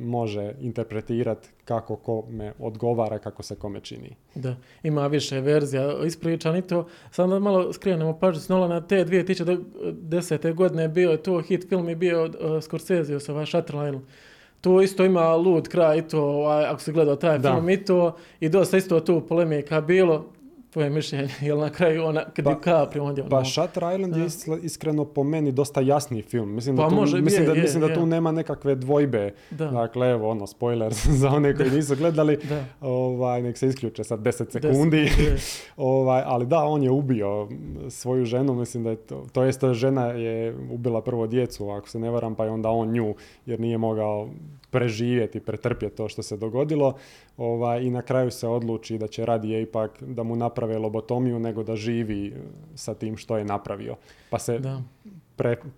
može 0.00 0.54
interpretirati 0.60 1.48
kako 1.64 1.96
kome 1.96 2.52
odgovara, 2.58 3.18
kako 3.18 3.42
se 3.42 3.56
kome 3.56 3.80
čini. 3.80 4.16
Da, 4.34 4.56
ima 4.82 5.06
više 5.06 5.40
verzija 5.40 6.04
ispričan 6.06 6.56
i 6.56 6.62
to. 6.62 6.86
Sad 7.10 7.30
da 7.30 7.38
malo 7.38 7.72
skrenemo 7.72 8.18
pažnju 8.18 8.40
s 8.40 8.48
na 8.48 8.80
te 8.80 9.04
2010. 9.04 10.54
godine 10.54 10.88
bio 10.88 11.10
je 11.10 11.22
to 11.22 11.40
hit 11.40 11.68
film 11.68 11.88
i 11.88 11.94
bio 11.94 12.24
uh, 12.24 12.30
Scorsese, 12.62 13.32
ovaj 13.32 13.46
Shutter 13.46 13.74
Island. 13.74 14.00
To 14.60 14.82
isto 14.82 15.04
ima 15.04 15.36
lud 15.36 15.68
kraj 15.68 15.98
i 15.98 16.02
to, 16.02 16.22
ovaj, 16.22 16.64
ako 16.64 16.80
se 16.80 16.92
gledao 16.92 17.16
taj 17.16 17.40
film 17.40 17.68
i 17.70 17.84
to, 17.84 18.16
i 18.40 18.48
dosta 18.48 18.76
isto 18.76 19.00
tu 19.00 19.20
polemika 19.28 19.80
bilo, 19.80 20.26
tvoje 20.70 20.90
mišljenje, 20.90 21.28
jel 21.40 21.58
na 21.58 21.70
kraju 21.70 22.04
ona, 22.04 22.24
kad 22.24 22.44
pa, 22.44 22.54
DiCaprio 22.54 23.04
ondje... 23.04 23.24
Pa 23.28 23.36
ono, 23.36 23.44
Shutter 23.44 23.82
Island 23.94 24.16
je 24.16 24.26
iskreno 24.62 25.04
po 25.04 25.24
meni 25.24 25.52
dosta 25.52 25.80
jasni 25.80 26.22
film. 26.22 26.54
Mislim 26.54 26.76
da, 26.76 26.82
pa 26.82 26.88
tu, 26.88 26.94
može, 26.94 27.20
mislim, 27.20 27.46
da, 27.46 27.54
mislim 27.54 27.80
da 27.80 27.94
tu 27.94 28.06
nema 28.06 28.32
nekakve 28.32 28.74
dvojbe. 28.74 29.34
Da. 29.50 29.66
Dakle, 29.66 30.10
evo, 30.10 30.28
ono, 30.30 30.46
spoiler 30.46 30.92
za 31.20 31.28
one 31.28 31.56
koji 31.56 31.70
nisu 31.70 31.96
gledali, 31.96 32.38
ovaj, 32.80 33.42
nek 33.42 33.58
se 33.58 33.66
isključe 33.66 34.04
sad 34.04 34.20
10 34.20 34.52
sekundi. 34.52 35.10
ovaj, 35.76 36.22
ali 36.26 36.46
da, 36.46 36.58
on 36.58 36.82
je 36.82 36.90
ubio 36.90 37.48
svoju 37.88 38.24
ženu, 38.24 38.54
mislim 38.54 38.84
da 38.84 38.90
je 38.90 38.96
to, 38.96 39.26
to 39.32 39.42
jest 39.42 39.64
žena 39.72 40.06
je 40.06 40.54
ubila 40.70 41.02
prvo 41.02 41.26
djecu, 41.26 41.70
ako 41.70 41.88
se 41.88 41.98
ne 41.98 42.10
varam, 42.10 42.34
pa 42.34 42.44
je 42.44 42.50
onda 42.50 42.70
on 42.70 42.92
nju, 42.92 43.14
jer 43.46 43.60
nije 43.60 43.78
mogao 43.78 44.28
preživjeti, 44.70 45.40
pretrpjeti 45.40 45.96
to 45.96 46.08
što 46.08 46.22
se 46.22 46.36
dogodilo 46.36 46.94
ovaj, 47.40 47.82
i 47.82 47.90
na 47.90 48.02
kraju 48.02 48.30
se 48.30 48.48
odluči 48.48 48.98
da 48.98 49.06
će 49.06 49.24
radije 49.26 49.62
ipak 49.62 50.02
da 50.02 50.22
mu 50.22 50.36
naprave 50.36 50.78
lobotomiju 50.78 51.38
nego 51.38 51.62
da 51.62 51.76
živi 51.76 52.26
eh, 52.26 52.40
sa 52.74 52.94
tim 52.94 53.16
što 53.16 53.36
je 53.36 53.44
napravio. 53.44 53.96
Pa 54.30 54.38
se 54.38 54.58
da. 54.58 54.82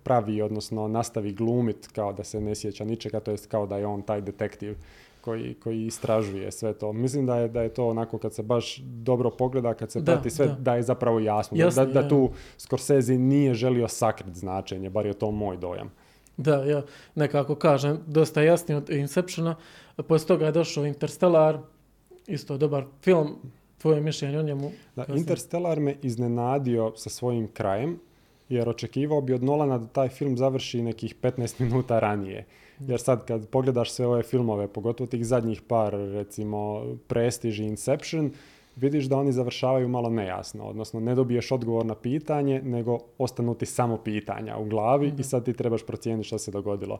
pravi, 0.03 0.41
odnosno 0.41 0.87
nastavi 0.87 1.33
glumit 1.33 1.87
kao 1.87 2.13
da 2.13 2.23
se 2.23 2.41
ne 2.41 2.55
sjeća 2.55 2.85
ničega, 2.85 3.19
to 3.19 3.31
jest 3.31 3.47
kao 3.47 3.67
da 3.67 3.77
je 3.77 3.85
on 3.85 4.01
taj 4.01 4.21
detektiv 4.21 4.75
koji, 5.21 5.53
koji 5.53 5.85
istražuje 5.85 6.51
sve 6.51 6.73
to. 6.73 6.93
Mislim 6.93 7.25
da 7.25 7.37
je, 7.37 7.47
da 7.47 7.61
je 7.61 7.69
to 7.69 7.87
onako 7.87 8.17
kad 8.17 8.33
se 8.33 8.43
baš 8.43 8.77
dobro 8.77 9.29
pogleda, 9.29 9.73
kad 9.73 9.91
se 9.91 10.01
da, 10.01 10.11
prati 10.11 10.29
sve, 10.29 10.55
da. 10.59 10.75
je 10.75 10.83
zapravo 10.83 11.19
jasno. 11.19 11.57
da, 11.75 11.85
da, 11.85 12.07
tu 12.07 12.29
Scorsese 12.57 13.17
nije 13.17 13.53
želio 13.53 13.87
sakriti 13.87 14.39
značenje, 14.39 14.89
bar 14.89 15.05
je 15.05 15.13
to 15.13 15.31
moj 15.31 15.57
dojam. 15.57 15.91
Da, 16.37 16.63
ja 16.63 16.81
nekako 17.15 17.55
kažem, 17.55 17.99
dosta 18.07 18.41
jasnije 18.41 18.77
od 18.77 18.89
Inceptiona. 18.89 19.55
Poslije 19.95 20.27
toga 20.27 20.45
je 20.45 20.51
došao 20.51 20.85
Interstellar, 20.85 21.57
isto 22.27 22.57
dobar 22.57 22.85
film. 23.01 23.35
Tvoje 23.77 24.01
mišljenje 24.01 24.39
o 24.39 24.43
njemu? 24.43 24.71
Da, 24.95 25.05
Interstellar 25.15 25.79
me 25.79 25.95
iznenadio 26.01 26.93
sa 26.95 27.09
svojim 27.09 27.47
krajem, 27.47 27.99
jer 28.49 28.69
očekivao 28.69 29.21
bi 29.21 29.33
od 29.33 29.43
Nolana 29.43 29.77
da 29.77 29.87
taj 29.87 30.09
film 30.09 30.37
završi 30.37 30.81
nekih 30.81 31.15
15 31.21 31.61
minuta 31.61 31.99
ranije. 31.99 32.45
Jer 32.79 32.99
sad 32.99 33.25
kad 33.25 33.47
pogledaš 33.47 33.91
sve 33.91 34.07
ove 34.07 34.23
filmove, 34.23 34.67
pogotovo 34.67 35.07
tih 35.07 35.25
zadnjih 35.25 35.61
par, 35.61 35.93
recimo 35.93 36.85
Prestige 37.07 37.63
i 37.63 37.67
Inception, 37.67 38.31
vidiš 38.75 39.05
da 39.05 39.17
oni 39.17 39.31
završavaju 39.31 39.87
malo 39.87 40.09
nejasno, 40.09 40.63
odnosno 40.63 40.99
ne 40.99 41.15
dobiješ 41.15 41.51
odgovor 41.51 41.85
na 41.85 41.95
pitanje, 41.95 42.61
nego 42.61 42.99
ostanu 43.17 43.55
ti 43.55 43.65
samo 43.65 43.97
pitanja 43.97 44.57
u 44.57 44.65
glavi 44.65 45.07
i 45.07 45.11
mhm. 45.11 45.21
sad 45.21 45.45
ti 45.45 45.53
trebaš 45.53 45.85
procijeniti 45.85 46.27
što 46.27 46.37
se 46.37 46.51
dogodilo. 46.51 46.99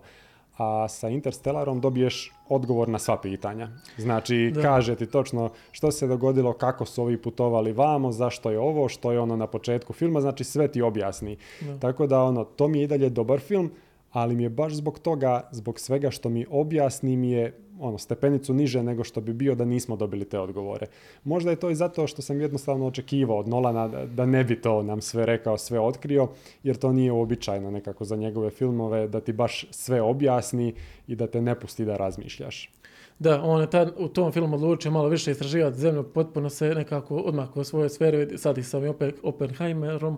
A 0.57 0.87
sa 0.87 1.09
Interstellarom 1.09 1.81
dobiješ 1.81 2.31
odgovor 2.49 2.89
na 2.89 2.99
sva 2.99 3.17
pitanja. 3.21 3.69
Znači, 3.97 4.51
da. 4.55 4.61
kaže 4.61 4.95
ti 4.95 5.05
točno 5.05 5.49
što 5.71 5.91
se 5.91 6.07
dogodilo, 6.07 6.53
kako 6.53 6.85
su 6.85 7.01
ovi 7.01 7.17
putovali 7.21 7.71
vamo, 7.71 8.11
zašto 8.11 8.51
je 8.51 8.59
ovo, 8.59 8.89
što 8.89 9.11
je 9.11 9.19
ono 9.19 9.35
na 9.35 9.47
početku 9.47 9.93
filma, 9.93 10.21
znači 10.21 10.43
sve 10.43 10.67
ti 10.67 10.81
objasni. 10.81 11.37
Tako 11.79 12.07
da 12.07 12.23
ono, 12.23 12.43
to 12.43 12.67
mi 12.67 12.79
je 12.79 12.83
i 12.83 12.87
dalje 12.87 13.09
dobar 13.09 13.39
film, 13.39 13.71
ali 14.13 14.35
mi 14.35 14.43
je 14.43 14.49
baš 14.49 14.73
zbog 14.73 14.99
toga, 14.99 15.49
zbog 15.51 15.79
svega 15.79 16.11
što 16.11 16.29
mi 16.29 16.45
objasni 16.49 17.17
mi 17.17 17.31
je 17.31 17.59
ono, 17.79 17.97
stepenicu 17.97 18.53
niže 18.53 18.83
nego 18.83 19.03
što 19.03 19.21
bi 19.21 19.33
bio 19.33 19.55
da 19.55 19.65
nismo 19.65 19.95
dobili 19.95 20.25
te 20.25 20.39
odgovore. 20.39 20.87
Možda 21.23 21.49
je 21.49 21.55
to 21.55 21.69
i 21.69 21.75
zato 21.75 22.07
što 22.07 22.21
sam 22.21 22.41
jednostavno 22.41 22.87
očekivao 22.87 23.37
od 23.37 23.47
Nolana 23.47 23.87
da 24.05 24.25
ne 24.25 24.43
bi 24.43 24.61
to 24.61 24.83
nam 24.83 25.01
sve 25.01 25.25
rekao, 25.25 25.57
sve 25.57 25.79
otkrio, 25.79 26.27
jer 26.63 26.75
to 26.75 26.93
nije 26.93 27.11
uobičajeno 27.11 27.71
nekako 27.71 28.05
za 28.05 28.15
njegove 28.15 28.49
filmove, 28.49 29.07
da 29.07 29.19
ti 29.19 29.33
baš 29.33 29.65
sve 29.71 30.01
objasni 30.01 30.73
i 31.07 31.15
da 31.15 31.27
te 31.27 31.41
ne 31.41 31.59
pusti 31.59 31.85
da 31.85 31.97
razmišljaš. 31.97 32.71
Da, 33.19 33.41
on 33.43 33.61
je 33.61 33.69
tad, 33.69 33.93
u 33.97 34.07
tom 34.07 34.31
filmu 34.31 34.55
odlučio 34.55 34.91
malo 34.91 35.07
više 35.09 35.31
istraživati 35.31 35.79
zemlju, 35.79 36.03
potpuno 36.03 36.49
se 36.49 36.75
nekako 36.75 37.15
odmah 37.15 37.57
u 37.57 37.63
svojoj 37.63 37.89
sferi, 37.89 38.37
sad 38.37 38.57
i 38.57 38.63
sam 38.63 38.85
i 38.85 38.93
Oppenheimerom, 39.23 40.17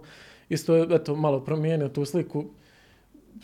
isto 0.49 0.75
je 0.75 0.88
eto, 0.91 1.15
malo 1.15 1.39
promijenio 1.39 1.89
tu 1.89 2.05
sliku, 2.05 2.45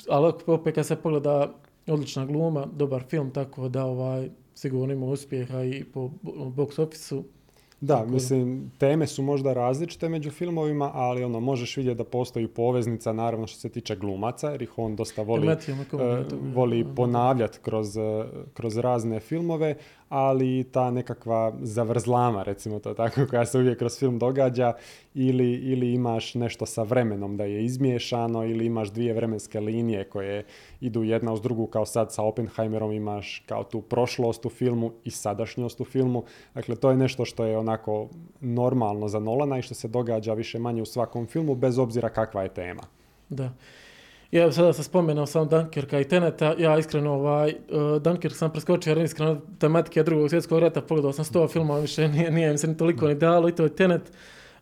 ali 0.10 0.34
opet 0.48 0.76
kad 0.76 0.86
se 0.86 0.96
pogleda 0.96 1.54
odlična 1.88 2.26
gluma, 2.26 2.66
dobar 2.66 3.04
film, 3.04 3.32
tako 3.32 3.70
da 3.70 3.86
ovaj, 3.86 4.30
sigurno 4.56 4.94
ima 4.94 5.06
uspjeha 5.06 5.64
i 5.64 5.84
po 5.84 6.10
box 6.24 6.82
office 6.82 7.16
da, 7.82 8.06
mislim, 8.06 8.72
teme 8.78 9.08
su 9.08 9.24
možda 9.24 9.54
različite 9.54 10.10
među 10.10 10.32
filmovima, 10.32 10.92
ali 10.94 11.24
ono, 11.24 11.40
možeš 11.40 11.78
vidjeti 11.78 11.98
da 11.98 12.04
postoji 12.04 12.48
poveznica, 12.48 13.14
naravno 13.14 13.48
što 13.48 13.60
se 13.60 13.70
tiče 13.70 13.96
glumaca, 13.96 14.50
jer 14.50 14.62
ih 14.62 14.78
on 14.78 14.96
dosta 14.96 15.22
voli, 15.22 15.48
uh, 15.48 16.00
voli 16.56 16.86
ponavljati 16.96 17.60
kroz, 17.62 17.98
uh, 17.98 18.04
kroz 18.54 18.78
razne 18.78 19.20
filmove, 19.20 19.76
ali 20.12 20.64
ta 20.64 20.92
nekakva 20.92 21.54
zavrzlama, 21.62 22.44
recimo 22.44 22.80
to 22.80 22.94
tako, 22.94 23.22
koja 23.30 23.46
se 23.46 23.58
uvijek 23.58 23.80
kroz 23.80 24.00
film 24.00 24.20
događa, 24.20 24.74
ili, 25.14 25.54
ili 25.54 25.94
imaš 25.94 26.36
nešto 26.36 26.66
sa 26.66 26.84
vremenom 26.84 27.38
da 27.38 27.44
je 27.44 27.66
izmiješano, 27.66 28.46
ili 28.46 28.66
imaš 28.66 28.92
dvije 28.92 29.14
vremenske 29.14 29.60
linije 29.60 30.04
koje 30.04 30.46
idu 30.82 31.04
jedna 31.04 31.34
uz 31.34 31.42
drugu, 31.42 31.68
kao 31.68 31.86
sad 31.86 32.14
sa 32.14 32.24
Oppenheimerom 32.24 32.92
imaš 32.92 33.44
kao 33.46 33.64
tu 33.64 33.82
prošlost 33.82 34.46
u 34.46 34.50
filmu 34.50 34.92
i 35.04 35.12
sadašnjost 35.12 35.82
u 35.82 35.86
filmu. 35.86 36.24
Dakle, 36.54 36.76
to 36.76 36.90
je 36.90 36.98
nešto 36.98 37.26
što 37.26 37.46
je 37.46 37.58
onako 37.58 38.10
normalno 38.42 39.08
za 39.08 39.20
Nolana 39.20 39.58
i 39.58 39.62
što 39.62 39.74
se 39.74 39.88
događa 39.88 40.34
više 40.34 40.60
manje 40.60 40.82
u 40.82 40.86
svakom 40.86 41.28
filmu, 41.28 41.56
bez 41.56 41.80
obzira 41.80 42.10
kakva 42.10 42.44
je 42.44 42.50
tema. 42.50 42.84
Da. 43.30 43.52
Ja 44.32 44.52
sada 44.52 44.74
sam 44.74 44.84
spomenuo 44.84 45.26
sam 45.26 45.50
Dunkirka 45.50 46.00
i 46.00 46.04
Teneta, 46.04 46.56
ja 46.58 46.78
iskreno 46.78 47.14
ovaj, 47.14 47.50
uh, 47.50 48.02
Dunkirk 48.02 48.36
sam 48.36 48.52
preskočio 48.52 48.92
jer 48.92 48.98
iskreno 48.98 49.42
tematike 49.60 50.04
drugog 50.04 50.30
svjetskog 50.30 50.60
rata, 50.60 50.82
pogledao 50.82 51.14
sam 51.14 51.26
sto 51.26 51.48
filmova, 51.48 51.80
više 51.80 52.08
nije, 52.08 52.32
nije 52.32 52.52
mi 52.52 52.58
se 52.58 52.68
ni 52.68 52.78
toliko 52.78 53.08
ni 53.08 53.16
dalo 53.16 53.50
i 53.50 53.56
to 53.56 53.64
je 53.64 53.76
Tenet. 53.76 54.02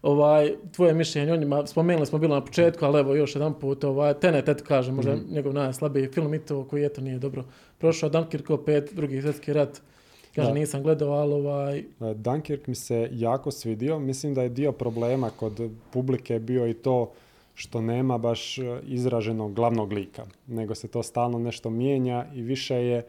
Ovaj, 0.01 0.53
tvoje 0.71 0.93
mišljenje 0.93 1.33
o 1.33 1.35
njima, 1.35 1.67
spomenuli 1.67 2.05
smo 2.05 2.19
bilo 2.19 2.35
na 2.35 2.45
početku, 2.45 2.85
ali 2.85 2.99
evo 2.99 3.15
još 3.15 3.35
jedan 3.35 3.53
put, 3.53 3.83
ovaj, 3.83 4.13
Tenet, 4.13 4.49
eto 4.49 4.63
kažem, 4.67 4.95
možda 4.95 5.15
mm. 5.15 5.25
njegov 5.29 5.53
najslabiji 5.53 6.07
film 6.07 6.33
i 6.33 6.39
to 6.39 6.63
koji 6.63 6.85
eto 6.85 7.01
nije 7.01 7.19
dobro 7.19 7.43
prošao. 7.77 8.09
Dunkirk 8.09 8.49
opet, 8.49 8.93
drugi 8.93 9.21
svjetski 9.21 9.53
rat, 9.53 9.81
Kaže, 10.35 10.53
nisam 10.53 10.83
gledao, 10.83 11.11
ali 11.11 11.33
ovaj... 11.33 11.83
Dunkirk 12.15 12.67
mi 12.67 12.75
se 12.75 13.09
jako 13.11 13.51
svidio. 13.51 13.99
Mislim 13.99 14.33
da 14.33 14.41
je 14.41 14.49
dio 14.49 14.71
problema 14.71 15.29
kod 15.29 15.71
publike 15.91 16.39
bio 16.39 16.67
i 16.67 16.73
to 16.73 17.11
što 17.59 17.81
nema 17.81 18.17
baš 18.17 18.57
e, 18.57 18.79
izraženog 18.87 19.53
glavnog 19.53 19.93
lika, 19.93 20.25
nego 20.47 20.75
se 20.75 20.87
to 20.87 21.03
stalno 21.03 21.39
nešto 21.39 21.69
mijenja 21.69 22.25
i 22.33 22.41
više 22.41 22.75
je 22.75 23.05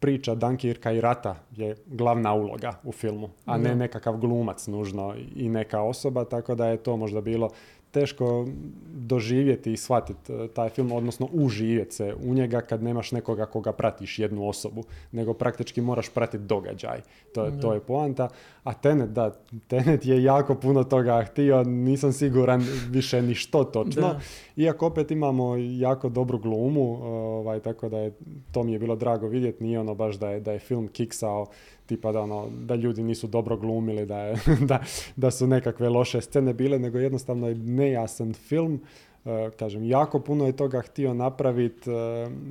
priča 0.00 0.34
Dankirka 0.34 0.92
i 0.92 1.00
rata 1.00 1.36
je 1.56 1.76
glavna 1.86 2.34
uloga 2.34 2.72
u 2.84 2.92
filmu, 2.92 3.28
a 3.46 3.58
ne 3.58 3.74
nekakav 3.74 4.16
glumac 4.16 4.66
nužno 4.66 5.14
i 5.36 5.48
neka 5.48 5.80
osoba, 5.80 6.24
tako 6.24 6.54
da 6.54 6.66
je 6.68 6.76
to 6.76 6.96
možda 6.96 7.20
bilo 7.20 7.50
teško 8.00 8.46
doživjeti 8.94 9.72
i 9.72 9.76
shvatiti 9.76 10.32
e, 10.32 10.48
taj 10.48 10.68
film, 10.68 10.92
odnosno 10.92 11.28
uživjeti 11.32 11.94
se 11.94 12.14
u 12.24 12.34
njega 12.34 12.60
kad 12.60 12.82
nemaš 12.82 13.12
nekoga 13.12 13.46
koga 13.46 13.72
pratiš 13.72 14.18
jednu 14.18 14.48
osobu, 14.48 14.84
nego 15.12 15.34
praktički 15.34 15.80
moraš 15.80 16.08
pratiti 16.08 16.44
događaj. 16.44 17.00
To, 17.34 17.50
to 17.50 17.74
je 17.74 17.80
poanta. 17.80 18.28
A 18.64 18.74
Tenet, 18.74 19.10
da, 19.10 19.30
Tenet 19.68 20.06
je 20.06 20.22
jako 20.22 20.54
puno 20.54 20.84
toga 20.84 21.22
htio, 21.22 21.64
nisam 21.64 22.12
siguran 22.12 22.64
više 22.90 23.22
ni 23.22 23.34
što 23.34 23.64
točno. 23.64 24.14
Iako 24.56 24.86
opet 24.86 25.10
imamo 25.10 25.56
jako 25.56 26.08
dobru 26.08 26.38
glumu, 26.38 26.98
ovaj, 27.02 27.60
tako 27.60 27.88
da 27.88 27.98
je, 27.98 28.12
to 28.52 28.62
mi 28.62 28.72
je 28.72 28.78
bilo 28.78 28.96
drago 28.96 29.26
vidjeti, 29.26 29.64
nije 29.64 29.80
ono 29.80 29.94
baš 29.94 30.16
da 30.16 30.30
je, 30.30 30.40
da 30.40 30.52
je 30.52 30.58
film 30.58 30.88
kiksao 30.88 31.46
tipa 31.88 32.12
da, 32.12 32.20
ono, 32.20 32.48
da 32.50 32.74
ljudi 32.74 33.02
nisu 33.02 33.26
dobro 33.26 33.56
glumili, 33.56 34.06
da, 34.06 34.18
je, 34.18 34.36
da, 34.70 34.82
da 35.16 35.30
su 35.30 35.46
nekakve 35.46 35.88
loše 35.88 36.20
scene 36.20 36.54
bile, 36.54 36.78
nego 36.78 36.98
jednostavno 36.98 37.48
je 37.48 37.54
nejasan 37.54 38.32
film. 38.32 38.80
Uh, 39.24 39.30
kažem, 39.56 39.84
jako 39.84 40.20
puno 40.20 40.46
je 40.46 40.56
toga 40.56 40.80
htio 40.80 41.14
napraviti, 41.14 41.90
uh, 41.90 41.96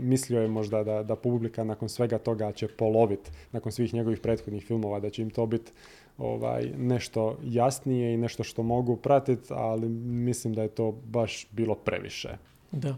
mislio 0.01 0.41
je 0.41 0.47
možda 0.47 0.83
da, 0.83 1.03
da 1.03 1.15
publika 1.15 1.63
nakon 1.63 1.89
svega 1.89 2.17
toga 2.17 2.51
će 2.51 2.67
polovit, 2.67 3.31
nakon 3.51 3.71
svih 3.71 3.93
njegovih 3.93 4.19
prethodnih 4.19 4.65
filmova, 4.65 4.99
da 4.99 5.09
će 5.09 5.21
im 5.21 5.29
to 5.29 5.45
biti 5.45 5.71
ovaj, 6.17 6.71
nešto 6.77 7.37
jasnije 7.43 8.13
i 8.13 8.17
nešto 8.17 8.43
što 8.43 8.63
mogu 8.63 8.95
pratiti, 8.95 9.53
ali 9.53 9.89
mislim 9.89 10.53
da 10.53 10.61
je 10.61 10.67
to 10.67 10.91
baš 10.91 11.47
bilo 11.51 11.75
previše. 11.75 12.37
Da. 12.71 12.95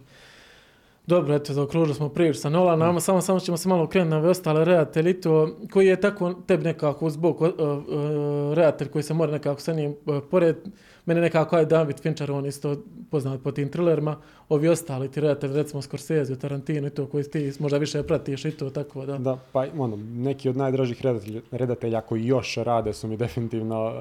Dobro, 1.09 1.35
eto, 1.35 1.53
zaokružili 1.53 1.95
smo 1.95 2.09
priču 2.09 2.39
sa 2.39 2.49
Nolanom, 2.49 2.95
mm. 2.95 2.99
samo, 2.99 3.21
samo 3.21 3.39
ćemo 3.39 3.57
se 3.57 3.69
malo 3.69 3.87
krenuti 3.87 4.09
na 4.09 4.17
ove 4.17 4.29
ostale 4.29 4.65
redatelji, 4.65 5.21
to 5.21 5.55
koji 5.71 5.87
je 5.87 6.01
tako 6.01 6.33
tebi 6.33 6.63
nekako 6.63 7.05
uz 7.05 7.17
bok 7.17 7.41
uh, 7.41 7.49
uh, 7.49 7.57
redatelj 8.53 8.87
koji 8.87 9.03
se 9.03 9.13
mora 9.13 9.31
nekako 9.31 9.61
sa 9.61 9.73
njim 9.73 9.95
uh, 10.05 10.23
pored, 10.31 10.55
mene 11.05 11.21
nekako 11.21 11.57
je 11.57 11.65
David 11.65 11.99
Fincher, 11.99 12.31
on 12.31 12.45
isto 12.45 12.75
poznat 13.11 13.41
po 13.43 13.51
tim 13.51 13.69
thrillerima, 13.69 14.17
ovi 14.49 14.67
ostali 14.67 15.11
ti 15.11 15.21
redatelji, 15.21 15.53
recimo 15.53 15.81
Scorsese, 15.81 16.39
Tarantino 16.39 16.87
i 16.87 16.89
to 16.89 17.07
koji 17.07 17.23
ti 17.23 17.51
možda 17.59 17.77
više 17.77 18.03
pratiš 18.03 18.45
i 18.45 18.51
to 18.51 18.69
tako 18.69 19.05
da. 19.05 19.17
Da, 19.17 19.37
pa 19.51 19.65
ono, 19.77 19.95
neki 19.95 20.49
od 20.49 20.57
najdražih 20.57 21.01
redatelja, 21.01 21.41
redatelja 21.51 22.01
koji 22.01 22.25
još 22.25 22.55
rade 22.55 22.93
su 22.93 23.07
mi 23.07 23.17
definitivno 23.17 23.85
uh, 23.85 23.93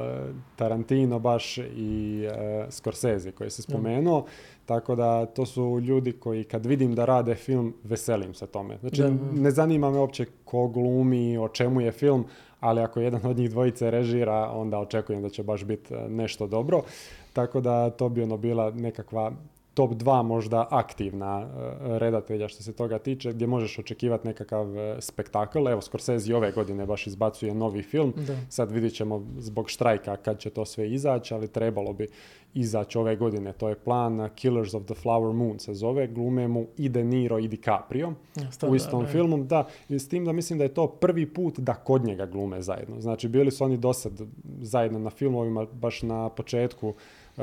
Tarantino 0.57 1.19
baš 1.19 1.59
i 1.59 2.25
uh, 2.27 2.73
Scorsese 2.73 3.33
koji 3.33 3.51
se 3.51 3.63
spomenuo. 3.63 4.21
Mm. 4.21 4.58
Tako 4.69 4.95
da 4.95 5.27
to 5.27 5.47
su 5.47 5.81
ljudi 5.81 6.13
koji 6.13 6.45
kad 6.45 6.67
vidim 6.67 6.95
da 6.95 7.05
rade 7.05 7.35
film, 7.35 7.75
veselim 7.85 8.35
se 8.35 8.47
tome. 8.47 8.79
Znači 8.81 9.03
da. 9.03 9.11
ne 9.35 9.51
zanima 9.51 9.91
me 9.91 9.99
uopće 9.99 10.27
ko 10.45 10.69
glumi, 10.69 11.39
o 11.39 11.49
čemu 11.49 11.81
je 11.81 11.93
film, 11.93 12.25
ali 12.61 12.81
ako 12.81 13.01
jedan 13.01 13.21
od 13.25 13.37
njih 13.37 13.51
dvojice 13.51 13.91
režira, 13.91 14.51
onda 14.51 14.79
očekujem 14.79 15.23
da 15.23 15.29
će 15.29 15.43
baš 15.43 15.65
biti 15.65 15.95
e, 15.95 16.09
nešto 16.09 16.47
dobro. 16.47 16.83
Tako 17.33 17.61
da 17.61 17.91
to 17.91 18.09
bi 18.09 18.23
ono 18.23 18.37
bila 18.37 18.71
nekakva 18.71 19.33
top 19.79 19.91
2 19.91 20.23
možda 20.23 20.67
aktivna 20.71 21.41
e, 21.41 21.99
redatelja 21.99 22.49
što 22.49 22.63
se 22.63 22.73
toga 22.73 22.99
tiče, 22.99 23.33
gdje 23.33 23.47
možeš 23.47 23.79
očekivati 23.79 24.27
nekakav 24.27 24.79
e, 24.79 24.97
spektakl. 25.01 25.69
Evo, 25.69 25.81
Scorsese 25.81 26.35
ove 26.35 26.53
godine 26.53 26.87
baš 26.87 27.07
izbacuje 27.07 27.55
novi 27.55 27.83
film. 27.83 28.13
Da. 28.17 28.37
Sad 28.49 28.73
vidit 28.73 28.95
ćemo 28.95 29.27
zbog 29.39 29.71
štrajka 29.71 30.17
kad 30.17 30.39
će 30.39 30.51
to 30.51 30.65
sve 30.65 30.91
izaći, 30.91 31.35
ali 31.35 31.49
trebalo 31.49 31.93
bi 31.93 32.09
izaći 32.55 32.99
ove 32.99 33.17
godine. 33.17 33.53
To 33.53 33.69
je 33.69 33.75
plan 33.75 34.31
Killers 34.35 34.75
of 34.75 34.85
the 34.85 34.95
Flower 34.95 35.33
Moon 35.33 35.59
se 35.59 35.75
zove. 35.75 36.07
Glume 36.07 36.49
mu 36.49 36.67
i 36.77 36.89
De 36.89 37.05
Niro 37.05 37.39
i 37.39 37.49
DiCaprio 37.49 38.13
ja, 38.37 38.69
u 38.69 38.75
istom 38.75 39.03
da, 39.03 39.09
filmu. 39.09 39.45
Da, 39.45 39.67
i 39.89 39.99
s 39.99 40.09
tim 40.09 40.25
da 40.25 40.33
mislim 40.33 40.59
da 40.59 40.65
je 40.65 40.75
to 40.75 40.87
prvi 40.87 41.27
put 41.27 41.59
da 41.59 41.75
kod 41.75 42.05
njega 42.05 42.27
glume 42.27 42.63
zajedno. 42.63 43.01
Znači, 43.01 43.29
bili 43.29 43.51
su 43.51 43.65
oni 43.65 43.77
dosad 43.77 44.13
zajedno 44.61 44.99
na 44.99 45.11
filmovima, 45.11 45.67
baš 45.73 46.03
na 46.03 46.29
početku 46.29 46.95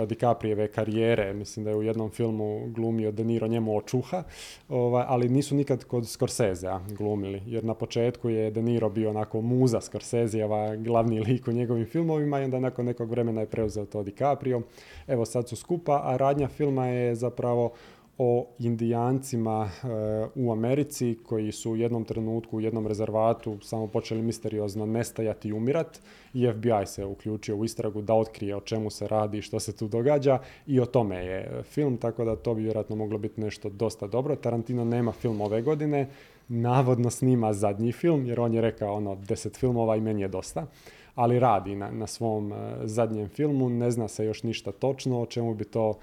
DiCaprijeve 0.07 0.67
karijere, 0.67 1.33
mislim 1.33 1.63
da 1.63 1.69
je 1.69 1.75
u 1.75 1.83
jednom 1.83 2.09
filmu 2.09 2.67
glumio 2.67 3.11
De 3.11 3.23
Niro 3.23 3.47
njemu 3.47 3.77
očuha, 3.77 4.23
ovaj, 4.69 5.05
ali 5.07 5.29
nisu 5.29 5.55
nikad 5.55 5.83
kod 5.83 6.07
Scorsesea 6.07 6.79
glumili, 6.97 7.41
jer 7.45 7.63
na 7.63 7.73
početku 7.73 8.29
je 8.29 8.51
De 8.51 8.61
Niro 8.61 8.89
bio 8.89 9.09
onako 9.09 9.41
muza 9.41 9.81
Scorseseova, 9.81 10.75
glavni 10.75 11.19
lik 11.19 11.47
u 11.47 11.51
njegovim 11.51 11.85
filmovima 11.85 12.41
i 12.41 12.43
onda 12.43 12.59
nakon 12.59 12.85
nekog 12.85 13.09
vremena 13.09 13.41
je 13.41 13.47
preuzeo 13.47 13.85
to 13.85 14.03
DiCaprio. 14.03 14.61
Evo 15.07 15.25
sad 15.25 15.49
su 15.49 15.55
skupa, 15.55 16.01
a 16.03 16.17
radnja 16.17 16.47
filma 16.47 16.87
je 16.87 17.15
zapravo 17.15 17.71
o 18.17 18.47
indijancima 18.59 19.69
e, 19.69 19.87
u 20.35 20.51
Americi 20.51 21.17
koji 21.25 21.51
su 21.51 21.71
u 21.71 21.75
jednom 21.75 22.03
trenutku 22.03 22.57
u 22.57 22.61
jednom 22.61 22.87
rezervatu 22.87 23.57
samo 23.61 23.87
počeli 23.87 24.21
misteriozno 24.21 24.85
nestajati 24.85 25.47
i 25.47 25.53
umirat. 25.53 25.99
I 26.33 26.47
FBI 26.47 26.85
se 26.85 27.05
uključio 27.05 27.55
u 27.55 27.65
istragu 27.65 28.01
da 28.01 28.13
otkrije 28.13 28.55
o 28.55 28.61
čemu 28.61 28.89
se 28.89 29.07
radi 29.07 29.37
i 29.37 29.41
što 29.41 29.59
se 29.59 29.75
tu 29.75 29.87
događa. 29.87 30.39
I 30.67 30.79
o 30.79 30.85
tome 30.85 31.15
je 31.15 31.63
film, 31.63 31.97
tako 31.97 32.25
da 32.25 32.35
to 32.35 32.53
bi 32.53 32.61
vjerojatno 32.61 32.95
moglo 32.95 33.17
biti 33.17 33.41
nešto 33.41 33.69
dosta 33.69 34.07
dobro. 34.07 34.35
Tarantino 34.35 34.85
nema 34.85 35.11
film 35.11 35.41
ove 35.41 35.61
godine, 35.61 36.07
navodno 36.47 37.09
snima 37.09 37.53
zadnji 37.53 37.91
film 37.91 38.25
jer 38.25 38.39
on 38.39 38.53
je 38.53 38.61
rekao 38.61 38.93
ono 38.93 39.15
deset 39.15 39.57
filmova 39.57 39.95
i 39.95 40.01
meni 40.01 40.21
je 40.21 40.27
dosta. 40.27 40.67
Ali 41.15 41.39
radi 41.39 41.75
na, 41.75 41.91
na 41.91 42.07
svom 42.07 42.51
uh, 42.51 42.57
zadnjem 42.83 43.29
filmu, 43.29 43.69
ne 43.69 43.91
zna 43.91 44.07
se 44.07 44.25
još 44.25 44.43
ništa 44.43 44.71
točno 44.71 45.21
o 45.21 45.25
čemu 45.25 45.53
bi 45.53 45.65
to 45.65 45.93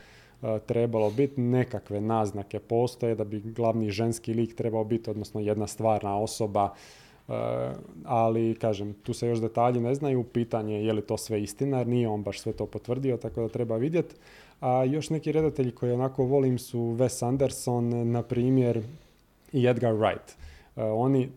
trebalo 0.67 1.11
biti, 1.11 1.41
nekakve 1.41 2.01
naznake 2.01 2.59
postoje 2.59 3.15
da 3.15 3.25
bi 3.25 3.41
glavni 3.41 3.91
ženski 3.91 4.35
lik 4.35 4.55
trebao 4.55 4.85
biti, 4.85 5.11
odnosno 5.11 5.41
jedna 5.41 5.67
stvarna 5.67 6.19
osoba, 6.19 6.75
ali 8.05 8.55
kažem, 8.55 8.95
tu 8.95 9.15
se 9.15 9.29
još 9.29 9.41
detalji 9.41 9.81
ne 9.81 9.95
znaju, 9.95 10.25
pitanje 10.25 10.85
je 10.85 10.93
li 10.93 11.03
to 11.03 11.17
sve 11.17 11.43
istina, 11.43 11.79
jer 11.79 11.87
nije 11.87 12.09
on 12.09 12.23
baš 12.23 12.41
sve 12.41 12.53
to 12.53 12.67
potvrdio, 12.67 13.17
tako 13.17 13.41
da 13.43 13.49
treba 13.49 13.77
vidjeti. 13.77 14.15
A 14.61 14.85
još 14.85 15.11
neki 15.11 15.33
redatelji 15.33 15.71
koji 15.71 15.93
onako 15.93 16.25
volim 16.25 16.59
su 16.59 16.79
Wes 16.79 17.27
Anderson, 17.29 18.11
na 18.11 18.23
primjer, 18.23 18.83
i 19.53 19.67
Edgar 19.67 19.95
Wright. 19.95 20.35
Oni 20.77 21.29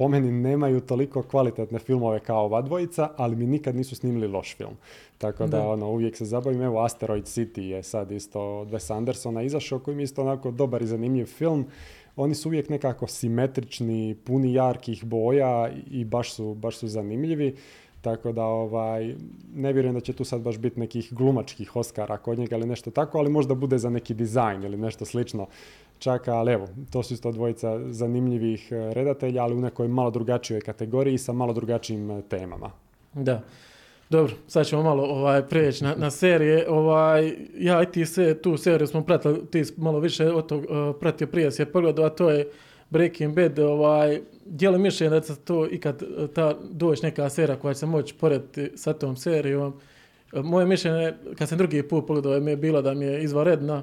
po 0.00 0.08
meni 0.08 0.32
nemaju 0.32 0.80
toliko 0.80 1.22
kvalitetne 1.22 1.78
filmove 1.78 2.20
kao 2.20 2.44
ova 2.44 2.62
dvojica, 2.62 3.10
ali 3.16 3.36
mi 3.36 3.46
nikad 3.46 3.76
nisu 3.76 3.96
snimili 3.96 4.28
loš 4.28 4.56
film. 4.56 4.76
Tako 5.18 5.46
da, 5.46 5.56
da. 5.56 5.68
ono, 5.68 5.90
uvijek 5.90 6.16
se 6.16 6.24
zabavim. 6.24 6.62
Evo, 6.62 6.80
Asteroid 6.84 7.24
City 7.24 7.60
je 7.60 7.82
sad 7.82 8.10
isto 8.10 8.40
od 8.60 8.68
Wes 8.68 8.96
Andersona 8.96 9.42
izašao, 9.42 9.78
koji 9.78 9.96
mi 9.96 10.02
isto 10.02 10.22
onako 10.22 10.50
dobar 10.50 10.82
i 10.82 10.86
zanimljiv 10.86 11.26
film. 11.26 11.66
Oni 12.16 12.34
su 12.34 12.48
uvijek 12.48 12.68
nekako 12.68 13.06
simetrični, 13.06 14.16
puni 14.24 14.54
jarkih 14.54 15.04
boja 15.04 15.70
i 15.90 16.04
baš 16.04 16.32
su, 16.32 16.54
baš 16.54 16.76
su 16.76 16.88
zanimljivi. 16.88 17.56
Tako 18.00 18.32
da 18.32 18.44
ovaj, 18.44 19.14
ne 19.54 19.72
vjerujem 19.72 19.94
da 19.94 20.00
će 20.00 20.12
tu 20.12 20.24
sad 20.24 20.40
baš 20.40 20.58
biti 20.58 20.80
nekih 20.80 21.12
glumačkih 21.12 21.76
Oscara 21.76 22.16
kod 22.16 22.38
njega 22.38 22.56
ili 22.56 22.66
nešto 22.66 22.90
tako, 22.90 23.18
ali 23.18 23.30
možda 23.30 23.54
bude 23.54 23.78
za 23.78 23.90
neki 23.90 24.14
dizajn 24.14 24.64
ili 24.64 24.76
nešto 24.76 25.04
slično 25.04 25.46
čak, 26.00 26.28
ali 26.28 26.52
evo, 26.52 26.68
to 26.92 27.02
su 27.02 27.14
isto 27.14 27.32
dvojica 27.32 27.92
zanimljivih 27.92 28.72
eh, 28.72 28.94
redatelja, 28.94 29.42
ali 29.42 29.54
u 29.54 29.60
nekoj 29.60 29.88
malo 29.88 30.10
drugačijoj 30.10 30.60
kategoriji 30.60 31.18
sa 31.18 31.32
malo 31.32 31.52
drugačijim 31.52 32.10
eh, 32.10 32.22
temama. 32.28 32.70
Da. 33.14 33.42
Dobro, 34.10 34.32
sad 34.48 34.66
ćemo 34.66 34.82
malo 34.82 35.02
ovaj, 35.02 35.42
prijeći 35.42 35.84
na, 35.84 35.94
na 35.94 36.10
serije. 36.10 36.70
Ovaj, 36.70 37.36
ja 37.58 37.82
i 37.82 37.86
ti 37.86 38.06
se, 38.06 38.38
tu 38.42 38.56
seriju 38.56 38.86
smo 38.86 39.04
pratili, 39.04 39.46
ti 39.46 39.64
malo 39.76 39.98
više 39.98 40.32
od 40.32 40.46
tog 40.46 40.62
uh, 40.62 40.96
pratio 41.00 41.26
prije 41.26 41.50
se 41.50 41.64
pogledao, 41.64 42.04
a 42.04 42.10
to 42.10 42.30
je 42.30 42.48
Breaking 42.90 43.34
Bad. 43.34 43.58
Ovaj, 43.58 44.20
dijeli 44.44 44.78
mišljenje 44.78 45.10
da 45.10 45.22
se 45.22 45.36
to 45.36 45.66
ikad 45.70 46.02
ta 46.34 46.54
doći 46.70 47.02
neka 47.02 47.28
serija 47.28 47.56
koja 47.56 47.74
će 47.74 47.80
se 47.80 47.86
moći 47.86 48.14
porediti 48.14 48.70
sa 48.74 48.92
tom 48.92 49.16
serijom. 49.16 49.74
Moje 50.32 50.66
mišljenje, 50.66 51.14
kad 51.38 51.48
sam 51.48 51.58
drugi 51.58 51.82
put 51.82 52.06
pogledao, 52.06 52.40
mi 52.40 52.50
je 52.50 52.56
bilo 52.56 52.82
da 52.82 52.94
mi 52.94 53.04
je 53.04 53.22
izvaredna 53.22 53.82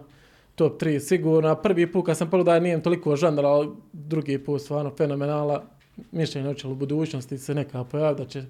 top 0.58 0.82
3 0.82 1.00
sigurno. 1.00 1.56
Prvi 1.56 1.92
put 1.92 2.06
kad 2.06 2.18
sam 2.18 2.30
pogledao 2.30 2.60
nijem 2.60 2.82
toliko 2.82 3.16
žanr, 3.16 3.46
ali 3.46 3.70
drugi 3.94 4.38
put 4.38 4.62
stvarno 4.62 4.92
fenomenala. 4.98 5.64
Mišljenje 6.12 6.56
u 6.66 6.76
budućnosti 6.76 7.38
se 7.38 7.56
neka 7.56 7.84
pojaviti 7.84 8.22
da 8.24 8.30
će 8.30 8.44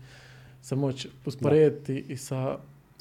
se 0.61 0.75
moći 0.75 1.09
usporediti 1.25 2.05
i 2.09 2.17
sa 2.17 2.57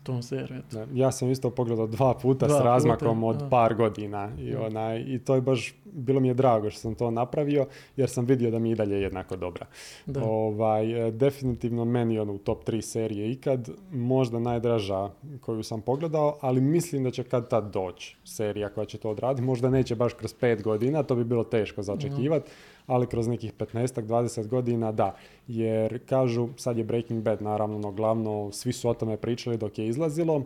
tom 0.07 0.22
serijom. 0.22 0.62
Ja 0.94 1.12
sam 1.12 1.30
isto 1.30 1.50
pogledao 1.50 1.86
dva 1.86 2.14
puta 2.14 2.46
dva 2.46 2.61
s 2.61 2.64
razmakom 2.64 3.20
puta, 3.20 3.26
od 3.26 3.36
da. 3.36 3.48
par 3.48 3.74
godina 3.74 4.30
i, 4.38 4.54
onaj, 4.54 5.00
i 5.00 5.18
to 5.18 5.34
je 5.34 5.40
baš, 5.40 5.74
bilo 5.84 6.20
mi 6.20 6.28
je 6.28 6.34
drago 6.34 6.70
što 6.70 6.80
sam 6.80 6.94
to 6.94 7.11
napravio 7.11 7.66
jer 7.96 8.09
sam 8.09 8.24
vidio 8.24 8.50
da 8.50 8.59
mi 8.59 8.70
i 8.70 8.74
dalje 8.74 9.00
jednako 9.00 9.36
dobra. 9.36 9.66
Da. 10.07 10.24
Ovaj, 10.24 11.11
definitivno 11.11 11.84
meni 11.84 12.18
ono 12.18 12.32
u 12.32 12.38
top 12.38 12.64
3 12.64 12.80
serije 12.80 13.30
ikad, 13.30 13.68
možda 13.92 14.38
najdraža 14.38 15.11
koju 15.40 15.62
sam 15.62 15.80
pogledao, 15.80 16.38
ali 16.40 16.61
mislim 16.61 17.04
da 17.04 17.11
će 17.11 17.22
kad 17.22 17.48
tad 17.48 17.72
doći 17.72 18.16
serija 18.24 18.68
koja 18.68 18.84
će 18.84 18.98
to 18.98 19.11
odraditi. 19.11 19.42
Možda 19.42 19.70
neće 19.70 19.94
baš 19.94 20.12
kroz 20.12 20.34
5 20.40 20.62
godina, 20.62 21.02
to 21.02 21.14
bi 21.14 21.24
bilo 21.24 21.44
teško 21.44 21.82
zaočekivati. 21.82 22.50
Ali 22.87 23.07
kroz 23.07 23.28
nekih 23.28 23.53
15-20 23.53 24.47
godina 24.47 24.93
da. 24.93 25.16
Jer 25.49 25.99
kažu, 26.07 26.49
sad 26.57 26.78
je 26.78 26.84
Breaking 26.84 27.22
Bad 27.22 27.43
naravno 27.43 27.76
ono 27.76 27.91
glavno, 27.91 28.53
svi 28.53 28.72
su 28.72 28.89
o 28.89 28.95
tome 28.95 29.16
pričali 29.16 29.57
dok 29.57 29.78
je 29.78 29.89
izlazilo, 29.89 30.43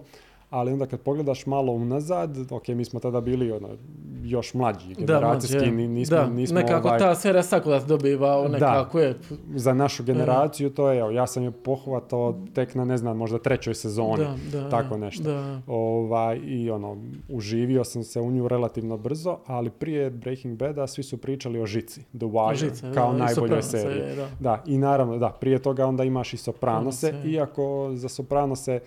ali 0.51 0.72
onda 0.72 0.86
kad 0.86 1.01
pogledaš 1.01 1.46
malo 1.46 1.72
unazad, 1.72 2.53
ok, 2.53 2.68
mi 2.68 2.84
smo 2.84 3.01
tada 3.01 3.20
bili 3.20 3.53
ono, 3.53 3.68
još 4.24 4.55
mlađi, 4.55 4.94
generacijski, 4.94 5.59
da, 5.59 5.70
nismo, 5.70 6.16
da, 6.16 6.26
nismo 6.26 6.61
nekako 6.61 6.88
ovaj, 6.88 6.98
ta 6.98 7.14
serija 7.14 7.42
Sakulat 7.42 7.86
dobiva 7.86 8.48
nekako 8.48 8.98
da, 8.98 9.05
je. 9.05 9.18
Za 9.55 9.74
našu 9.74 10.05
generaciju 10.05 10.70
to 10.70 10.90
je, 10.90 10.98
evo, 10.98 11.11
ja 11.11 11.26
sam 11.26 11.42
je 11.42 11.51
pohvatao 11.51 12.40
tek 12.55 12.74
na, 12.74 12.84
ne 12.84 12.96
znam, 12.96 13.16
možda 13.16 13.38
trećoj 13.38 13.74
sezoni, 13.74 14.24
da, 14.53 14.59
da, 14.59 14.70
tako 14.70 14.96
nešto. 14.96 15.22
Da. 15.22 15.61
Ovaj, 15.66 16.40
I 16.44 16.70
ono, 16.70 16.96
uživio 17.28 17.84
sam 17.84 18.03
se 18.03 18.20
u 18.20 18.30
nju 18.30 18.48
relativno 18.48 18.96
brzo, 18.96 19.38
ali 19.46 19.70
prije 19.70 20.11
Breaking 20.11 20.59
Bada 20.59 20.86
svi 20.86 21.03
su 21.03 21.16
pričali 21.16 21.61
o 21.61 21.66
Žici, 21.66 22.01
The 22.01 22.26
Wire, 22.26 22.55
Žice, 22.55 22.92
kao 22.94 23.12
da, 23.12 23.18
najboljoj 23.18 23.62
seriji. 23.62 24.16
Da. 24.16 24.28
da, 24.40 24.62
i 24.66 24.78
naravno, 24.78 25.18
da, 25.18 25.28
prije 25.40 25.59
toga 25.59 25.86
onda 25.86 26.05
imaš 26.05 26.34
i 26.34 26.36
Sopranose, 26.36 27.14
iako 27.24 27.90
za 27.94 28.09
Sopranose 28.09 28.80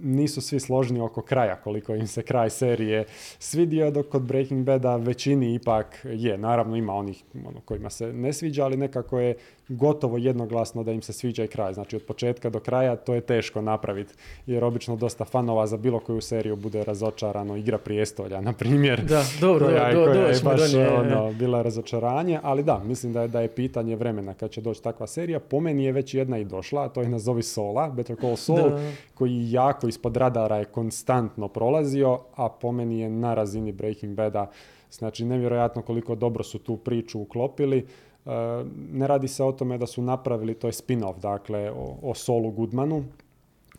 nisu 0.00 0.40
svi 0.40 0.60
složni 0.60 1.00
oko 1.00 1.22
kraja, 1.22 1.56
koliko 1.56 1.94
im 1.94 2.06
se 2.06 2.22
kraj 2.22 2.50
serije 2.50 3.04
svidio, 3.38 3.90
dok 3.90 4.08
kod 4.08 4.22
Breaking 4.22 4.64
Bada 4.64 4.96
većini 4.96 5.54
ipak 5.54 6.00
je. 6.04 6.38
Naravno 6.38 6.76
ima 6.76 6.94
onih 6.94 7.24
ono, 7.46 7.60
kojima 7.60 7.90
se 7.90 8.12
ne 8.12 8.32
sviđa, 8.32 8.64
ali 8.64 8.76
nekako 8.76 9.20
je 9.20 9.34
gotovo 9.68 10.18
jednoglasno 10.18 10.82
da 10.82 10.92
im 10.92 11.02
se 11.02 11.12
sviđa 11.12 11.44
i 11.44 11.48
kraj. 11.48 11.74
Znači 11.74 11.96
od 11.96 12.02
početka 12.02 12.50
do 12.50 12.60
kraja 12.60 12.96
to 12.96 13.14
je 13.14 13.20
teško 13.20 13.62
napraviti, 13.62 14.14
jer 14.46 14.64
obično 14.64 14.96
dosta 14.96 15.24
fanova 15.24 15.66
za 15.66 15.76
bilo 15.76 16.00
koju 16.00 16.20
seriju 16.20 16.56
bude 16.56 16.84
razočarano. 16.84 17.56
Igra 17.56 17.78
prijestolja, 17.78 18.40
na 18.40 18.52
primjer. 18.52 19.04
Da, 19.04 19.24
dobro, 19.40 19.66
koja, 19.66 19.92
do, 19.92 20.04
koja 20.04 20.26
je 20.26 20.40
baš 20.44 20.74
ono, 20.74 21.32
bila 21.32 21.62
razočaranje, 21.62 22.40
ali 22.42 22.62
da, 22.62 22.78
mislim 22.84 23.12
da 23.12 23.22
je, 23.22 23.28
da 23.28 23.40
je 23.40 23.48
pitanje 23.48 23.96
vremena 23.96 24.34
kad 24.34 24.50
će 24.50 24.60
doći 24.60 24.82
takva 24.82 25.06
serija. 25.06 25.40
Po 25.40 25.60
meni 25.60 25.84
je 25.84 25.92
već 25.92 26.14
jedna 26.14 26.38
i 26.38 26.44
došla, 26.44 26.84
a 26.84 26.88
to 26.88 27.02
je 27.02 27.08
nazovi 27.08 27.42
Sola, 27.42 27.90
Better 27.90 28.16
Call 28.20 28.36
Saul, 28.36 28.70
da. 28.70 28.92
koji 29.14 29.52
jako 29.52 29.88
ispod 29.88 30.16
radara 30.16 30.56
je 30.56 30.64
konstantno 30.64 31.48
prolazio, 31.48 32.20
a 32.36 32.48
po 32.48 32.72
meni 32.72 33.00
je 33.00 33.10
na 33.10 33.34
razini 33.34 33.72
Breaking 33.72 34.16
Bada 34.16 34.50
Znači, 34.98 35.24
nevjerojatno 35.24 35.82
koliko 35.82 36.14
dobro 36.14 36.44
su 36.44 36.58
tu 36.58 36.76
priču 36.76 37.20
uklopili. 37.20 37.86
Ne 38.92 39.06
radi 39.06 39.28
se 39.28 39.44
o 39.44 39.52
tome 39.52 39.78
da 39.78 39.86
su 39.86 40.02
napravili, 40.02 40.54
to 40.54 40.66
je 40.66 40.72
spin-off, 40.72 41.20
dakle, 41.20 41.70
o, 41.70 41.98
o 42.02 42.14
Solu 42.14 42.50
Goodmanu, 42.50 43.04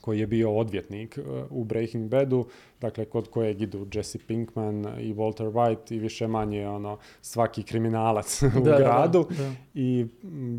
koji 0.01 0.19
je 0.19 0.27
bio 0.27 0.51
odvjetnik 0.51 1.19
u 1.49 1.63
Breaking 1.63 2.09
Badu, 2.09 2.45
dakle 2.81 3.05
kod 3.05 3.29
kojeg 3.29 3.61
idu 3.61 3.87
Jesse 3.93 4.19
Pinkman 4.27 4.85
i 4.99 5.13
Walter 5.13 5.51
White 5.51 5.95
i 5.95 5.99
više 5.99 6.27
manje 6.27 6.67
ono 6.67 6.97
svaki 7.21 7.63
kriminalac 7.63 8.41
u 8.59 8.63
gradu. 8.63 9.27
I 9.73 10.05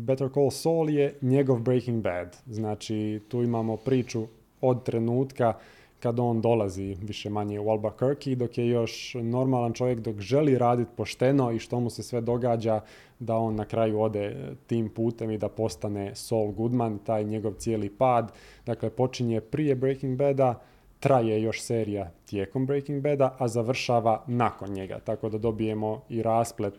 Better 0.05 0.29
Call 0.33 0.51
Saul 0.51 0.89
je 0.89 1.15
njegov 1.21 1.59
Breaking 1.59 2.03
Bad. 2.03 2.37
Znači 2.45 3.21
tu 3.27 3.43
imamo 3.43 3.77
priču 3.77 4.27
od 4.61 4.83
trenutka 4.83 5.53
kad 5.99 6.19
on 6.19 6.41
dolazi 6.41 6.97
više 7.01 7.29
manje 7.29 7.59
u 7.59 7.63
Albuquerque, 7.63 8.35
dok 8.35 8.57
je 8.57 8.67
još 8.67 9.15
normalan 9.21 9.73
čovjek, 9.73 9.99
dok 9.99 10.19
želi 10.19 10.57
raditi 10.57 10.91
pošteno 10.97 11.51
i 11.51 11.59
što 11.59 11.79
mu 11.79 11.89
se 11.89 12.03
sve 12.03 12.21
događa, 12.21 12.81
da 13.19 13.35
on 13.35 13.55
na 13.55 13.65
kraju 13.65 13.99
ode 13.99 14.55
tim 14.67 14.89
putem 14.89 15.31
i 15.31 15.37
da 15.37 15.49
postane 15.49 16.15
Saul 16.15 16.51
Goodman, 16.51 16.97
taj 16.97 17.23
njegov 17.23 17.53
cijeli 17.53 17.89
pad. 17.89 18.31
Dakle, 18.65 18.89
počinje 18.89 19.41
prije 19.41 19.75
Breaking 19.75 20.17
Bada, 20.17 20.61
traje 20.99 21.41
još 21.41 21.61
serija 21.61 22.11
tijekom 22.25 22.65
Breaking 22.65 23.03
Bada, 23.03 23.35
a 23.39 23.47
završava 23.47 24.23
nakon 24.27 24.69
njega. 24.69 24.99
Tako 24.99 25.29
da 25.29 25.37
dobijemo 25.37 26.01
i 26.09 26.23
rasplet 26.23 26.73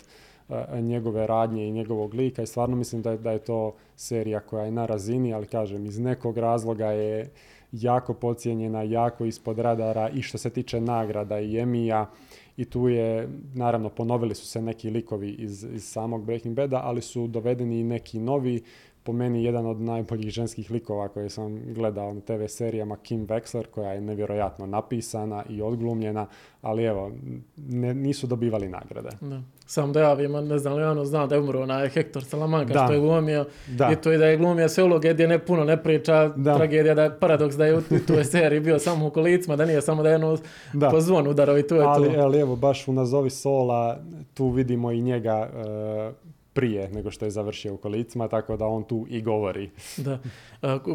e, 0.49 0.81
njegove 0.81 1.27
radnje 1.27 1.69
i 1.69 1.73
njegovog 1.73 2.15
lika 2.15 2.43
i 2.43 2.47
stvarno 2.47 2.77
mislim 2.77 3.03
da 3.03 3.11
je, 3.11 3.19
da 3.19 3.33
je 3.33 3.39
to 3.39 3.75
serija 3.97 4.41
koja 4.41 4.65
je 4.65 4.71
na 4.71 4.87
razini, 4.87 5.35
ali 5.35 5.47
kažem, 5.47 5.87
iz 5.87 5.99
nekog 5.99 6.39
razloga 6.39 6.87
je 6.87 7.31
jako 7.73 8.15
pocijenjena, 8.15 8.83
jako 8.83 9.25
ispod 9.25 9.59
radara 9.59 10.09
i 10.09 10.23
što 10.23 10.39
se 10.39 10.51
tiče 10.51 10.81
nagrada 10.81 11.41
i 11.41 11.59
Emija 11.59 12.11
i 12.57 12.65
tu 12.65 12.89
je, 12.89 13.29
naravno, 13.55 13.89
ponovili 13.89 14.35
su 14.35 14.47
se 14.47 14.63
neki 14.63 14.91
likovi 14.91 15.31
iz, 15.31 15.65
iz 15.65 15.85
samog 15.85 16.25
Breaking 16.25 16.57
Bada, 16.57 16.81
ali 16.85 17.03
su 17.03 17.27
dovedeni 17.27 17.81
i 17.81 17.85
neki 17.85 18.19
novi 18.19 18.63
po 19.03 19.13
meni 19.13 19.45
jedan 19.45 19.67
od 19.67 19.81
najboljih 19.81 20.31
ženskih 20.31 20.71
likova 20.71 21.09
koje 21.09 21.31
sam 21.31 21.75
gledao 21.75 22.15
na 22.15 22.21
TV 22.21 22.45
serijama 22.49 22.97
Kim 22.97 23.27
Wexler 23.27 23.67
koja 23.67 23.93
je 23.93 24.01
nevjerojatno 24.01 24.67
napisana 24.67 25.45
i 25.49 25.63
odglumljena, 25.63 26.27
ali 26.63 26.85
evo, 26.85 27.13
ne, 27.57 27.95
nisu 27.95 28.27
dobivali 28.27 28.69
nagrade. 28.69 29.09
Da. 29.21 29.43
Samo 29.71 29.93
da 29.93 30.01
javim, 30.01 30.33
ne 30.33 30.59
znam 30.59 30.77
li 30.77 30.85
ono 30.85 31.05
zna 31.05 31.27
da 31.27 31.35
je 31.35 31.41
umro 31.41 31.63
onaj 31.63 31.89
Hector 31.89 32.25
Salamanca 32.25 32.85
što 32.85 32.93
je 32.93 33.01
glumio 33.01 33.47
da. 33.67 33.91
i 33.93 33.97
to 33.97 34.13
i 34.13 34.19
da 34.19 34.27
je 34.27 34.37
glumio 34.37 34.69
sve 34.69 34.85
uloge 34.85 35.15
gdje 35.15 35.29
ne 35.29 35.39
puno 35.39 35.65
ne 35.65 35.83
priča, 35.83 36.29
da. 36.37 36.57
tragedija 36.57 36.95
da 36.95 37.03
je 37.03 37.19
paradoks 37.21 37.57
da 37.57 37.67
je 37.67 37.77
u 37.77 37.83
toj 38.07 38.25
seriji 38.25 38.61
bio 38.61 38.79
samo 38.79 39.07
u 39.07 39.11
kolicima, 39.11 39.57
da 39.57 39.65
nije 39.65 39.83
samo 39.83 40.03
da 40.03 40.09
je 40.09 40.13
jedno 40.13 40.39
da. 40.73 40.91
po 40.91 41.01
zvonu 41.01 41.31
udarao 41.31 41.59
i 41.59 41.63
to 41.63 41.75
je 41.75 41.83
ali, 41.83 42.15
to. 42.15 42.21
Ali 42.21 42.39
evo, 42.39 42.57
baš 42.57 42.89
u 42.89 42.93
nazovi 42.93 43.31
Sola 43.31 43.99
tu 44.35 44.49
vidimo 44.49 44.93
i 44.93 45.01
njega 45.01 45.51
uh, 45.53 46.29
prije 46.53 46.89
nego 46.89 47.11
što 47.11 47.25
je 47.25 47.31
završio 47.31 47.75
u 47.75 47.77
kolicima, 47.77 48.29
tako 48.29 48.57
da 48.57 48.67
on 48.67 48.85
tu 48.85 49.07
i 49.09 49.23
govori. 49.23 49.71
Da. 49.97 50.19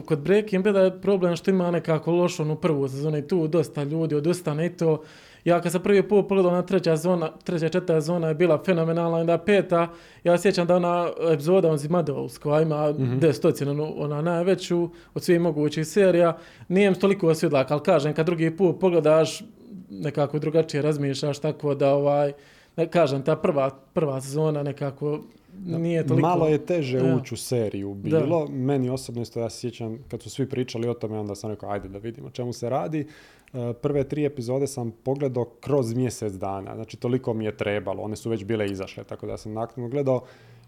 Kod 0.05 0.19
Breaking 0.19 0.63
Bada 0.63 0.79
je 0.79 1.01
problem 1.01 1.35
što 1.35 1.51
ima 1.51 1.71
nekako 1.71 2.11
lošu 2.11 2.41
onu 2.41 2.55
prvu 2.55 2.89
sezonu 2.89 3.17
i 3.17 3.27
tu 3.27 3.47
dosta 3.47 3.83
ljudi 3.83 4.15
odustane 4.15 4.65
i 4.65 4.69
to. 4.69 5.01
Ja 5.45 5.61
kad 5.61 5.71
sam 5.71 5.83
prvi 5.83 6.07
put 6.07 6.27
pogledao 6.27 6.51
na 6.51 6.61
treća 6.61 6.95
zona, 6.95 7.31
treća 7.43 7.69
četvrta 7.69 8.01
zona 8.01 8.27
je 8.27 8.35
bila 8.35 8.63
fenomenalna, 8.65 9.17
onda 9.17 9.37
peta, 9.37 9.87
ja 10.23 10.37
sjećam 10.37 10.67
da 10.67 10.75
ona 10.75 11.09
epizoda 11.31 11.71
on 11.71 11.77
Zimadovs 11.77 12.37
koja 12.37 12.61
ima 12.61 12.91
mm 12.91 13.19
-hmm. 13.19 13.93
ona 13.97 14.21
najveću 14.21 14.89
od 15.13 15.23
svih 15.23 15.39
mogućih 15.39 15.87
serija, 15.87 16.37
nije 16.67 16.89
mi 16.89 16.99
toliko 16.99 17.27
osvjedlak, 17.27 17.71
ali 17.71 17.81
kažem, 17.81 18.13
kad 18.13 18.25
drugi 18.25 18.57
put 18.57 18.79
pogledaš, 18.79 19.43
nekako 19.89 20.39
drugačije 20.39 20.81
razmišljaš, 20.81 21.39
tako 21.39 21.75
da 21.75 21.93
ovaj, 21.93 22.33
ne, 22.75 22.87
kažem, 22.87 23.21
ta 23.21 23.35
prva, 23.35 23.69
prva 23.93 24.21
sezona 24.21 24.63
nekako 24.63 25.19
nije 25.65 26.07
toliko... 26.07 26.27
Malo 26.27 26.47
je 26.47 26.65
teže 26.65 26.97
ja. 26.97 27.15
ući 27.15 27.33
u 27.33 27.37
seriju 27.37 27.93
bilo. 27.93 28.47
Meni 28.47 28.89
osobno 28.89 29.21
isto 29.21 29.39
ja 29.39 29.49
sjećam 29.49 29.97
kad 30.07 30.21
su 30.21 30.29
svi 30.29 30.49
pričali 30.49 30.87
o 30.87 30.93
tome, 30.93 31.19
onda 31.19 31.35
sam 31.35 31.49
rekao 31.49 31.69
ajde 31.69 31.87
da 31.87 31.97
vidimo 31.97 32.29
čemu 32.29 32.53
se 32.53 32.69
radi. 32.69 33.07
E, 33.53 33.73
prve 33.73 34.03
tri 34.03 34.25
epizode 34.25 34.67
sam 34.67 34.91
pogledao 34.91 35.45
kroz 35.45 35.93
mjesec 35.93 36.33
dana. 36.33 36.75
Znači 36.75 36.97
toliko 36.97 37.33
mi 37.33 37.45
je 37.45 37.57
trebalo. 37.57 38.03
One 38.03 38.15
su 38.15 38.29
već 38.29 38.43
bile 38.43 38.65
izašle, 38.65 39.03
tako 39.03 39.27
da 39.27 39.37
sam 39.37 39.53
nakon 39.53 39.89
gledao. 39.89 40.21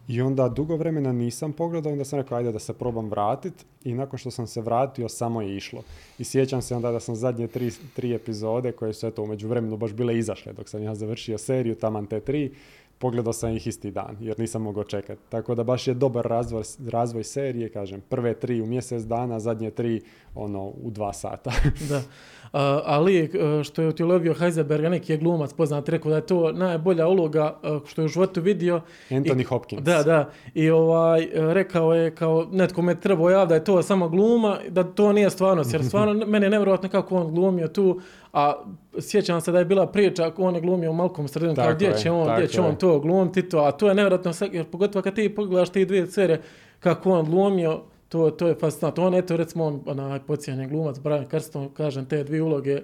I 0.08 0.22
onda 0.22 0.50
dugo 0.50 0.76
vremena 0.76 1.12
nisam 1.12 1.54
pogledao, 1.54 1.92
onda 1.92 2.06
sam 2.06 2.20
rekao 2.20 2.38
ajde 2.38 2.52
da 2.52 2.60
se 2.60 2.74
probam 2.74 3.10
vratiti 3.10 3.66
i 3.84 3.94
nakon 3.94 4.20
što 4.20 4.32
sam 4.32 4.48
se 4.48 4.62
vratio 4.62 5.10
samo 5.10 5.42
je 5.42 5.56
išlo. 5.56 5.82
I 6.20 6.24
sjećam 6.24 6.62
se 6.62 6.76
onda 6.76 6.92
da 6.92 7.00
sam 7.00 7.16
zadnje 7.16 7.48
tri, 7.48 7.72
tri 7.96 8.14
epizode 8.14 8.72
koje 8.72 8.94
su 8.94 9.08
eto 9.08 9.24
umeđu 9.24 9.48
vremenu 9.48 9.78
baš 9.78 9.94
bile 9.94 10.18
izašle 10.18 10.54
dok 10.54 10.70
sam 10.70 10.84
ja 10.84 10.96
završio 10.96 11.38
seriju, 11.38 11.76
taman 11.76 12.06
te 12.06 12.20
tri, 12.20 12.52
pogledao 12.98 13.34
sam 13.34 13.56
ih 13.56 13.68
isti 13.68 13.92
dan 13.92 14.18
jer 14.20 14.40
nisam 14.40 14.62
mogao 14.62 14.84
čekati. 14.84 15.22
Tako 15.30 15.56
da 15.56 15.64
baš 15.64 15.88
je 15.88 15.94
dobar 15.94 16.26
razvoj, 16.26 16.64
razvoj 16.88 17.24
serije, 17.24 17.70
kažem, 17.70 18.02
prve 18.10 18.34
tri 18.34 18.62
u 18.62 18.66
mjesec 18.66 19.04
dana, 19.04 19.40
zadnje 19.40 19.72
tri 19.72 20.02
ono 20.36 20.68
u 20.68 20.92
dva 20.92 21.14
sata. 21.14 21.52
da. 21.90 22.02
ali 22.86 23.20
e, 23.20 23.64
što 23.64 23.82
je 23.82 23.88
utjelovio 23.88 24.34
Heisenberga, 24.34 24.90
neki 24.90 25.14
je 25.14 25.18
glumac 25.18 25.54
poznat, 25.54 25.90
rekao 25.90 26.10
da 26.10 26.16
je 26.16 26.26
to 26.26 26.52
najbolja 26.52 27.08
uloga 27.08 27.60
e, 27.64 27.80
što 27.88 28.02
je 28.02 28.06
u 28.06 28.10
životu 28.10 28.42
vidio. 28.42 28.82
Anthony 29.10 29.42
I, 29.42 29.44
Hopkins. 29.44 29.84
Da, 29.84 30.04
da. 30.04 30.30
I 30.54 30.70
ovaj, 30.70 31.24
e, 31.24 31.30
rekao 31.34 31.94
je 31.94 32.16
kao 32.16 32.48
netko 32.52 32.82
me 32.82 33.00
trebao 33.00 33.30
jav 33.30 33.48
da 33.48 33.56
je 33.56 33.64
to 33.64 33.82
samo 33.82 34.10
gluma, 34.10 34.58
da 34.70 34.84
to 34.84 35.14
nije 35.14 35.30
stvarnost. 35.30 35.74
Jer 35.74 35.86
stvarno, 35.86 36.26
meni 36.32 36.46
je 36.46 36.50
nevjerojatno 36.50 36.90
kako 36.90 37.16
on 37.16 37.36
glumio 37.36 37.68
tu, 37.68 38.02
a 38.36 38.54
sjećam 39.00 39.42
se 39.42 39.52
da 39.52 39.60
je 39.60 39.66
bila 39.66 39.88
priča 39.88 40.28
ako 40.28 40.44
on 40.44 40.56
je 40.56 40.62
glumio 40.62 40.92
u 40.92 40.94
Malkom 40.94 41.28
sredinu, 41.28 41.56
kao 41.56 41.74
gdje 41.74 41.98
će 41.98 42.12
on, 42.12 42.36
gdje 42.36 42.48
će 42.48 42.62
on 42.62 42.76
to 42.76 43.00
glumiti 43.00 43.50
to, 43.50 43.60
a 43.60 43.72
to 43.72 43.88
je 43.88 43.96
nevjerojatno, 43.96 44.32
jer 44.52 44.66
pogotovo 44.66 45.04
kad 45.04 45.16
ti 45.16 45.36
pogledaš 45.36 45.70
te 45.70 45.86
dvije 45.86 46.08
serije, 46.08 46.42
kako 46.80 47.12
on 47.12 47.26
glumio, 47.26 47.82
to, 48.10 48.30
to 48.32 48.48
je 48.48 48.56
fascinantno. 48.56 49.06
On, 49.08 49.16
eto, 49.16 49.38
recimo, 49.38 49.66
on, 49.66 49.82
onaj 49.86 50.20
pocijenjen 50.20 50.70
glumac, 50.70 51.00
Brian 51.00 51.26
Cranston, 51.30 51.70
kažem, 51.70 52.06
te 52.06 52.24
dvije 52.24 52.44
uloge, 52.44 52.82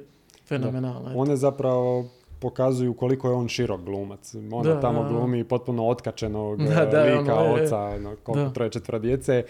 fenomenalne. 0.47 1.11
One 1.15 1.35
zapravo 1.35 2.05
pokazuju 2.39 2.93
koliko 2.93 3.29
je 3.29 3.33
on 3.33 3.47
širok 3.47 3.81
glumac. 3.81 4.35
Ona 4.51 4.73
da, 4.73 4.79
tamo 4.79 5.03
glumi 5.09 5.43
potpuno 5.43 5.87
otkačenog 5.87 6.63
da, 6.63 6.85
da, 6.85 7.03
lika, 7.03 7.35
ono, 7.35 7.53
oca, 7.53 7.79
ono, 7.79 8.15
koliko 8.23 8.49
troje 8.49 8.69
četvra 8.69 8.99
djece 8.99 9.43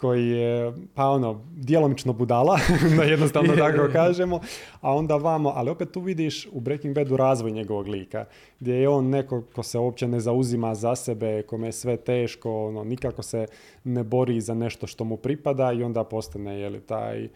koji 0.00 0.28
je, 0.28 0.72
pa 0.94 1.08
ono, 1.08 1.40
djelomično 1.52 2.12
budala, 2.12 2.58
da 2.96 3.02
jednostavno 3.02 3.56
tako 3.66 3.92
kažemo, 3.92 4.40
a 4.80 4.94
onda 4.94 5.16
vamo, 5.16 5.52
ali 5.56 5.70
opet 5.70 5.92
tu 5.92 6.00
vidiš 6.00 6.48
u 6.52 6.60
Breaking 6.60 6.94
Badu 6.94 7.16
razvoj 7.16 7.50
njegovog 7.50 7.88
lika, 7.88 8.24
gdje 8.60 8.74
je 8.74 8.88
on 8.88 9.08
neko 9.08 9.42
ko 9.54 9.62
se 9.62 9.78
uopće 9.78 10.08
ne 10.08 10.20
zauzima 10.20 10.74
za 10.74 10.96
sebe, 10.96 11.42
kome 11.42 11.68
je 11.68 11.72
sve 11.72 11.96
teško, 11.96 12.66
ono, 12.66 12.84
nikako 12.84 13.22
se 13.22 13.46
ne 13.84 14.02
bori 14.04 14.40
za 14.40 14.54
nešto 14.54 14.86
što 14.86 15.04
mu 15.04 15.16
pripada 15.16 15.72
i 15.72 15.82
onda 15.82 16.04
postane, 16.04 16.60
jeli, 16.60 16.80
taj 16.80 17.28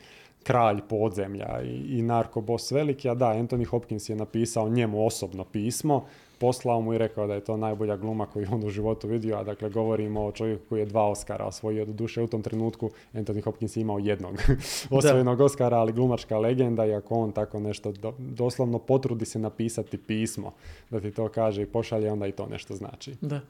kralj 0.43 0.81
podzemlja 0.89 1.62
i, 1.62 1.99
i 1.99 2.03
narkobos 2.03 2.71
veliki, 2.71 3.09
a 3.09 3.15
da, 3.15 3.27
Anthony 3.27 3.67
Hopkins 3.67 4.09
je 4.09 4.17
napisao 4.17 4.69
njemu 4.69 5.07
osobno 5.07 5.45
pismo, 5.45 6.05
poslao 6.39 6.80
mu 6.80 6.95
i 6.95 6.99
rekao 6.99 7.26
da 7.26 7.35
je 7.35 7.45
to 7.45 7.57
najbolja 7.57 7.97
gluma 7.97 8.26
koju 8.26 8.47
on 8.53 8.64
u 8.64 8.70
životu 8.70 9.09
vidio, 9.09 9.37
a 9.37 9.45
dakle 9.45 9.70
govorimo 9.70 10.24
o 10.24 10.32
čovjeku 10.32 10.62
koji 10.68 10.80
je 10.80 10.87
dva 10.87 11.09
Oscara 11.09 11.45
osvojio 11.45 11.85
do 11.85 11.93
duše 11.93 12.22
u 12.22 12.26
tom 12.26 12.43
trenutku 12.43 12.91
Anthony 13.14 13.45
Hopkins 13.45 13.76
je 13.76 13.80
imao 13.80 13.99
jednog 13.99 14.35
osvojenog 14.91 15.41
Oscara, 15.41 15.76
ali 15.76 15.93
glumačka 15.93 16.39
legenda 16.39 16.87
i 16.87 16.95
ako 16.95 17.14
on 17.14 17.32
tako 17.32 17.61
nešto 17.61 17.93
doslovno 18.18 18.78
potrudi 18.78 19.24
se 19.24 19.39
napisati 19.39 19.99
pismo 19.99 20.53
da 20.91 21.01
ti 21.01 21.11
to 21.11 21.28
kaže 21.28 21.62
i 21.62 21.66
pošalje, 21.66 22.12
onda 22.12 22.26
i 22.26 22.32
to 22.32 22.47
nešto 22.47 22.74
znači. 22.74 23.14
Da. 23.20 23.41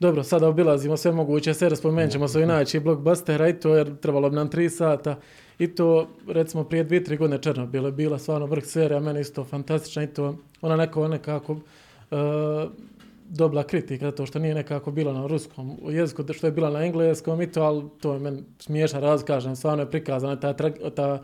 Dobro, 0.00 0.24
sada 0.24 0.48
obilazimo 0.48 0.96
sve 0.96 1.12
moguće 1.12 1.54
serije, 1.54 1.76
spomenut 1.76 2.12
ćemo 2.12 2.28
svoj 2.28 2.46
najveći 2.46 2.80
blockbuster, 2.80 3.40
i 3.40 3.60
to 3.60 3.76
jer 3.76 3.96
trebalo 3.96 4.30
bi 4.30 4.36
nam 4.36 4.50
tri 4.50 4.70
sata. 4.70 5.16
I 5.58 5.74
to, 5.74 6.08
recimo, 6.28 6.64
prije 6.64 6.84
dvije, 6.84 7.04
tri 7.04 7.16
godine 7.16 7.42
Černobil 7.42 7.84
je 7.84 7.92
bila 7.92 8.18
stvarno 8.18 8.46
vrh 8.46 8.64
serija, 8.64 9.00
meni 9.00 9.20
isto 9.20 9.44
fantastična 9.44 10.02
i 10.02 10.06
to, 10.06 10.36
ona 10.60 10.76
neko, 10.76 11.08
nekako 11.08 11.56
dobila 13.28 13.62
kritika 13.62 14.06
zato 14.06 14.26
što 14.26 14.38
nije 14.38 14.54
nekako 14.54 14.90
bila 14.90 15.12
na 15.12 15.26
ruskom 15.26 15.76
jeziku, 15.88 16.24
što 16.32 16.46
je 16.46 16.52
bila 16.52 16.70
na 16.70 16.84
engleskom 16.84 17.42
i 17.42 17.52
to, 17.52 17.62
ali 17.62 17.84
to 18.00 18.12
je 18.12 18.18
meni 18.18 18.42
smiješan 18.58 19.00
raz, 19.00 19.22
stvarno 19.54 19.82
je 19.82 19.90
prikazana 19.90 20.36
ta, 20.40 20.52
ta 20.94 21.22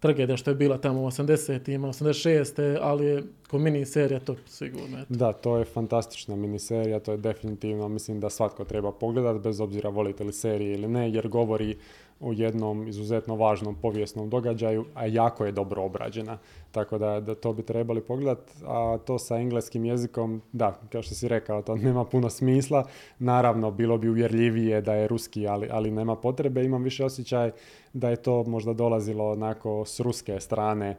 tragedija 0.00 0.36
što 0.36 0.50
je 0.50 0.54
bila 0.54 0.78
tamo 0.78 1.02
u 1.02 1.06
80-ima, 1.06 1.88
86 1.88 2.78
ali 2.80 3.06
je 3.06 3.22
ko 3.50 3.58
mini 3.58 3.86
serija 3.86 4.20
to 4.20 4.36
sigurno. 4.46 4.98
Eto. 4.98 5.14
Da, 5.14 5.32
to 5.32 5.56
je 5.56 5.64
fantastična 5.64 6.36
miniserija, 6.36 7.00
to 7.00 7.12
je 7.12 7.18
definitivno, 7.18 7.88
mislim 7.88 8.20
da 8.20 8.30
svatko 8.30 8.64
treba 8.64 8.92
pogledati, 8.92 9.38
bez 9.38 9.60
obzira 9.60 9.88
volite 9.88 10.24
li 10.24 10.32
serije 10.32 10.74
ili 10.74 10.88
ne, 10.88 11.10
jer 11.10 11.28
govori 11.28 11.76
u 12.22 12.32
jednom 12.32 12.88
izuzetno 12.88 13.36
važnom 13.36 13.74
povijesnom 13.74 14.30
događaju, 14.30 14.84
a 14.94 15.06
jako 15.06 15.44
je 15.44 15.52
dobro 15.52 15.82
obrađena. 15.82 16.38
Tako 16.70 16.98
da, 16.98 17.20
da 17.20 17.34
to 17.34 17.52
bi 17.52 17.62
trebali 17.62 18.00
pogledati, 18.00 18.52
a 18.66 18.98
to 19.06 19.18
sa 19.18 19.36
engleskim 19.36 19.84
jezikom, 19.84 20.42
da, 20.52 20.80
kao 20.92 21.02
što 21.02 21.14
si 21.14 21.28
rekao, 21.28 21.62
to 21.62 21.76
nema 21.86 22.04
puno 22.04 22.30
smisla. 22.30 22.84
Naravno, 23.18 23.70
bilo 23.70 23.98
bi 23.98 24.08
uvjerljivije 24.08 24.80
da 24.80 24.94
je 24.94 25.08
ruski, 25.08 25.46
ali, 25.46 25.68
ali 25.70 25.90
nema 25.90 26.16
potrebe. 26.16 26.64
Imam 26.64 26.82
više 26.82 27.04
osjećaj 27.04 27.50
da 27.92 28.10
je 28.10 28.16
to 28.16 28.44
možda 28.44 28.72
dolazilo 28.72 29.32
onako 29.32 29.84
s 29.84 30.00
ruske 30.00 30.40
strane 30.40 30.96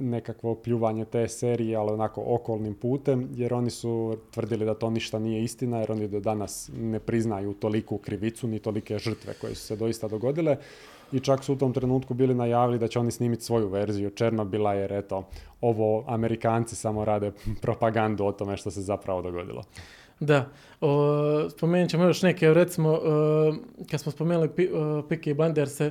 nekakvo 0.00 0.54
pljuvanje 0.54 1.04
te 1.04 1.28
serije, 1.28 1.76
ali 1.76 1.92
onako 1.92 2.22
okolnim 2.26 2.74
putem, 2.74 3.28
jer 3.34 3.54
oni 3.54 3.70
su 3.70 4.16
tvrdili 4.30 4.64
da 4.64 4.74
to 4.74 4.90
ništa 4.90 5.18
nije 5.18 5.44
istina, 5.44 5.78
jer 5.78 5.92
oni 5.92 6.08
do 6.08 6.20
danas 6.20 6.70
ne 6.76 6.98
priznaju 7.00 7.54
toliku 7.54 7.98
krivicu, 7.98 8.48
ni 8.48 8.58
tolike 8.58 8.98
žrtve 8.98 9.34
koje 9.40 9.54
su 9.54 9.66
se 9.66 9.76
doista 9.76 10.08
dogodile. 10.08 10.56
I 11.12 11.20
čak 11.20 11.44
su 11.44 11.52
u 11.52 11.56
tom 11.56 11.72
trenutku 11.72 12.14
bili 12.14 12.34
najavili 12.34 12.78
da 12.78 12.88
će 12.88 12.98
oni 12.98 13.10
snimiti 13.10 13.44
svoju 13.44 13.68
verziju. 13.68 14.10
Černobila 14.10 14.74
jer 14.74 14.92
eto, 14.92 15.28
ovo 15.60 16.04
Amerikanci 16.06 16.76
samo 16.76 17.04
rade 17.04 17.32
propagandu 17.62 18.24
o 18.24 18.32
tome 18.32 18.56
što 18.56 18.70
se 18.70 18.80
zapravo 18.80 19.22
dogodilo. 19.22 19.62
Da, 20.20 20.48
o, 20.80 21.50
spomenut 21.50 21.90
ćemo 21.90 22.04
još 22.04 22.22
neke, 22.22 22.54
recimo, 22.54 23.00
kad 23.90 24.00
smo 24.00 24.12
spomenuli 24.12 24.48
P, 24.48 24.68
Piki 25.08 25.34
Banderse, 25.34 25.90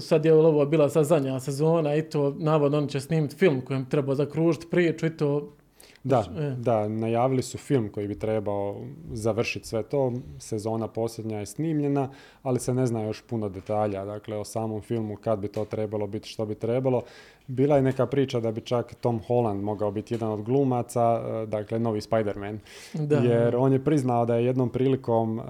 sad 0.00 0.24
je 0.24 0.34
ovo 0.34 0.66
bila 0.66 0.88
sa 0.88 1.04
zadnja 1.04 1.40
sezona 1.40 1.96
i 1.96 2.02
to 2.02 2.34
navodno 2.38 2.78
oni 2.78 2.88
će 2.88 3.00
snimiti 3.00 3.36
film 3.36 3.60
kojem 3.60 3.88
treba 3.88 4.14
zakružiti 4.14 4.66
priču 4.70 5.06
i 5.06 5.16
to 5.16 5.56
da, 6.04 6.24
e. 6.38 6.54
da, 6.58 6.88
najavili 6.88 7.42
su 7.42 7.58
film 7.58 7.88
koji 7.88 8.08
bi 8.08 8.18
trebao 8.18 8.76
završiti 9.12 9.68
sve 9.68 9.82
to. 9.82 10.12
Sezona 10.38 10.88
posljednja 10.88 11.38
je 11.38 11.46
snimljena, 11.46 12.08
ali 12.42 12.60
se 12.60 12.74
ne 12.74 12.86
zna 12.86 13.02
još 13.02 13.22
puno 13.22 13.48
detalja. 13.48 14.04
Dakle, 14.04 14.36
o 14.36 14.44
samom 14.44 14.80
filmu, 14.80 15.16
kad 15.16 15.38
bi 15.38 15.48
to 15.48 15.64
trebalo 15.64 16.06
biti, 16.06 16.28
što 16.28 16.46
bi 16.46 16.54
trebalo. 16.54 17.02
Bila 17.46 17.76
je 17.76 17.82
neka 17.82 18.06
priča 18.06 18.40
da 18.40 18.52
bi 18.52 18.60
čak 18.60 18.94
Tom 18.94 19.20
Holland 19.26 19.62
mogao 19.62 19.90
biti 19.90 20.14
jedan 20.14 20.30
od 20.30 20.42
glumaca, 20.42 21.22
e, 21.24 21.46
dakle, 21.46 21.78
novi 21.78 22.00
Spider-Man. 22.00 22.58
Jer 23.24 23.56
on 23.56 23.72
je 23.72 23.84
priznao 23.84 24.26
da 24.26 24.36
je 24.36 24.44
jednom 24.44 24.68
prilikom 24.68 25.38
e, 25.38 25.42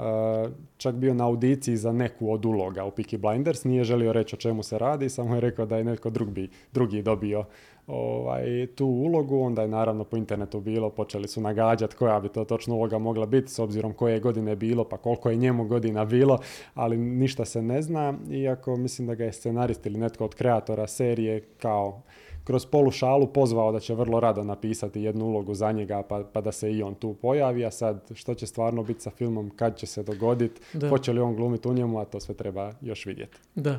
čak 0.77 0.95
bio 0.95 1.15
na 1.15 1.25
audiciji 1.25 1.77
za 1.77 1.93
neku 1.93 2.33
od 2.33 2.45
uloga 2.45 2.85
u 2.85 2.91
Peaky 2.91 3.19
Blinders. 3.19 3.65
Nije 3.65 3.85
želio 3.85 4.13
reći 4.13 4.37
o 4.37 4.39
čemu 4.39 4.63
se 4.63 4.79
radi, 4.79 5.09
samo 5.09 5.35
je 5.35 5.41
rekao 5.41 5.67
da 5.67 5.77
je 5.77 5.85
netko 5.85 6.11
drugi, 6.11 6.49
drugi 6.73 7.03
dobio 7.03 7.45
ovaj, 7.89 8.67
tu 8.75 8.87
ulogu, 8.87 9.41
onda 9.41 9.63
je 9.63 9.69
naravno 9.69 10.05
po 10.05 10.17
internetu 10.17 10.61
bilo, 10.61 10.91
počeli 10.91 11.29
su 11.29 11.41
nagađati 11.41 11.97
koja 11.97 12.21
bi 12.21 12.29
to 12.29 12.45
točno 12.45 12.75
uloga 12.75 12.99
mogla 12.99 13.27
biti, 13.27 13.53
s 13.53 13.59
obzirom 13.59 13.93
koje 13.93 14.21
godine 14.21 14.53
je 14.53 14.57
bilo, 14.57 14.85
pa 14.85 14.97
koliko 14.97 15.31
je 15.31 15.37
njemu 15.37 15.65
godina 15.65 16.05
bilo, 16.05 16.39
ali 16.75 16.97
ništa 16.97 17.45
se 17.45 17.63
ne 17.63 17.83
zna, 17.83 18.15
iako 18.31 18.77
mislim 18.77 19.09
da 19.09 19.15
ga 19.15 19.25
je 19.25 19.33
scenarist 19.33 19.87
ili 19.87 19.99
netko 19.99 20.25
od 20.25 20.35
kreatora 20.35 20.87
serije 20.87 21.41
kao 21.59 22.03
kroz 22.49 22.67
polu 22.67 22.91
šalu 22.91 23.27
pozvao 23.27 23.73
da 23.73 23.81
će 23.81 23.95
vrlo 23.95 24.21
rado 24.21 24.45
napisati 24.45 25.03
jednu 25.03 25.25
ulogu 25.25 25.55
za 25.55 25.73
njega 25.73 26.03
pa, 26.09 26.23
pa 26.33 26.41
da 26.41 26.53
se 26.53 26.73
i 26.73 26.83
on 26.83 26.95
tu 26.95 27.15
pojavi, 27.15 27.65
a 27.65 27.71
sad 27.71 28.11
što 28.15 28.35
će 28.35 28.47
stvarno 28.47 28.83
biti 28.83 29.01
sa 29.01 29.11
filmom, 29.11 29.51
kad 29.51 29.77
će 29.77 29.87
se 29.87 30.03
dogoditi, 30.03 30.61
hoće 30.89 31.13
li 31.13 31.21
on 31.21 31.37
glumiti 31.37 31.69
u 31.69 31.75
njemu, 31.75 31.99
a 31.99 32.05
to 32.05 32.21
sve 32.21 32.35
treba 32.35 32.73
još 32.81 33.07
vidjeti. 33.07 33.39
Da. 33.55 33.71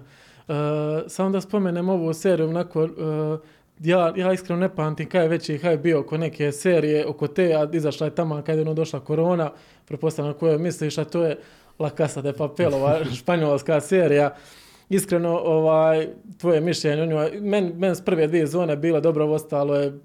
Uh, 0.47 0.55
samo 1.07 1.29
da 1.29 1.41
spomenem 1.41 1.89
ovu 1.89 2.13
seriju, 2.13 2.49
onako, 2.49 2.83
uh, 2.83 2.89
ja, 3.79 4.13
ja 4.15 4.33
iskreno 4.33 4.59
ne 4.59 4.75
pamtim 4.75 5.09
kaj 5.09 5.21
je 5.21 5.27
veći 5.27 5.59
je 5.63 5.77
bio 5.77 5.99
oko 5.99 6.17
neke 6.17 6.51
serije, 6.51 7.07
oko 7.07 7.27
te, 7.27 7.53
a 7.53 7.67
izašla 7.73 8.07
je 8.07 8.15
tamo 8.15 8.41
kad 8.45 8.55
je 8.55 8.61
ono 8.61 8.73
došla 8.73 8.99
korona, 8.99 9.51
prepostavljam 9.85 10.33
koju 10.33 10.59
misliš, 10.59 10.97
a 10.97 11.05
to 11.05 11.23
je 11.23 11.37
La 11.79 11.89
Casa 11.89 12.21
de 12.21 12.33
Papel, 12.33 12.73
ova 12.73 13.05
španjolska 13.19 13.81
serija. 13.81 14.35
Iskreno, 14.89 15.39
ovaj, 15.43 16.07
tvoje 16.37 16.61
mišljenje 16.61 17.01
o 17.01 17.05
njoj, 17.05 17.31
meni 17.41 17.73
men 17.73 17.95
s 17.95 18.01
prve 18.05 18.27
dvije 18.27 18.47
zone 18.47 18.75
bilo 18.75 19.01
dobro, 19.01 19.25
ostalo 19.25 19.75
je 19.75 19.99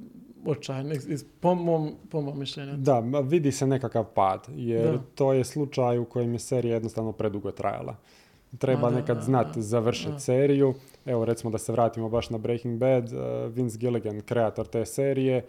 očajno, 0.47 0.95
po 1.41 1.55
mom, 1.55 1.95
po 2.11 2.21
mom 2.21 2.39
mišljenju. 2.39 2.77
Da, 2.77 3.03
vidi 3.23 3.53
se 3.53 3.67
nekakav 3.67 4.05
pad, 4.05 4.47
jer 4.55 4.99
to 5.15 5.33
je 5.33 5.45
slučaj 5.45 5.99
u 5.99 6.05
kojem 6.05 6.33
je 6.33 6.39
serija 6.39 6.75
jednostavno 6.75 7.13
predugo 7.13 7.51
trajala 7.51 7.97
treba 8.59 8.91
nekad 8.91 9.23
znat 9.23 9.47
završiti 9.57 10.21
seriju. 10.21 10.75
Evo 11.07 11.25
recimo 11.25 11.51
da 11.51 11.59
se 11.59 11.73
vratimo 11.73 12.09
baš 12.09 12.31
na 12.31 12.39
Breaking 12.39 12.79
Bad, 12.79 13.13
uh, 13.13 13.21
Vince 13.55 13.79
Gilligan, 13.79 14.21
kreator 14.21 14.67
te 14.67 14.87
serije, 14.87 15.45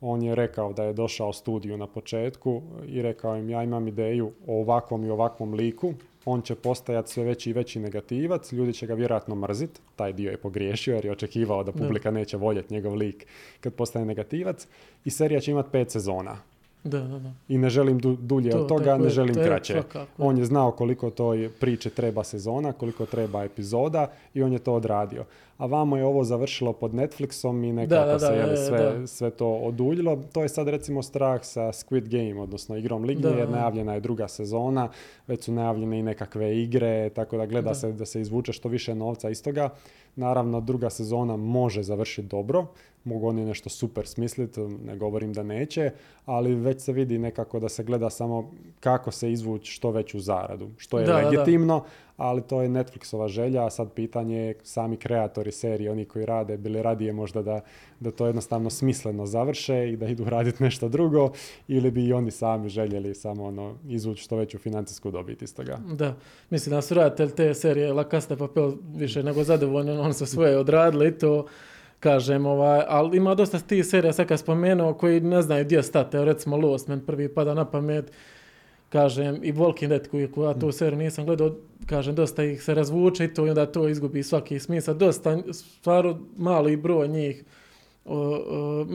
on 0.00 0.22
je 0.22 0.34
rekao 0.34 0.72
da 0.72 0.84
je 0.84 0.92
došao 0.92 1.32
studiju 1.32 1.76
na 1.76 1.86
početku 1.86 2.62
i 2.86 3.02
rekao 3.02 3.36
im 3.36 3.50
ja 3.50 3.62
imam 3.62 3.88
ideju 3.88 4.32
o 4.46 4.60
ovakvom 4.60 5.04
i 5.04 5.10
ovakvom 5.10 5.54
liku, 5.54 5.92
on 6.24 6.42
će 6.42 6.54
postajati 6.54 7.10
sve 7.10 7.24
veći 7.24 7.50
i 7.50 7.52
veći 7.52 7.80
negativac, 7.80 8.52
ljudi 8.52 8.72
će 8.72 8.86
ga 8.86 8.94
vjerojatno 8.94 9.34
mrzit, 9.34 9.80
taj 9.96 10.12
dio 10.12 10.30
je 10.30 10.36
pogriješio 10.36 10.94
jer 10.94 11.04
je 11.04 11.12
očekivao 11.12 11.64
da 11.64 11.72
publika 11.72 12.10
neće 12.10 12.36
voljeti 12.36 12.74
njegov 12.74 12.94
lik 12.94 13.26
kad 13.60 13.74
postane 13.74 14.04
negativac 14.04 14.66
i 15.04 15.10
serija 15.10 15.40
će 15.40 15.50
imati 15.50 15.68
pet 15.72 15.90
sezona. 15.90 16.36
Da, 16.84 17.00
da, 17.00 17.18
da. 17.18 17.32
I 17.48 17.58
ne 17.58 17.70
želim 17.70 17.98
dulje 18.20 18.56
od 18.56 18.68
toga, 18.68 18.98
ne 18.98 19.08
želim 19.08 19.34
kraće. 19.34 19.82
On 20.18 20.38
je 20.38 20.44
znao 20.44 20.70
koliko 20.70 21.10
to 21.10 21.34
priče 21.60 21.90
treba 21.90 22.24
sezona, 22.24 22.72
koliko 22.72 23.06
treba 23.06 23.44
epizoda 23.44 24.10
i 24.34 24.42
on 24.42 24.52
je 24.52 24.58
to 24.58 24.74
odradio. 24.74 25.24
A 25.58 25.66
vamo 25.66 25.96
je 25.96 26.04
ovo 26.04 26.24
završilo 26.24 26.72
pod 26.72 26.94
Netflixom 26.94 27.68
i 27.68 27.72
nekako 27.72 28.18
se 28.18 28.32
je 28.32 28.56
sve, 28.56 29.06
sve 29.06 29.30
to 29.30 29.48
oduljilo. 29.48 30.16
To 30.32 30.42
je 30.42 30.48
sad 30.48 30.68
recimo 30.68 31.02
strah 31.02 31.44
sa 31.44 31.62
Squid 31.62 32.08
Game, 32.08 32.42
odnosno 32.42 32.76
igrom 32.76 33.04
Ligi, 33.04 33.26
jer 33.38 33.50
najavljena 33.50 33.94
je 33.94 34.00
druga 34.00 34.28
sezona, 34.28 34.88
već 35.26 35.44
su 35.44 35.52
najavljene 35.52 35.98
i 35.98 36.02
nekakve 36.02 36.62
igre, 36.62 37.10
tako 37.10 37.36
da 37.36 37.46
gleda 37.46 37.74
se 37.74 37.92
da 37.92 38.06
se 38.06 38.20
izvuče 38.20 38.52
što 38.52 38.68
više 38.68 38.94
novca 38.94 39.30
iz 39.30 39.42
toga. 39.42 39.68
Naravno, 40.16 40.60
druga 40.60 40.90
sezona 40.90 41.36
može 41.36 41.82
završiti 41.82 42.28
dobro, 42.28 42.66
mogu 43.04 43.28
oni 43.28 43.44
nešto 43.44 43.68
super 43.68 44.06
smisliti, 44.06 44.60
ne 44.60 44.96
govorim 44.96 45.32
da 45.32 45.42
neće, 45.42 45.90
ali 46.26 46.54
već 46.54 46.80
se 46.80 46.92
vidi 46.92 47.18
nekako 47.18 47.60
da 47.60 47.68
se 47.68 47.84
gleda 47.84 48.10
samo 48.10 48.50
kako 48.80 49.10
se 49.10 49.32
izvući 49.32 49.72
što 49.72 49.90
veću 49.90 50.20
zaradu, 50.20 50.68
što 50.76 50.98
je 50.98 51.14
legitimno, 51.14 51.84
ali 52.18 52.42
to 52.42 52.62
je 52.62 52.68
Netflixova 52.68 53.28
želja, 53.28 53.66
a 53.66 53.70
sad 53.70 53.92
pitanje 53.92 54.36
je 54.36 54.54
sami 54.62 54.96
kreatori 54.96 55.52
serije, 55.52 55.90
oni 55.90 56.04
koji 56.04 56.26
rade, 56.26 56.56
bili 56.56 56.82
radije 56.82 57.12
možda 57.12 57.42
da, 57.42 57.60
da 58.00 58.10
to 58.10 58.26
jednostavno 58.26 58.70
smisleno 58.70 59.26
završe 59.26 59.88
i 59.92 59.96
da 59.96 60.06
idu 60.06 60.24
raditi 60.24 60.62
nešto 60.62 60.88
drugo, 60.88 61.30
ili 61.68 61.90
bi 61.90 62.06
i 62.06 62.12
oni 62.12 62.30
sami 62.30 62.68
željeli 62.68 63.14
samo 63.14 63.44
ono, 63.44 63.74
izvući 63.88 64.22
što 64.22 64.36
veću 64.36 64.58
financijsku 64.58 65.10
dobit 65.10 65.42
iz 65.42 65.54
toga. 65.54 65.78
Da, 65.92 66.14
mislim 66.50 66.74
da 66.74 66.82
su 66.82 66.94
raditelj 66.94 67.30
te 67.30 67.54
serije 67.54 67.92
La 67.92 68.04
Casa 68.10 68.28
de 68.28 68.36
Papel 68.36 68.72
više 68.94 69.22
nego 69.22 69.44
zadovoljni, 69.44 69.90
on 69.90 70.14
su 70.14 70.26
svoje 70.26 70.58
odradili 70.58 71.08
i 71.08 71.18
to 71.18 71.46
kažem, 72.00 72.46
ovaj, 72.46 72.82
ali 72.88 73.16
ima 73.16 73.34
dosta 73.34 73.58
tih 73.58 73.86
serija, 73.86 74.12
sad 74.12 74.26
kad 74.26 74.38
spomenuo, 74.38 74.94
koji 74.94 75.20
ne 75.20 75.42
znaju 75.42 75.64
gdje 75.64 75.82
stati, 75.82 76.24
recimo 76.24 76.56
Lost 76.56 76.88
Man 76.88 77.00
prvi 77.00 77.28
pada 77.34 77.54
na 77.54 77.64
pamet, 77.64 78.12
kažem, 78.88 79.40
i 79.42 79.52
Walking 79.52 79.88
Dead 79.88 80.08
koju, 80.08 80.28
ja 80.44 80.54
tu 80.54 80.72
seriju 80.72 80.98
nisam 80.98 81.26
gledao, 81.26 81.54
kažem, 81.86 82.14
dosta 82.14 82.44
ih 82.44 82.62
se 82.62 82.74
razvuče 82.74 83.24
i 83.24 83.34
to 83.34 83.46
i 83.46 83.48
onda 83.48 83.66
to 83.66 83.88
izgubi 83.88 84.22
svaki 84.22 84.58
smisao, 84.58 84.94
dosta, 84.94 85.38
stvarno 85.52 86.18
mali 86.36 86.76
broj 86.76 87.08
njih 87.08 87.44
o, 88.04 88.86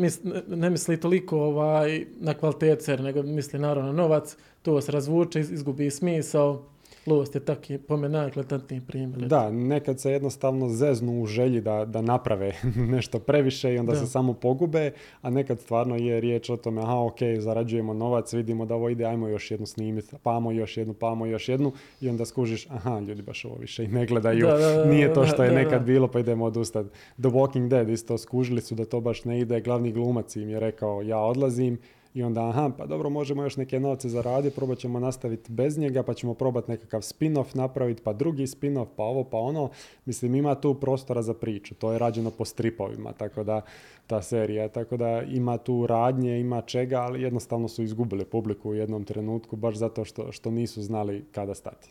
ne 0.48 0.70
misli 0.70 1.00
toliko 1.00 1.40
ovaj, 1.40 2.06
na 2.20 2.34
kvalitet 2.34 2.82
serije, 2.82 3.04
nego 3.04 3.24
misli 3.24 3.60
naravno 3.60 3.92
na 3.92 3.98
novac, 3.98 4.38
to 4.62 4.82
se 4.82 4.92
razvuče, 4.92 5.40
izgubi 5.40 5.92
smisao, 5.92 6.66
Lost 7.06 7.36
je 7.36 7.46
taki 7.46 7.78
po 7.78 7.98
mene 7.98 8.18
najeklatantniji 8.18 8.82
primjer. 8.88 9.28
Da, 9.28 9.52
nekad 9.52 10.00
se 10.00 10.12
jednostavno 10.12 10.70
zeznu 10.70 11.22
u 11.22 11.26
želji 11.26 11.62
da, 11.62 11.86
da 11.86 12.02
naprave 12.02 12.54
nešto 12.96 13.20
previše 13.20 13.74
i 13.74 13.78
onda 13.78 13.96
se 13.96 14.08
samo 14.08 14.34
pogube, 14.34 14.92
a 15.22 15.30
nekad 15.30 15.60
stvarno 15.60 15.96
je 15.96 16.20
riječ 16.20 16.50
o 16.50 16.58
tome, 16.58 16.82
aha, 16.82 17.00
ok, 17.00 17.20
zarađujemo 17.40 17.94
novac, 17.94 18.34
vidimo 18.34 18.66
da 18.66 18.76
ovo 18.76 18.90
ide, 18.90 19.06
ajmo 19.06 19.28
još 19.28 19.52
jednu 19.52 19.66
snimiti, 19.66 20.16
pamo 20.24 20.52
još 20.52 20.78
jednu, 20.78 20.94
pamo 20.94 21.26
još 21.26 21.50
jednu 21.50 21.72
i 22.02 22.10
onda 22.10 22.26
skužiš, 22.26 22.68
aha, 22.70 23.00
ljudi 23.00 23.22
baš 23.22 23.46
ovo 23.46 23.56
više 23.56 23.84
i 23.84 23.88
ne 23.88 24.06
gledaju, 24.06 24.48
nije 24.86 25.14
to 25.14 25.26
što 25.26 25.44
je 25.44 25.52
nekad 25.52 25.86
bilo, 25.86 26.08
pa 26.08 26.20
idemo 26.20 26.46
odustati. 26.46 26.90
The 27.20 27.30
Walking 27.30 27.68
Dead 27.68 27.90
isto 27.90 28.18
skužili 28.18 28.62
su 28.62 28.76
da 28.76 28.86
to 28.86 29.02
baš 29.02 29.26
ne 29.26 29.40
ide, 29.40 29.62
glavni 29.62 29.92
glumac 29.92 30.36
im 30.36 30.50
je 30.50 30.60
rekao, 30.60 31.02
ja 31.02 31.20
odlazim, 31.20 31.78
i 32.14 32.24
onda, 32.24 32.50
aha, 32.50 32.72
pa 32.78 32.86
dobro, 32.86 33.10
možemo 33.10 33.44
još 33.44 33.58
neke 33.58 33.80
novce 33.80 34.10
zaraditi, 34.10 34.56
probat 34.56 34.78
ćemo 34.78 35.00
nastaviti 35.00 35.52
bez 35.52 35.78
njega, 35.78 36.04
pa 36.04 36.14
ćemo 36.14 36.34
probati 36.34 36.72
nekakav 36.72 37.02
spin-off 37.02 37.56
napraviti, 37.56 38.02
pa 38.04 38.14
drugi 38.14 38.44
spin-off, 38.44 38.88
pa 38.96 39.04
ovo, 39.04 39.24
pa 39.24 39.38
ono. 39.38 39.70
Mislim, 40.06 40.36
ima 40.36 40.56
tu 40.56 40.74
prostora 40.74 41.22
za 41.22 41.34
priču, 41.34 41.76
to 41.76 41.92
je 41.92 42.00
rađeno 42.00 42.32
po 42.32 42.46
stripovima, 42.46 43.14
tako 43.14 43.44
da 43.44 43.62
ta 44.08 44.22
serija, 44.22 44.68
tako 44.68 44.98
da 44.98 45.22
ima 45.22 45.58
tu 45.58 45.88
radnje, 45.88 46.40
ima 46.40 46.62
čega, 46.62 47.02
ali 47.02 47.22
jednostavno 47.22 47.68
su 47.68 47.84
izgubili 47.84 48.26
publiku 48.26 48.70
u 48.70 48.76
jednom 48.76 49.04
trenutku, 49.04 49.56
baš 49.56 49.76
zato 49.76 50.06
što, 50.06 50.32
što 50.32 50.52
nisu 50.52 50.82
znali 50.82 51.26
kada 51.32 51.56
stati. 51.56 51.90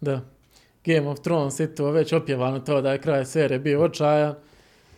Da, 0.00 0.20
Game 0.84 1.08
of 1.08 1.20
Thrones 1.20 1.60
i 1.60 1.66
to 1.66 1.90
već 1.90 2.12
opjevano 2.12 2.60
to 2.60 2.80
da 2.80 2.92
je 2.92 3.00
kraj 3.00 3.24
serije 3.24 3.58
bio 3.58 3.82
očajan. 3.82 4.34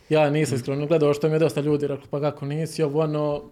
Ja 0.08 0.30
nisam 0.30 0.54
mm. 0.54 0.56
iskreno 0.56 0.86
gledao 0.86 1.14
što 1.14 1.28
mi 1.28 1.34
je 1.34 1.38
dosta 1.38 1.60
ljudi 1.60 1.88
pa 2.10 2.20
kako 2.20 2.46
nisi, 2.46 2.82
ovo 2.82 3.00
ono, 3.00 3.42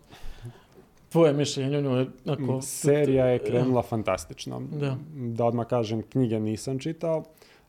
tvoje 1.14 1.32
mišljenje 1.32 1.82
njoj? 1.82 2.04
Mm, 2.04 2.60
serija 2.60 3.26
je 3.26 3.38
krenula 3.38 3.82
fantastično. 3.82 4.62
Da. 4.72 4.96
da 5.14 5.44
odmah 5.44 5.66
kažem, 5.66 6.02
knjige 6.02 6.40
nisam 6.40 6.78
čitao, 6.78 7.22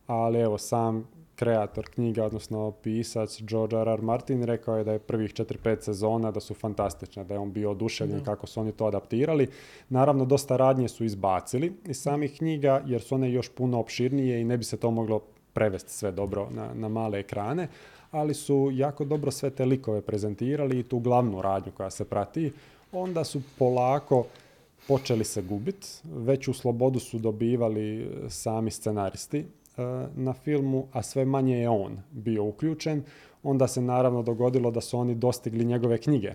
ali 0.07 0.39
evo 0.39 0.57
sam 0.57 1.07
kreator 1.35 1.85
knjiga, 1.89 2.25
odnosno 2.25 2.71
pisac 2.71 3.41
George 3.41 3.75
R. 3.75 3.87
R. 3.87 4.01
Martin 4.01 4.43
rekao 4.43 4.77
je 4.77 4.83
da 4.83 4.91
je 4.91 4.99
prvih 4.99 5.33
4-5 5.33 5.81
sezona 5.81 6.31
da 6.31 6.39
su 6.39 6.53
fantastične, 6.53 7.23
da 7.23 7.33
je 7.33 7.39
on 7.39 7.51
bio 7.53 7.71
oduševljen 7.71 8.23
kako 8.23 8.47
su 8.47 8.59
oni 8.59 8.71
to 8.71 8.85
adaptirali. 8.85 9.47
Naravno, 9.89 10.25
dosta 10.25 10.57
radnje 10.57 10.87
su 10.87 11.05
izbacili 11.05 11.73
iz 11.85 12.01
samih 12.01 12.37
knjiga 12.37 12.81
jer 12.85 13.01
su 13.01 13.15
one 13.15 13.31
još 13.31 13.49
puno 13.49 13.79
opširnije 13.79 14.41
i 14.41 14.43
ne 14.43 14.57
bi 14.57 14.63
se 14.63 14.77
to 14.77 14.91
moglo 14.91 15.21
prevesti 15.53 15.91
sve 15.91 16.11
dobro 16.11 16.47
na, 16.51 16.73
na 16.73 16.89
male 16.89 17.19
ekrane 17.19 17.67
ali 18.11 18.33
su 18.33 18.69
jako 18.73 19.05
dobro 19.05 19.31
sve 19.31 19.49
te 19.49 19.65
likove 19.65 20.01
prezentirali 20.01 20.79
i 20.79 20.83
tu 20.83 20.99
glavnu 20.99 21.41
radnju 21.41 21.71
koja 21.71 21.89
se 21.89 22.05
prati. 22.05 22.51
Onda 22.97 23.23
su 23.23 23.41
polako 23.59 24.25
počeli 24.87 25.23
se 25.23 25.41
gubiti, 25.41 25.87
veću 26.03 26.53
slobodu 26.53 26.99
su 26.99 27.19
dobivali 27.19 28.11
sami 28.29 28.71
scenaristi 28.71 29.37
e, 29.37 29.45
na 30.15 30.33
filmu, 30.33 30.87
a 30.91 31.01
sve 31.01 31.25
manje 31.25 31.57
je 31.57 31.69
on 31.69 31.97
bio 32.11 32.43
uključen. 32.43 33.03
Onda 33.43 33.67
se 33.67 33.81
naravno 33.81 34.23
dogodilo 34.23 34.71
da 34.71 34.81
su 34.81 34.97
oni 34.97 35.15
dostigli 35.15 35.65
njegove 35.65 35.97
knjige 35.97 36.33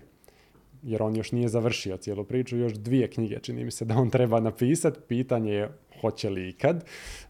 jer 0.83 1.03
on 1.03 1.15
još 1.15 1.31
nije 1.31 1.49
završio 1.49 1.97
cijelu 1.97 2.23
priču, 2.23 2.57
još 2.57 2.73
dvije 2.73 3.09
knjige 3.09 3.39
čini 3.39 3.63
mi 3.63 3.71
se 3.71 3.85
da 3.85 3.97
on 3.97 4.09
treba 4.09 4.39
napisati, 4.39 4.99
pitanje 5.07 5.53
je 5.53 5.69
hoće 6.01 6.29
li 6.29 6.49
ikad, 6.49 6.83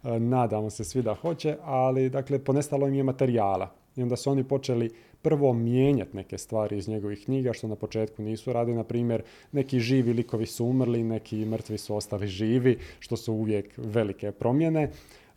e, 0.03 0.19
nadamo 0.19 0.69
se 0.69 0.83
svi 0.83 1.01
da 1.01 1.13
hoće, 1.13 1.57
ali 1.63 2.09
dakle 2.09 2.39
ponestalo 2.39 2.87
im 2.87 2.93
je 2.93 3.03
materijala. 3.03 3.75
I 3.95 4.03
onda 4.03 4.15
su 4.15 4.31
oni 4.31 4.43
počeli 4.43 4.89
prvo 5.21 5.53
mijenjati 5.53 6.17
neke 6.17 6.37
stvari 6.37 6.77
iz 6.77 6.87
njegovih 6.87 7.25
knjiga 7.25 7.53
što 7.53 7.67
na 7.67 7.75
početku 7.75 8.21
nisu 8.21 8.53
radili, 8.53 8.77
na 8.77 8.83
primjer 8.83 9.23
neki 9.51 9.79
živi 9.79 10.13
likovi 10.13 10.45
su 10.45 10.65
umrli, 10.65 11.03
neki 11.03 11.45
mrtvi 11.45 11.77
su 11.77 11.95
ostali 11.95 12.27
živi, 12.27 12.77
što 12.99 13.17
su 13.17 13.33
uvijek 13.33 13.73
velike 13.77 14.31
promjene. 14.31 14.89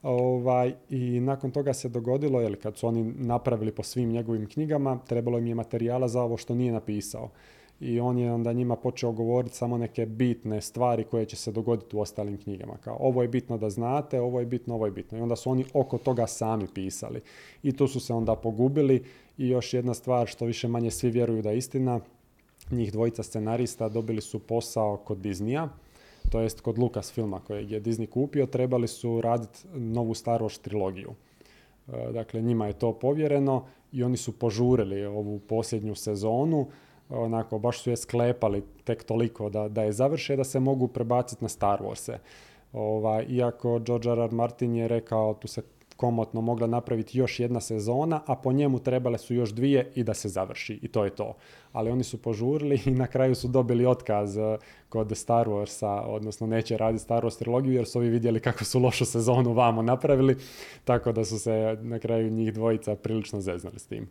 Ovaj, 0.02 0.74
I 0.90 1.20
nakon 1.20 1.50
toga 1.50 1.72
se 1.72 1.88
dogodilo, 1.88 2.40
jer 2.40 2.62
kad 2.62 2.76
su 2.76 2.86
oni 2.86 3.12
napravili 3.18 3.72
po 3.72 3.82
svim 3.82 4.10
njegovim 4.10 4.46
knjigama, 4.48 4.98
trebalo 5.08 5.38
im 5.38 5.46
je 5.46 5.54
materijala 5.54 6.08
za 6.08 6.22
ovo 6.22 6.36
što 6.36 6.54
nije 6.54 6.72
napisao 6.72 7.30
i 7.80 8.00
on 8.00 8.18
je 8.18 8.32
onda 8.32 8.52
njima 8.52 8.76
počeo 8.76 9.12
govoriti 9.12 9.56
samo 9.56 9.78
neke 9.78 10.06
bitne 10.06 10.60
stvari 10.60 11.04
koje 11.04 11.26
će 11.26 11.36
se 11.36 11.52
dogoditi 11.52 11.96
u 11.96 12.00
ostalim 12.00 12.38
knjigama. 12.38 12.76
Kao 12.76 12.96
ovo 13.00 13.22
je 13.22 13.28
bitno 13.28 13.58
da 13.58 13.70
znate, 13.70 14.20
ovo 14.20 14.40
je 14.40 14.46
bitno, 14.46 14.74
ovo 14.74 14.86
je 14.86 14.92
bitno. 14.92 15.18
I 15.18 15.20
onda 15.20 15.36
su 15.36 15.50
oni 15.50 15.64
oko 15.74 15.98
toga 15.98 16.26
sami 16.26 16.66
pisali. 16.74 17.20
I 17.62 17.72
tu 17.76 17.88
su 17.88 18.00
se 18.00 18.14
onda 18.14 18.36
pogubili 18.36 19.04
i 19.38 19.48
još 19.48 19.74
jedna 19.74 19.94
stvar 19.94 20.26
što 20.26 20.44
više 20.44 20.68
manje 20.68 20.90
svi 20.90 21.10
vjeruju 21.10 21.42
da 21.42 21.50
je 21.50 21.58
istina, 21.58 22.00
njih 22.70 22.92
dvojica 22.92 23.22
scenarista 23.22 23.88
dobili 23.88 24.20
su 24.20 24.38
posao 24.38 24.96
kod 24.96 25.18
Disneya, 25.18 25.68
to 26.30 26.40
jest 26.40 26.60
kod 26.60 26.78
Lucas 26.78 27.12
filma 27.12 27.40
kojeg 27.40 27.70
je 27.70 27.80
Disney 27.80 28.06
kupio, 28.06 28.46
trebali 28.46 28.88
su 28.88 29.20
raditi 29.20 29.58
novu 29.74 30.14
Star 30.14 30.40
Wars 30.40 30.60
trilogiju. 30.60 31.10
E, 31.88 32.12
dakle, 32.12 32.42
njima 32.42 32.66
je 32.66 32.78
to 32.78 32.92
povjereno 32.92 33.66
i 33.92 34.02
oni 34.02 34.16
su 34.16 34.38
požurili 34.38 35.04
ovu 35.04 35.38
posljednju 35.38 35.94
sezonu 35.94 36.66
onako 37.08 37.58
baš 37.58 37.82
su 37.82 37.90
je 37.90 37.96
sklepali 37.96 38.62
tek 38.84 39.04
toliko 39.04 39.50
da, 39.50 39.68
da 39.68 39.82
je 39.82 39.92
završe 39.92 40.36
da 40.36 40.44
se 40.44 40.60
mogu 40.60 40.88
prebaciti 40.88 41.44
na 41.44 41.48
Star 41.48 41.82
Wars-e. 41.82 42.18
Ovaj, 42.72 43.26
iako 43.28 43.78
George 43.78 44.10
R. 44.10 44.18
R. 44.18 44.32
Martin 44.32 44.74
je 44.74 44.88
rekao 44.88 45.34
tu 45.34 45.48
se 45.48 45.62
komotno 46.04 46.40
mogla 46.40 46.66
napraviti 46.66 47.18
još 47.18 47.40
jedna 47.40 47.60
sezona, 47.60 48.20
a 48.26 48.36
po 48.36 48.52
njemu 48.52 48.78
trebale 48.78 49.18
su 49.18 49.34
još 49.34 49.50
dvije 49.50 49.92
i 49.94 50.02
da 50.04 50.14
se 50.14 50.28
završi. 50.28 50.78
I 50.82 50.88
to 50.88 51.04
je 51.04 51.10
to. 51.10 51.36
Ali 51.72 51.90
oni 51.90 52.04
su 52.04 52.22
požurili 52.22 52.80
i 52.84 52.90
na 52.90 53.06
kraju 53.06 53.34
su 53.34 53.48
dobili 53.48 53.86
otkaz 53.86 54.36
eh, 54.36 54.58
kod 54.88 55.12
Star 55.16 55.46
Warsa, 55.48 56.02
odnosno 56.06 56.46
neće 56.46 56.76
raditi 56.76 57.04
Star 57.04 57.24
Wars 57.24 57.38
trilogiju 57.38 57.74
jer 57.74 57.86
su 57.86 57.98
ovi 57.98 58.08
vidjeli 58.08 58.40
kako 58.40 58.64
su 58.64 58.80
lošu 58.80 59.04
sezonu 59.04 59.52
vamo 59.52 59.82
napravili, 59.82 60.36
tako 60.84 61.12
da 61.12 61.24
su 61.24 61.38
se 61.38 61.78
na 61.82 61.98
kraju 61.98 62.30
njih 62.30 62.52
dvojica 62.54 62.96
prilično 62.96 63.40
zeznali 63.40 63.78
s 63.78 63.86
tim. 63.86 64.08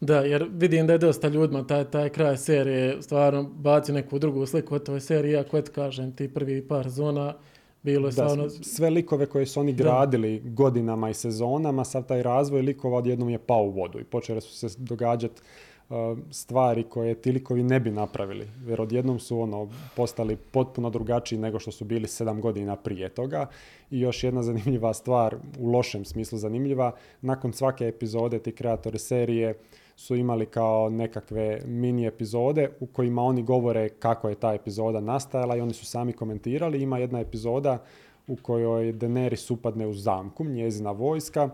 Da, 0.00 0.20
jer 0.20 0.48
vidim 0.52 0.86
da 0.86 0.92
je 0.92 0.98
dosta 0.98 1.28
ljudima 1.28 1.66
taj, 1.66 1.84
taj 1.84 2.08
kraj 2.08 2.36
serije 2.36 3.02
stvarno 3.02 3.42
baci 3.42 3.92
neku 3.92 4.18
drugu 4.18 4.46
sliku 4.46 4.74
od 4.74 4.86
toj 4.86 5.00
serije, 5.00 5.32
iako 5.32 5.58
eto 5.58 5.72
kažem 5.72 6.12
ti 6.12 6.28
prvi 6.28 6.68
par 6.68 6.88
zona 6.88 7.34
bilo 7.82 8.08
je 8.08 8.12
stvarno... 8.12 8.48
sve 8.50 8.90
likove 8.90 9.26
koje 9.26 9.46
su 9.46 9.60
oni 9.60 9.72
gradili 9.72 10.40
godinama 10.44 11.10
i 11.10 11.14
sezonama, 11.14 11.84
sav 11.84 12.02
taj 12.02 12.22
razvoj 12.22 12.62
likova 12.62 12.98
odjednom 12.98 13.30
je 13.30 13.38
pao 13.38 13.62
u 13.62 13.70
vodu 13.70 13.98
i 14.00 14.04
počele 14.04 14.40
su 14.40 14.68
se 14.68 14.78
događati 14.78 15.42
uh, 15.88 15.96
stvari 16.30 16.82
koje 16.82 17.14
ti 17.14 17.32
likovi 17.32 17.62
ne 17.62 17.80
bi 17.80 17.90
napravili. 17.90 18.48
Jer 18.66 18.80
odjednom 18.80 19.18
su 19.18 19.40
ono 19.40 19.68
postali 19.96 20.36
potpuno 20.36 20.90
drugačiji 20.90 21.38
nego 21.38 21.58
što 21.58 21.70
su 21.70 21.84
bili 21.84 22.08
sedam 22.08 22.40
godina 22.40 22.76
prije 22.76 23.08
toga. 23.08 23.46
I 23.90 24.00
još 24.00 24.24
jedna 24.24 24.42
zanimljiva 24.42 24.94
stvar, 24.94 25.36
u 25.58 25.70
lošem 25.70 26.04
smislu 26.04 26.38
zanimljiva, 26.38 26.92
nakon 27.20 27.52
svake 27.52 27.88
epizode 27.88 28.38
ti 28.38 28.52
kreatori 28.52 28.98
serije 28.98 29.54
su 30.00 30.16
imali 30.16 30.46
kao 30.46 30.90
nekakve 30.90 31.62
mini 31.66 32.06
epizode 32.06 32.70
u 32.80 32.86
kojima 32.86 33.22
oni 33.22 33.42
govore 33.42 33.88
kako 33.88 34.28
je 34.28 34.34
ta 34.34 34.54
epizoda 34.54 35.00
nastajala 35.00 35.56
i 35.56 35.60
oni 35.60 35.74
su 35.74 35.86
sami 35.86 36.12
komentirali. 36.12 36.82
Ima 36.82 36.98
jedna 36.98 37.20
epizoda 37.20 37.78
u 38.26 38.36
kojoj 38.36 38.92
Daenerys 38.92 39.52
upadne 39.52 39.86
u 39.86 39.94
zamku, 39.94 40.44
njezina 40.44 40.90
vojska, 40.90 41.50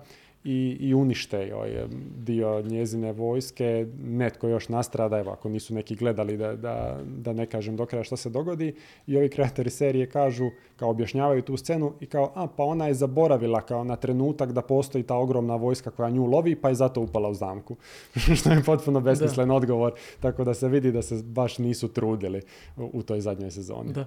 i, 0.46 0.76
i 0.80 0.94
unište 0.94 1.48
joj 1.48 1.88
dio 2.16 2.62
njezine 2.62 3.12
vojske, 3.12 3.86
netko 3.98 4.48
još 4.48 4.68
nastrada, 4.68 5.18
evo 5.18 5.30
ako 5.30 5.48
nisu 5.48 5.74
neki 5.74 5.94
gledali 5.94 6.36
da, 6.36 6.56
da, 6.56 7.00
da 7.04 7.32
ne 7.32 7.46
kažem 7.46 7.76
do 7.76 7.86
kraja 7.86 8.04
što 8.04 8.16
se 8.16 8.30
dogodi 8.30 8.74
i 9.06 9.16
ovi 9.16 9.28
kreatori 9.28 9.70
serije 9.70 10.06
kažu, 10.06 10.50
kao 10.76 10.90
objašnjavaju 10.90 11.42
tu 11.42 11.56
scenu 11.56 11.92
i 12.00 12.06
kao, 12.06 12.32
a 12.34 12.46
pa 12.46 12.64
ona 12.64 12.86
je 12.86 12.94
zaboravila 12.94 13.60
kao 13.60 13.84
na 13.84 13.96
trenutak 13.96 14.52
da 14.52 14.62
postoji 14.62 15.04
ta 15.04 15.14
ogromna 15.14 15.56
vojska 15.56 15.90
koja 15.90 16.10
nju 16.10 16.26
lovi 16.26 16.54
pa 16.56 16.68
je 16.68 16.74
zato 16.74 17.00
upala 17.00 17.28
u 17.28 17.34
zamku. 17.34 17.76
što 18.38 18.50
je 18.50 18.62
potpuno 18.62 19.00
besmislen 19.00 19.50
odgovor, 19.50 19.92
tako 20.20 20.44
da 20.44 20.54
se 20.54 20.68
vidi 20.68 20.92
da 20.92 21.02
se 21.02 21.22
baš 21.24 21.58
nisu 21.58 21.88
trudili 21.88 22.42
u, 22.76 22.90
u 22.92 23.02
toj 23.02 23.20
zadnjoj 23.20 23.50
sezoni. 23.50 23.92
Da. 23.92 24.06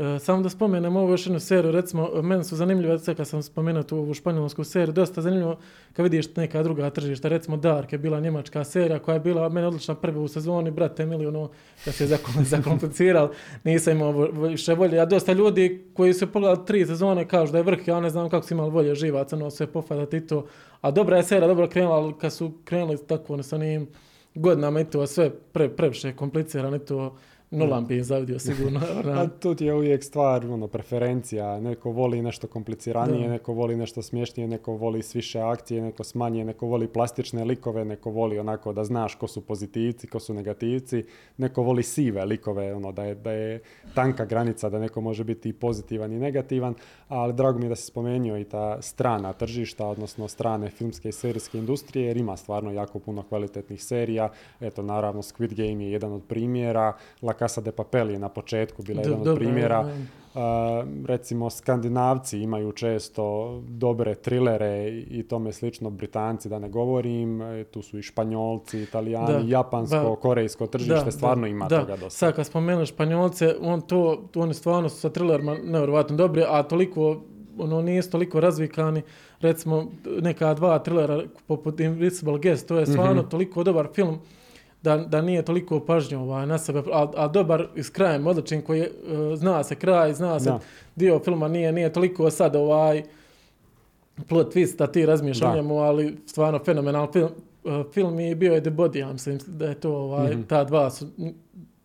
E, 0.00 0.18
samo 0.18 0.42
da 0.42 0.48
spomenem 0.48 0.96
ovu 0.96 1.10
još 1.10 1.26
jednu 1.26 1.40
seriju, 1.40 1.72
recimo, 1.72 2.22
meni 2.22 2.44
su 2.44 2.56
zanimljive, 2.56 2.98
kad 3.16 3.28
sam 3.28 3.42
spomenuo 3.42 3.82
tu 3.82 3.96
ovu 3.96 4.14
španjolsku 4.14 4.64
seriju, 4.64 4.92
dosta 4.92 5.22
zanimljivo 5.22 5.56
kad 5.92 6.02
vidiš 6.02 6.36
neka 6.36 6.62
druga 6.62 6.90
tržišta, 6.90 7.28
recimo 7.28 7.56
Dark 7.56 7.92
je 7.92 7.98
bila 7.98 8.20
njemačka 8.20 8.64
serija 8.64 8.98
koja 8.98 9.14
je 9.14 9.20
bila 9.20 9.48
meni 9.48 9.66
odlična 9.66 9.94
prva 9.94 10.20
u 10.20 10.28
sezoni, 10.28 10.70
brate 10.70 11.06
mili, 11.06 11.26
ono, 11.26 11.50
da 11.84 11.92
se 11.92 12.06
zakompliciral, 12.54 13.30
nisam 13.64 13.96
imao 13.96 14.12
više 14.26 14.74
volje, 14.74 15.00
a 15.00 15.06
dosta 15.06 15.32
ljudi 15.32 15.84
koji 15.94 16.14
su 16.14 16.32
pogledali 16.32 16.66
tri 16.66 16.86
sezone 16.86 17.28
kažu 17.28 17.52
da 17.52 17.58
je 17.58 17.64
vrh, 17.64 17.88
ja 17.88 18.00
ne 18.00 18.10
znam 18.10 18.30
kako 18.30 18.46
su 18.46 18.54
imali 18.54 18.70
volje 18.70 18.94
živaca, 18.94 19.36
ono 19.36 19.50
sve 19.50 19.66
pofadati 19.66 20.16
i 20.16 20.26
to, 20.26 20.46
a 20.80 20.90
dobra 20.90 21.16
je 21.16 21.22
serija, 21.22 21.48
dobro 21.48 21.68
krenula, 21.68 21.96
ali 21.96 22.14
kad 22.20 22.32
su 22.32 22.52
krenuli 22.64 23.06
tako, 23.06 23.34
ono, 23.34 23.42
sa 23.42 23.56
njim 23.56 23.88
godinama 24.34 24.80
i 24.80 24.84
to 24.84 25.06
sve 25.06 25.30
pre, 25.30 25.68
previše 25.68 26.16
komplicirano 26.16 26.76
i 26.76 26.78
to, 26.78 27.16
Nolan 27.50 27.86
bi 27.86 28.02
zavidio 28.02 28.38
sigurno. 28.48 28.80
A 29.04 29.28
tu 29.28 29.56
je 29.58 29.74
uvijek 29.74 30.04
stvar, 30.04 30.46
ono, 30.46 30.68
preferencija. 30.68 31.60
Neko 31.60 31.90
voli 31.90 32.22
nešto 32.22 32.46
kompliciranije, 32.46 33.28
neko 33.28 33.52
voli 33.52 33.76
nešto 33.76 34.02
smješnije, 34.02 34.48
neko 34.48 34.72
voli 34.72 35.02
s 35.02 35.14
više 35.14 35.40
akcije, 35.40 35.82
neko 35.82 36.04
smanje, 36.04 36.44
neko 36.44 36.66
voli 36.66 36.88
plastične 36.88 37.44
likove, 37.44 37.84
neko 37.84 38.10
voli 38.10 38.38
onako 38.38 38.72
da 38.72 38.84
znaš 38.84 39.14
ko 39.14 39.28
su 39.28 39.40
pozitivci, 39.40 40.06
ko 40.06 40.20
su 40.20 40.34
negativci, 40.34 41.04
neko 41.36 41.62
voli 41.62 41.82
sive 41.82 42.24
likove, 42.24 42.74
ono, 42.74 42.92
da 42.92 43.04
je, 43.04 43.14
da 43.14 43.32
je 43.32 43.62
tanka 43.94 44.24
granica 44.24 44.68
da 44.68 44.78
neko 44.78 45.00
može 45.00 45.24
biti 45.24 45.48
i 45.48 45.52
pozitivan 45.52 46.12
i 46.12 46.18
negativan, 46.18 46.74
ali 47.08 47.32
drago 47.32 47.58
mi 47.58 47.64
je 47.64 47.68
da 47.68 47.76
si 47.76 47.86
spomenuo 47.86 48.38
i 48.38 48.44
ta 48.44 48.82
strana 48.82 49.32
tržišta, 49.32 49.86
odnosno 49.86 50.28
strane 50.28 50.70
filmske 50.70 51.08
i 51.08 51.12
serijske 51.12 51.58
industrije, 51.58 52.06
jer 52.06 52.16
ima 52.16 52.36
stvarno 52.36 52.72
jako 52.72 52.98
puno 52.98 53.22
kvalitetnih 53.22 53.84
serija. 53.84 54.28
Eto, 54.60 54.82
naravno, 54.82 55.22
Squid 55.22 55.54
Game 55.54 55.84
je 55.84 55.92
jedan 55.92 56.12
od 56.12 56.22
primjera, 56.28 56.92
La 57.22 57.39
Casa 57.40 57.60
de 57.60 57.72
Papel 57.72 58.10
je 58.10 58.18
na 58.18 58.28
početku 58.28 58.82
bila 58.82 59.02
jedan 59.02 59.28
od 59.28 59.36
primjera. 59.36 59.88
recimo, 61.06 61.50
skandinavci 61.50 62.38
imaju 62.38 62.72
često 62.72 63.58
dobre 63.68 64.14
trilere 64.14 64.88
i 64.88 65.22
tome 65.28 65.52
slično, 65.52 65.90
britanci 65.90 66.48
da 66.48 66.58
ne 66.58 66.68
govorim, 66.68 67.42
e, 67.42 67.64
tu 67.64 67.82
su 67.82 67.98
i 67.98 68.02
španjolci, 68.02 68.82
italijani, 68.82 69.50
japansko, 69.50 70.16
korejsko 70.16 70.66
tržište, 70.66 71.10
stvarno 71.10 71.46
ima 71.46 71.68
toga 71.68 71.96
dosta. 71.96 72.10
Sad 72.10 72.34
kad 72.34 72.46
spomenuli 72.46 72.86
španjolce, 72.86 73.54
on 73.60 73.80
to, 73.80 74.22
oni 74.34 74.54
stvarno 74.54 74.88
su 74.88 75.00
sa 75.00 75.10
trilerima 75.10 75.56
nevjerovatno 75.64 76.16
dobri, 76.16 76.44
a 76.48 76.62
toliko 76.62 77.20
ono 77.58 77.82
nije 77.82 78.10
toliko 78.10 78.40
razvikani, 78.40 79.02
recimo 79.40 79.86
neka 80.20 80.54
dva 80.54 80.78
trilera 80.78 81.22
poput 81.46 81.80
Invisible 81.80 82.38
Guest, 82.38 82.68
to 82.68 82.78
je 82.78 82.86
stvarno 82.86 83.20
mhm. 83.22 83.30
toliko 83.30 83.64
dobar 83.64 83.88
film 83.94 84.18
da, 84.82 84.96
da 84.96 85.22
nije 85.22 85.42
toliko 85.42 85.80
pažnje 85.80 86.16
ovaj, 86.16 86.46
na 86.46 86.58
sebe, 86.58 86.82
a, 86.92 87.06
a 87.16 87.28
dobar 87.28 87.66
i 87.76 87.82
s 87.82 87.90
krajem 87.90 88.26
odličan 88.26 88.62
koji 88.62 88.80
uh, 88.80 88.88
zna 89.34 89.64
se 89.64 89.74
kraj, 89.74 90.14
zna 90.14 90.40
se 90.40 90.52
dio 90.96 91.18
filma 91.18 91.48
nije, 91.48 91.72
nije 91.72 91.92
toliko 91.92 92.30
sad 92.30 92.56
ovaj 92.56 93.02
plot 94.28 94.54
twist 94.54 94.78
da 94.78 94.86
ti 94.86 95.06
razmiješ 95.06 95.42
o 95.42 95.54
njemu, 95.54 95.78
ali 95.78 96.16
stvarno 96.26 96.58
fenomenal 96.58 97.12
film. 97.12 97.30
Uh, 97.64 97.92
film 97.92 98.20
je 98.20 98.34
bio 98.34 98.54
je 98.54 98.60
The 98.60 98.70
Body, 98.70 98.96
ja 98.96 99.12
mislim 99.12 99.38
da 99.46 99.66
je 99.66 99.74
to 99.74 99.96
ovaj, 99.96 100.30
mm-hmm. 100.30 100.46
ta 100.46 100.64
dva 100.64 100.90
su 100.90 101.06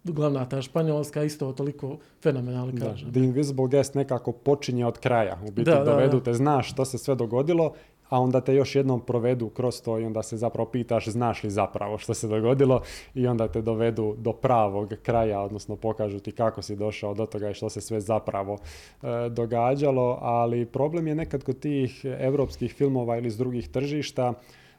glavna 0.03 0.45
ta 0.45 0.61
španjolska 0.61 1.23
isto 1.23 1.51
toliko 1.51 1.97
fenomenalni 2.23 2.79
kažem. 2.79 3.11
The 3.11 3.19
Invisible 3.19 3.67
Guest 3.67 3.95
nekako 3.95 4.31
počinje 4.31 4.85
od 4.85 4.99
kraja. 4.99 5.39
U 5.47 5.51
biti 5.51 5.71
da, 5.71 5.83
dovedu 5.83 6.19
te, 6.19 6.33
znaš 6.33 6.71
što 6.71 6.85
se 6.85 6.97
sve 6.97 7.15
dogodilo 7.15 7.73
a 8.09 8.19
onda 8.19 8.41
te 8.41 8.55
još 8.55 8.75
jednom 8.75 9.01
provedu 9.01 9.49
kroz 9.49 9.81
to 9.81 9.99
i 9.99 10.05
onda 10.05 10.23
se 10.23 10.37
zapravo 10.37 10.69
pitaš 10.69 11.07
znaš 11.07 11.43
li 11.43 11.49
zapravo 11.49 11.97
što 11.97 12.13
se 12.13 12.27
dogodilo 12.27 12.81
i 13.13 13.27
onda 13.27 13.47
te 13.47 13.61
dovedu 13.61 14.15
do 14.17 14.33
pravog 14.33 14.93
kraja, 15.03 15.41
odnosno 15.41 15.75
pokažu 15.75 16.19
ti 16.19 16.31
kako 16.31 16.61
si 16.61 16.75
došao 16.75 17.13
do 17.13 17.25
toga 17.25 17.49
i 17.49 17.53
što 17.53 17.69
se 17.69 17.81
sve 17.81 18.01
zapravo 18.01 18.57
e, 18.57 19.29
događalo, 19.29 20.17
ali 20.21 20.65
problem 20.65 21.07
je 21.07 21.15
nekad 21.15 21.43
kod 21.43 21.59
tih 21.59 22.05
europskih 22.19 22.73
filmova 22.73 23.17
ili 23.17 23.27
iz 23.27 23.37
drugih 23.37 23.69
tržišta 23.69 24.33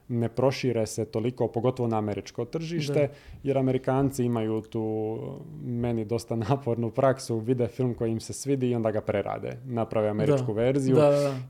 ne 0.08 0.28
prošire 0.28 0.86
se 0.86 1.04
toliko, 1.04 1.48
pogotovo 1.48 1.88
na 1.88 1.98
američko 1.98 2.44
tržište, 2.44 3.08
jer 3.42 3.58
Amerikanci 3.58 4.24
imaju 4.24 4.60
tu 4.60 5.16
meni 5.64 6.04
dosta 6.04 6.36
napornu 6.48 6.90
praksu, 6.90 7.38
vide 7.38 7.66
film 7.66 7.94
koji 7.94 8.12
im 8.12 8.20
se 8.20 8.32
svidi 8.32 8.70
i 8.70 8.74
onda 8.74 8.90
ga 8.90 9.00
prerade, 9.00 9.58
naprave 9.64 10.08
američku 10.08 10.52
verziju, 10.52 10.96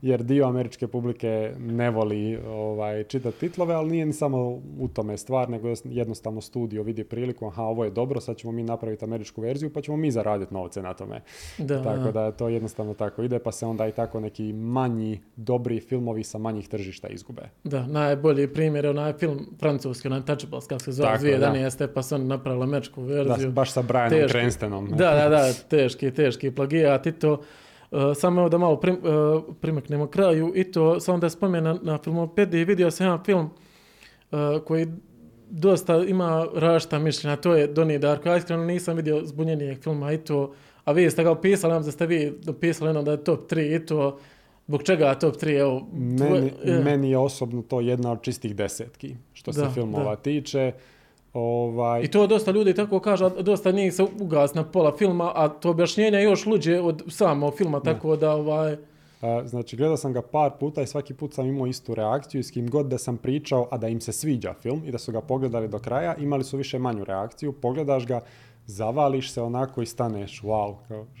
jer 0.01 0.23
dio 0.23 0.45
američke 0.45 0.87
publike 0.87 1.53
ne 1.59 1.89
voli 1.89 2.37
ovaj, 2.47 3.03
čitati 3.03 3.39
titlove, 3.39 3.73
ali 3.73 3.91
nije 3.91 4.05
ni 4.05 4.13
samo 4.13 4.61
u 4.79 4.87
tome 4.93 5.17
stvar, 5.17 5.49
nego 5.49 5.73
jednostavno 5.83 6.41
studio 6.41 6.83
vidi 6.83 7.03
priliku, 7.03 7.47
aha, 7.47 7.63
ovo 7.63 7.83
je 7.83 7.91
dobro, 7.91 8.21
sad 8.21 8.37
ćemo 8.37 8.51
mi 8.53 8.63
napraviti 8.63 9.05
američku 9.05 9.41
verziju, 9.41 9.73
pa 9.73 9.81
ćemo 9.81 9.97
mi 9.97 10.11
zaraditi 10.11 10.53
novce 10.53 10.81
na 10.81 10.93
tome. 10.93 11.21
Da, 11.57 11.83
tako 11.83 12.11
da 12.11 12.31
to 12.31 12.49
jednostavno 12.49 12.93
tako 12.93 13.23
ide, 13.23 13.39
pa 13.39 13.51
se 13.51 13.65
onda 13.65 13.87
i 13.87 13.91
tako 13.91 14.19
neki 14.19 14.53
manji, 14.53 15.19
dobri 15.35 15.79
filmovi 15.79 16.23
sa 16.23 16.37
manjih 16.37 16.67
tržišta 16.67 17.07
izgube. 17.07 17.41
Da, 17.63 17.87
najbolji 17.87 18.46
primjer 18.53 18.85
je 18.85 18.89
onaj 18.89 19.13
film 19.13 19.39
francuski, 19.59 20.07
onaj 20.07 20.21
Touchables, 20.25 20.67
kako 20.67 20.83
se 20.83 20.91
zove, 20.91 21.17
2011. 21.17 21.87
pa 21.93 22.03
su 22.03 22.15
oni 22.15 22.25
napravili 22.25 22.63
američku 22.63 23.03
verziju. 23.03 23.47
Da, 23.47 23.51
baš 23.51 23.71
sa 23.71 23.81
Brianom 23.81 24.29
Cranstonom. 24.29 24.89
Da, 24.89 25.11
da, 25.11 25.29
da, 25.29 25.53
teški, 25.69 26.11
teški 26.11 26.51
plagijat 26.51 27.05
i 27.05 27.11
to. 27.11 27.41
Uh, 27.91 27.99
samo 28.15 28.49
da 28.49 28.57
malo 28.57 28.79
prim, 28.79 28.97
uh, 29.03 29.43
primaknemo 29.61 30.07
kraju 30.07 30.51
i 30.55 30.63
to 30.71 30.99
samo 30.99 31.17
da 31.17 31.29
spomenem 31.29 31.63
na, 31.63 31.91
na 31.91 31.97
filmopediji 31.97 32.65
vidio 32.65 32.91
sam 32.91 33.05
jedan 33.07 33.23
film 33.23 33.49
uh, 34.31 34.39
koji 34.65 34.87
dosta 35.49 35.95
ima 35.95 36.47
rašta 36.55 36.99
mišljenja, 36.99 37.35
to 37.35 37.55
je 37.55 37.67
Doni 37.67 37.99
Darko. 37.99 38.29
Ja 38.29 38.37
iskreno 38.37 38.63
nisam 38.63 38.95
vidio 38.95 39.25
zbunjenijeg 39.25 39.83
filma 39.83 40.11
i 40.11 40.17
to, 40.17 40.53
a 40.83 40.91
vi 40.91 41.09
ste 41.09 41.23
ga 41.23 41.31
opisali, 41.31 41.73
nam 41.73 41.83
da 41.83 41.91
ste 41.91 42.05
vi 42.05 42.33
dopisali 42.43 42.89
ono 42.89 43.03
da 43.03 43.11
je 43.11 43.23
top 43.23 43.51
3 43.51 43.75
i 43.75 43.85
to, 43.85 44.19
zbog 44.67 44.83
čega 44.83 45.15
top 45.15 45.35
3, 45.35 45.59
evo... 45.59 45.87
Meni, 45.93 46.51
je. 46.63 46.79
meni 46.83 47.09
je 47.09 47.17
osobno 47.17 47.61
to 47.61 47.81
jedna 47.81 48.11
od 48.11 48.21
čistih 48.21 48.55
desetki, 48.55 49.15
što 49.33 49.51
da, 49.51 49.65
se 49.65 49.73
filmova 49.73 50.15
da. 50.15 50.21
tiče. 50.21 50.71
Ovaj... 51.33 52.01
I 52.03 52.07
to 52.07 52.27
dosta 52.27 52.51
ljudi 52.51 52.73
tako 52.73 52.99
kaže, 52.99 53.29
dosta 53.29 53.71
njih 53.71 53.93
se 53.93 54.03
ugas 54.19 54.53
na 54.53 54.63
pola 54.63 54.97
filma, 54.97 55.31
a 55.35 55.47
to 55.49 55.69
objašnjenje 55.69 56.21
još 56.21 56.45
luđe 56.45 56.79
od 56.79 57.03
samog 57.07 57.53
filma, 57.57 57.79
tako 57.79 58.15
da 58.15 58.31
ovaj... 58.31 58.77
Znači, 59.45 59.75
gledao 59.75 59.97
sam 59.97 60.13
ga 60.13 60.21
par 60.21 60.51
puta 60.59 60.81
i 60.81 60.87
svaki 60.87 61.13
put 61.13 61.33
sam 61.33 61.47
imao 61.47 61.67
istu 61.67 61.95
reakciju 61.95 62.39
i 62.39 62.43
s 62.43 62.51
kim 62.51 62.69
god 62.69 62.85
da 62.85 62.97
sam 62.97 63.17
pričao, 63.17 63.67
a 63.71 63.77
da 63.77 63.87
im 63.87 64.01
se 64.01 64.11
sviđa 64.11 64.53
film 64.53 64.81
i 64.85 64.91
da 64.91 64.97
su 64.97 65.11
ga 65.11 65.21
pogledali 65.21 65.67
do 65.67 65.79
kraja, 65.79 66.15
imali 66.15 66.43
su 66.43 66.57
više 66.57 66.79
manju 66.79 67.03
reakciju. 67.03 67.51
Pogledaš 67.51 68.07
ga, 68.07 68.21
zavališ 68.67 69.31
se 69.31 69.41
onako 69.41 69.81
i 69.81 69.85
staneš, 69.85 70.41
wow, 70.41 70.75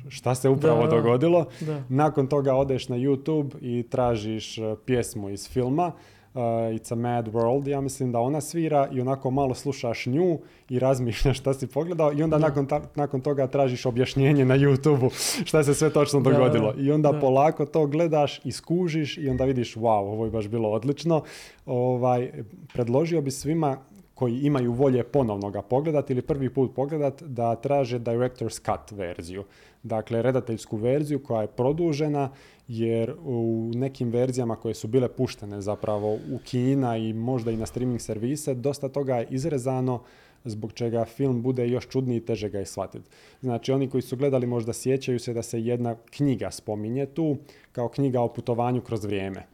šta 0.07 0.35
se 0.35 0.49
upravo 0.49 0.87
da, 0.87 0.95
dogodilo. 0.95 1.45
Da. 1.61 1.83
Nakon 1.89 2.27
toga 2.27 2.55
odeš 2.55 2.89
na 2.89 2.95
YouTube 2.95 3.57
i 3.61 3.83
tražiš 3.89 4.57
e, 4.57 4.75
pjesmu 4.85 5.29
iz 5.29 5.49
filma 5.49 5.91
uh, 6.37 6.73
It's 6.73 6.91
a 6.91 6.95
Mad 6.95 7.27
World, 7.27 7.67
ja 7.67 7.81
mislim 7.81 8.11
da 8.11 8.19
ona 8.19 8.41
svira 8.41 8.89
i 8.91 9.01
onako 9.01 9.31
malo 9.31 9.53
slušaš 9.53 10.05
nju 10.05 10.39
i 10.69 10.79
razmišljaš 10.79 11.39
šta 11.39 11.53
si 11.53 11.67
pogledao 11.67 12.13
i 12.13 12.23
onda 12.23 12.37
nakon, 12.37 12.65
ta, 12.65 12.81
nakon 12.95 13.21
toga 13.21 13.47
tražiš 13.47 13.85
objašnjenje 13.85 14.45
na 14.45 14.57
YouTube-u 14.57 15.09
šta 15.49 15.63
se 15.63 15.73
sve 15.73 15.89
točno 15.89 16.19
dogodilo. 16.19 16.73
I 16.77 16.91
onda 16.91 17.19
polako 17.21 17.65
to 17.65 17.87
gledaš 17.87 18.41
i 18.43 18.51
skužiš 18.51 19.17
i 19.17 19.29
onda 19.29 19.45
vidiš 19.45 19.75
wow, 19.75 19.99
ovo 19.99 20.25
je 20.25 20.31
baš 20.31 20.47
bilo 20.47 20.69
odlično. 20.69 21.23
Ovaj, 21.65 22.31
predložio 22.73 23.21
bi 23.21 23.31
svima 23.31 23.77
koji 24.17 24.39
imaju 24.39 24.73
volje 24.73 25.03
ponovno 25.03 25.49
ga 25.49 25.61
pogledati 25.61 26.13
ili 26.13 26.21
prvi 26.21 26.49
put 26.49 26.75
pogledat 26.75 27.23
da 27.23 27.55
traže 27.55 27.99
director's 27.99 28.59
cut 28.65 28.97
verziju. 28.97 29.43
Dakle, 29.83 30.21
redateljsku 30.21 30.77
verziju 30.77 31.23
koja 31.23 31.41
je 31.41 31.47
produžena 31.47 32.29
jer 32.67 33.13
u 33.25 33.71
nekim 33.75 34.09
verzijama 34.09 34.55
koje 34.55 34.73
su 34.73 34.87
bile 34.87 35.07
puštene 35.07 35.61
zapravo 35.61 36.13
u 36.13 36.39
kina 36.45 36.97
i 36.97 37.13
možda 37.13 37.51
i 37.51 37.57
na 37.57 37.65
streaming 37.65 38.01
servise, 38.01 38.53
dosta 38.53 38.89
toga 38.89 39.15
je 39.15 39.27
izrezano 39.29 40.01
zbog 40.45 40.73
čega 40.73 41.05
film 41.05 41.41
bude 41.41 41.67
još 41.67 41.87
čudniji 41.87 42.17
i 42.17 42.25
teže 42.25 42.49
ga 42.49 42.59
je 42.59 42.65
shvatiti. 42.65 43.09
Znači, 43.41 43.71
oni 43.71 43.89
koji 43.89 44.01
su 44.01 44.17
gledali 44.17 44.47
možda 44.47 44.73
sjećaju 44.73 45.19
se 45.19 45.33
da 45.33 45.41
se 45.41 45.61
jedna 45.61 45.95
knjiga 45.95 46.51
spominje 46.51 47.05
tu, 47.05 47.37
kao 47.71 47.89
knjiga 47.89 48.21
o 48.21 48.33
putovanju 48.33 48.81
kroz 48.81 49.05
vrijeme. 49.05 49.45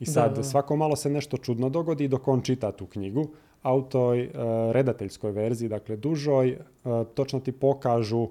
I 0.00 0.06
sad, 0.06 0.30
da, 0.30 0.36
da. 0.36 0.42
svako 0.42 0.76
malo 0.76 0.96
se 0.96 1.10
nešto 1.10 1.36
čudno 1.36 1.68
dogodi 1.68 2.08
dok 2.08 2.28
on 2.28 2.40
čita 2.42 2.72
tu 2.72 2.86
knjigu, 2.86 3.28
a 3.62 3.74
u 3.74 3.82
toj 3.82 4.26
uh, 4.26 4.32
redateljskoj 4.72 5.32
verziji, 5.32 5.68
dakle 5.68 5.96
dužoj, 5.96 6.58
uh, 6.84 7.06
točno 7.14 7.40
ti 7.40 7.52
pokažu 7.52 8.18
uh, 8.18 8.30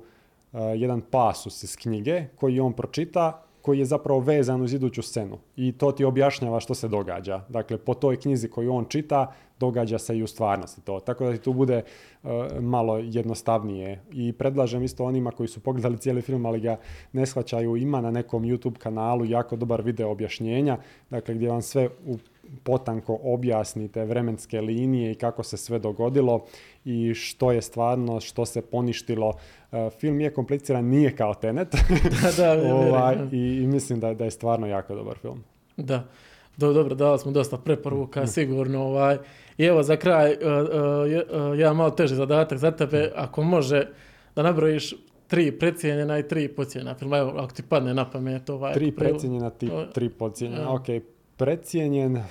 jedan 0.76 1.02
pasus 1.02 1.64
iz 1.64 1.78
knjige 1.78 2.26
koji 2.36 2.60
on 2.60 2.74
pročita 2.74 3.44
koji 3.62 3.80
je 3.80 3.86
zapravo 3.86 4.20
vezan 4.20 4.62
uz 4.62 4.74
iduću 4.74 5.02
scenu 5.02 5.38
i 5.56 5.72
to 5.72 5.92
ti 5.92 6.06
objašnjava 6.06 6.60
što 6.60 6.74
se 6.74 6.88
događa. 6.88 7.42
Dakle, 7.50 7.78
po 7.78 7.94
toj 7.94 8.18
knjizi 8.18 8.50
koju 8.50 8.74
on 8.74 8.86
čita, 8.86 9.34
događa 9.60 10.00
se 10.00 10.18
i 10.18 10.24
u 10.24 10.28
stvarnosti 10.28 10.82
to. 10.82 11.00
Tako 11.00 11.26
da 11.26 11.32
ti 11.32 11.44
tu 11.44 11.54
bude 11.54 11.84
uh, 11.84 12.30
malo 12.60 12.98
jednostavnije. 12.98 14.02
I 14.12 14.34
predlažem 14.34 14.84
isto 14.84 15.06
onima 15.06 15.32
koji 15.32 15.48
su 15.48 15.60
pogledali 15.60 15.98
cijeli 15.98 16.22
film, 16.22 16.46
ali 16.46 16.60
ga 16.60 16.78
ne 17.14 17.26
shvaćaju, 17.26 17.76
ima 17.76 18.02
na 18.02 18.12
nekom 18.12 18.44
YouTube 18.44 18.78
kanalu 18.78 19.26
jako 19.26 19.56
dobar 19.56 19.82
video 19.82 20.12
objašnjenja, 20.12 20.78
dakle 21.10 21.36
gdje 21.36 21.50
vam 21.50 21.62
sve 21.62 21.90
u 22.06 22.18
potanko 22.64 23.20
objasnite 23.24 24.06
vremenske 24.06 24.62
linije 24.62 25.12
i 25.12 25.16
kako 25.16 25.43
se 25.43 25.58
sve 25.58 25.80
dogodilo 25.80 26.45
i 26.86 27.14
što 27.14 27.52
je 27.52 27.62
stvarno, 27.62 28.20
što 28.20 28.45
se 28.45 28.62
poništilo. 28.62 29.34
Uh, 29.72 29.78
film 30.00 30.22
je 30.22 30.34
kompliciran, 30.34 30.86
nije 30.86 31.16
kao 31.16 31.34
Tenet. 31.34 31.76
da, 32.38 32.56
da, 32.56 32.76
ovaj, 32.76 33.16
i, 33.32 33.38
I 33.38 33.68
mislim 33.68 34.00
da, 34.00 34.14
da 34.14 34.26
je 34.26 34.32
stvarno 34.32 34.68
jako 34.68 34.95
dobar 34.95 35.18
film. 35.18 35.43
Da. 35.78 36.04
Do, 36.58 36.74
dobro, 36.74 36.95
dali 36.95 37.20
smo 37.20 37.32
dosta 37.32 37.58
preporuka, 37.58 38.24
mm. 38.24 38.28
sigurno. 38.28 38.84
Ovaj. 38.84 39.18
I 39.58 39.64
evo 39.64 39.84
za 39.84 39.95
kraj, 39.95 40.32
uh, 40.32 40.38
uh, 40.38 41.60
jedan 41.60 41.76
malo 41.76 41.91
teži 41.91 42.16
zadatak 42.16 42.58
za 42.58 42.72
tebe, 42.72 43.12
ako 43.16 43.43
može 43.43 43.88
da 44.36 44.43
nabrojiš 44.43 44.93
tri 45.28 45.52
precijenjena 45.52 46.20
i 46.20 46.28
tri 46.28 46.47
pocijenjena 46.47 46.95
filma, 46.95 47.18
evo, 47.18 47.34
ako 47.38 47.54
ti 47.54 47.64
padne 47.64 47.93
na 47.93 48.10
pamet 48.10 48.50
ovaj... 48.50 48.74
Tri 48.74 48.91
precijenjena, 48.91 49.50
ti, 49.50 49.70
tri 49.93 50.10
pocijenjena, 50.10 50.74
ok 50.74 50.88
precijenjen, 51.40 52.24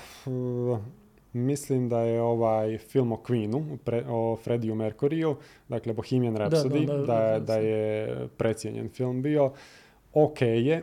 mislim 1.32 1.88
da 1.88 2.00
je 2.00 2.22
ovaj 2.22 2.78
film 2.78 3.12
o 3.12 3.16
Queenu, 3.16 3.76
pre, 3.84 4.04
o 4.08 4.36
Freddiju 4.36 4.74
Mercuryu, 4.74 5.34
dakle 5.68 5.92
Bohemian 5.92 6.36
Rhapsody, 6.36 6.86
da, 6.86 6.96
da, 6.96 7.02
da, 7.02 7.04
da, 7.04 7.18
je, 7.18 7.40
da 7.40 7.54
je 7.54 8.28
precijenjen 8.36 8.88
film 8.88 9.22
bio. 9.22 9.52
Ok 10.12 10.40
je, 10.40 10.82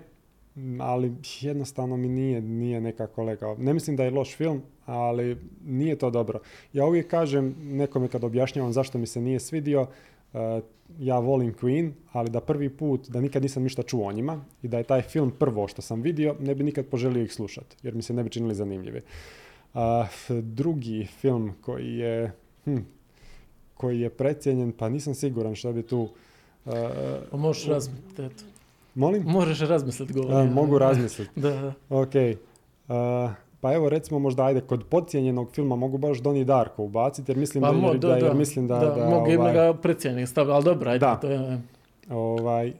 ali 0.79 1.13
jednostavno 1.41 1.97
mi 1.97 2.07
nije, 2.07 2.41
nije 2.41 2.81
nekako 2.81 3.23
legao. 3.23 3.55
Ne 3.57 3.73
mislim 3.73 3.95
da 3.95 4.03
je 4.03 4.11
loš 4.11 4.35
film, 4.35 4.61
ali 4.85 5.37
nije 5.65 5.95
to 5.95 6.09
dobro. 6.09 6.39
Ja 6.73 6.85
uvijek 6.85 7.07
kažem 7.07 7.55
nekome 7.59 8.07
kad 8.07 8.23
objašnjavam 8.23 8.73
zašto 8.73 8.97
mi 8.97 9.07
se 9.07 9.21
nije 9.21 9.39
svidio, 9.39 9.81
uh, 9.81 9.87
ja 10.99 11.19
volim 11.19 11.53
Queen, 11.53 11.91
ali 12.11 12.29
da 12.29 12.41
prvi 12.41 12.69
put, 12.69 13.09
da 13.09 13.21
nikad 13.21 13.43
nisam 13.43 13.63
ništa 13.63 13.83
čuo 13.83 14.07
o 14.07 14.11
njima 14.11 14.41
i 14.61 14.67
da 14.67 14.77
je 14.77 14.83
taj 14.83 15.01
film 15.01 15.31
prvo 15.39 15.67
što 15.67 15.81
sam 15.81 16.01
vidio, 16.01 16.35
ne 16.39 16.55
bi 16.55 16.63
nikad 16.63 16.85
poželio 16.85 17.23
ih 17.23 17.33
slušati, 17.33 17.75
jer 17.83 17.95
mi 17.95 18.01
se 18.01 18.13
ne 18.13 18.23
bi 18.23 18.29
činili 18.29 18.55
zanimljivi. 18.55 19.01
Uh, 19.73 19.81
drugi 20.41 21.05
film 21.05 21.53
koji 21.61 21.97
je, 21.97 22.31
hm, 22.65 22.77
koji 23.73 23.99
je 23.99 24.09
precijenjen, 24.09 24.71
pa 24.71 24.89
nisam 24.89 25.15
siguran 25.15 25.55
što 25.55 25.73
bi 25.73 25.83
tu... 25.83 26.09
Uh, 26.65 26.73
pa 27.31 27.37
možeš 27.37 27.65
razmisliti, 27.65 28.21
eto. 28.21 28.43
Molim? 28.95 29.23
Možeš 29.23 29.59
razmisliti, 29.59 30.13
govorim. 30.13 30.53
mogu 30.53 30.77
razmisliti. 30.77 31.39
da, 31.39 31.49
da. 31.49 31.73
Ok. 31.89 32.13
Pa 33.65 33.73
evo 33.73 33.89
recimo 33.89 34.19
možda 34.19 34.45
ajde 34.45 34.61
kod 34.61 34.83
podcijenjenog 34.89 35.51
filma 35.51 35.75
mogu 35.75 35.97
baš 35.97 36.17
Doni 36.17 36.43
Darko 36.45 36.83
ubaciti 36.83 37.31
jer 37.31 37.37
mislim 37.37 37.61
pa, 37.61 37.71
da, 37.71 37.87
jer, 37.87 37.97
da, 37.97 38.07
da, 38.07 38.15
jer 38.15 38.35
mislim 38.35 38.67
da, 38.67 38.79
da, 38.79 38.85
da 38.85 39.09
mogu 39.09 39.31
ovaj, 39.39 39.53
ga 39.53 39.73
precijeniti 39.73 40.31
staviti, 40.31 40.51
ali 40.51 40.63
dobro, 40.63 40.91
ajde. 40.91 40.99
Da. 40.99 41.15
To 41.15 41.27
je... 41.27 41.61
Ovaj, 42.09 42.73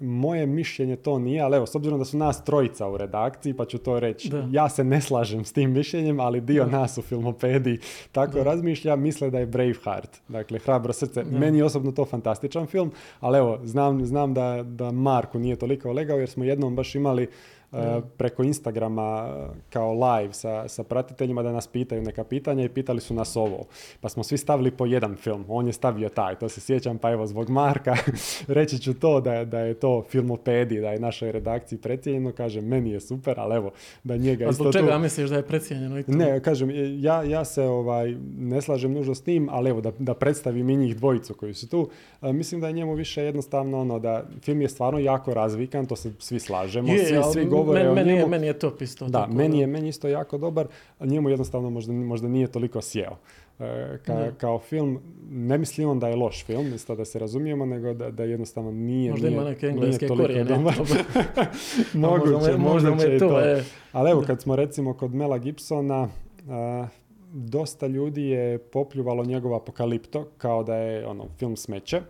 moje 0.00 0.46
mišljenje 0.46 0.96
to 0.96 1.18
nije, 1.18 1.40
ali 1.40 1.56
evo, 1.56 1.66
s 1.66 1.74
obzirom 1.74 1.98
da 1.98 2.04
su 2.04 2.16
nas 2.16 2.44
trojica 2.44 2.88
u 2.88 2.96
redakciji, 2.96 3.54
pa 3.54 3.64
ću 3.64 3.78
to 3.78 4.00
reći, 4.00 4.28
da. 4.28 4.48
ja 4.50 4.68
se 4.68 4.84
ne 4.84 5.00
slažem 5.00 5.44
s 5.44 5.52
tim 5.52 5.72
mišljenjem, 5.72 6.20
ali 6.20 6.40
dio 6.40 6.64
da. 6.64 6.70
nas 6.70 6.98
u 6.98 7.02
filmopediji 7.02 7.78
tako 8.12 8.32
da. 8.32 8.42
razmišlja, 8.42 8.96
misle 8.96 9.30
da 9.30 9.38
je 9.38 9.46
Braveheart, 9.46 10.20
dakle, 10.28 10.58
Hrabro 10.58 10.92
srce. 10.92 11.24
Da. 11.24 11.38
Meni 11.38 11.58
je 11.58 11.64
osobno 11.64 11.92
to 11.92 12.04
fantastičan 12.04 12.66
film, 12.66 12.92
ali 13.20 13.38
evo, 13.38 13.58
znam, 13.64 14.06
znam 14.06 14.34
da, 14.34 14.62
da 14.62 14.90
Marku 14.90 15.38
nije 15.38 15.56
toliko 15.56 15.92
legao, 15.92 16.18
jer 16.18 16.30
smo 16.30 16.44
jednom 16.44 16.76
baš 16.76 16.94
imali 16.94 17.28
E, 17.76 18.00
preko 18.16 18.42
Instagrama 18.42 19.36
kao 19.70 19.92
live 19.92 20.32
sa, 20.32 20.68
sa 20.68 20.82
pratiteljima 20.82 21.42
da 21.42 21.52
nas 21.52 21.66
pitaju 21.66 22.02
neka 22.02 22.24
pitanja 22.24 22.64
i 22.64 22.68
pitali 22.68 23.00
su 23.00 23.14
nas 23.14 23.36
ovo. 23.36 23.64
Pa 24.00 24.08
smo 24.08 24.22
svi 24.22 24.38
stavili 24.38 24.70
po 24.70 24.86
jedan 24.86 25.16
film. 25.16 25.44
On 25.48 25.66
je 25.66 25.72
stavio 25.72 26.08
taj, 26.08 26.34
to 26.34 26.48
se 26.48 26.60
sjećam, 26.60 26.98
pa 26.98 27.10
evo 27.10 27.26
zbog 27.26 27.50
Marka 27.50 27.96
reći 28.48 28.78
ću 28.78 28.94
to 28.94 29.20
da, 29.20 29.44
da 29.44 29.60
je 29.60 29.74
to 29.74 30.04
filmopedi, 30.08 30.80
da 30.80 30.90
je 30.90 31.00
našoj 31.00 31.32
redakciji 31.32 31.78
precijenjeno. 31.78 32.32
Kažem, 32.32 32.64
meni 32.64 32.90
je 32.90 33.00
super, 33.00 33.40
ali 33.40 33.56
evo, 33.56 33.70
da 34.04 34.16
njega 34.16 34.48
A 34.48 34.52
zbog 34.52 34.72
čega 34.72 34.92
tu... 34.92 34.98
misliš 34.98 35.30
da 35.30 35.36
je 35.36 35.42
precijenjeno? 35.42 35.98
I 35.98 36.02
to? 36.02 36.12
Ne, 36.12 36.40
kažem, 36.40 36.70
ja, 37.00 37.22
ja 37.22 37.44
se 37.44 37.62
ovaj, 37.62 38.14
ne 38.38 38.62
slažem 38.62 38.92
nužno 38.92 39.14
s 39.14 39.22
tim, 39.22 39.48
ali 39.50 39.70
evo, 39.70 39.80
da, 39.80 39.92
da 39.98 40.14
predstavim 40.14 40.70
i 40.70 40.76
njih 40.76 40.96
dvojicu 40.96 41.34
koji 41.34 41.54
su 41.54 41.68
tu. 41.68 41.88
A, 42.20 42.32
mislim 42.32 42.60
da 42.60 42.66
je 42.66 42.72
njemu 42.72 42.94
više 42.94 43.22
jednostavno 43.22 43.80
ono 43.80 43.98
da 43.98 44.24
film 44.42 44.60
je 44.60 44.68
stvarno 44.68 44.98
jako 44.98 45.34
razvikan, 45.34 45.86
to 45.86 45.96
se 45.96 46.12
svi 46.18 46.40
slažemo, 46.40 46.92
je, 46.92 47.06
svi, 47.06 47.16
svi 47.32 47.44
govore 47.44 47.65
govore 47.66 47.84
meni, 47.84 47.90
o 47.90 47.94
meni, 47.94 48.10
je, 48.10 48.16
njemu. 48.16 48.28
meni 48.28 48.46
je 48.46 48.52
top 48.52 48.82
isto. 48.82 49.04
Da, 49.04 49.12
tako 49.12 49.32
meni 49.32 49.58
je 49.58 49.66
meni 49.66 49.88
isto 49.88 50.08
jako 50.08 50.38
dobar, 50.38 50.66
a 50.98 51.06
njemu 51.06 51.28
jednostavno 51.28 51.70
možda, 51.70 51.92
možda 51.92 52.28
nije 52.28 52.46
toliko 52.46 52.80
sjeo. 52.80 53.16
E, 53.58 53.64
ka- 53.98 54.32
kao 54.32 54.58
film, 54.58 54.98
ne 55.30 55.58
mislim 55.58 55.88
on 55.88 55.98
da 55.98 56.08
je 56.08 56.16
loš 56.16 56.44
film, 56.44 56.74
isto 56.74 56.94
da 56.94 57.04
se 57.04 57.18
razumijemo, 57.18 57.66
nego 57.66 57.94
da, 57.94 58.10
da 58.10 58.24
jednostavno 58.24 58.70
nije, 58.70 59.10
Možda 59.10 59.28
nije, 59.28 59.36
ima 59.36 59.44
neke 59.44 59.66
engleske 59.66 60.08
korijene. 60.08 60.58
Možda 60.58 60.82
moguće, 61.94 62.50
je- 62.50 62.56
možda 62.58 62.88
je 62.88 62.94
moguće 62.94 63.16
i 63.16 63.18
to, 63.18 63.28
to. 63.28 63.40
e. 63.40 63.64
Ali 63.92 64.10
evo, 64.10 64.22
kad 64.26 64.42
smo 64.42 64.56
recimo 64.56 64.94
kod 64.94 65.14
Mela 65.14 65.38
Gibsona, 65.38 66.08
a, 66.48 66.86
dosta 67.32 67.86
ljudi 67.86 68.22
je 68.22 68.58
popljuvalo 68.58 69.24
njegov 69.24 69.54
Apokalipto 69.54 70.28
kao 70.38 70.62
da 70.62 70.74
je 70.76 71.06
ono, 71.06 71.24
film 71.38 71.56
smeće. 71.56 72.00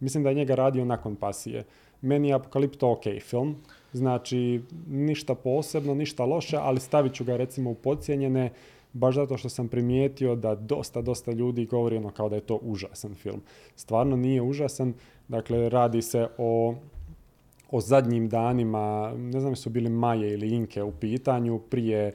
Mislim 0.00 0.22
da 0.22 0.28
je 0.28 0.34
njega 0.34 0.54
radio 0.54 0.84
nakon 0.84 1.16
pasije. 1.16 1.64
Meni 2.00 2.28
je 2.28 2.34
Apokalipto 2.34 2.90
ok 2.90 3.02
film, 3.22 3.56
znači 3.94 4.62
ništa 4.88 5.34
posebno, 5.34 5.94
ništa 5.94 6.24
loše, 6.24 6.56
ali 6.56 6.80
stavit 6.80 7.14
ću 7.14 7.24
ga 7.24 7.36
recimo 7.36 7.70
u 7.70 7.74
podcijenjene 7.74 8.50
baš 8.92 9.14
zato 9.14 9.36
što 9.36 9.48
sam 9.48 9.68
primijetio 9.68 10.36
da 10.36 10.54
dosta, 10.54 11.02
dosta 11.02 11.32
ljudi 11.32 11.66
govori 11.66 11.96
ono 11.96 12.10
kao 12.10 12.28
da 12.28 12.36
je 12.36 12.46
to 12.46 12.58
užasan 12.62 13.14
film. 13.14 13.40
Stvarno 13.76 14.16
nije 14.16 14.42
užasan, 14.42 14.94
dakle 15.28 15.68
radi 15.68 16.02
se 16.02 16.28
o 16.38 16.74
o 17.70 17.80
zadnjim 17.80 18.28
danima, 18.28 19.12
ne 19.16 19.40
znam 19.40 19.56
su 19.56 19.70
bili 19.70 19.88
Maje 19.88 20.32
ili 20.32 20.54
Inke 20.54 20.82
u 20.82 20.92
pitanju 20.92 21.58
prije 21.58 22.12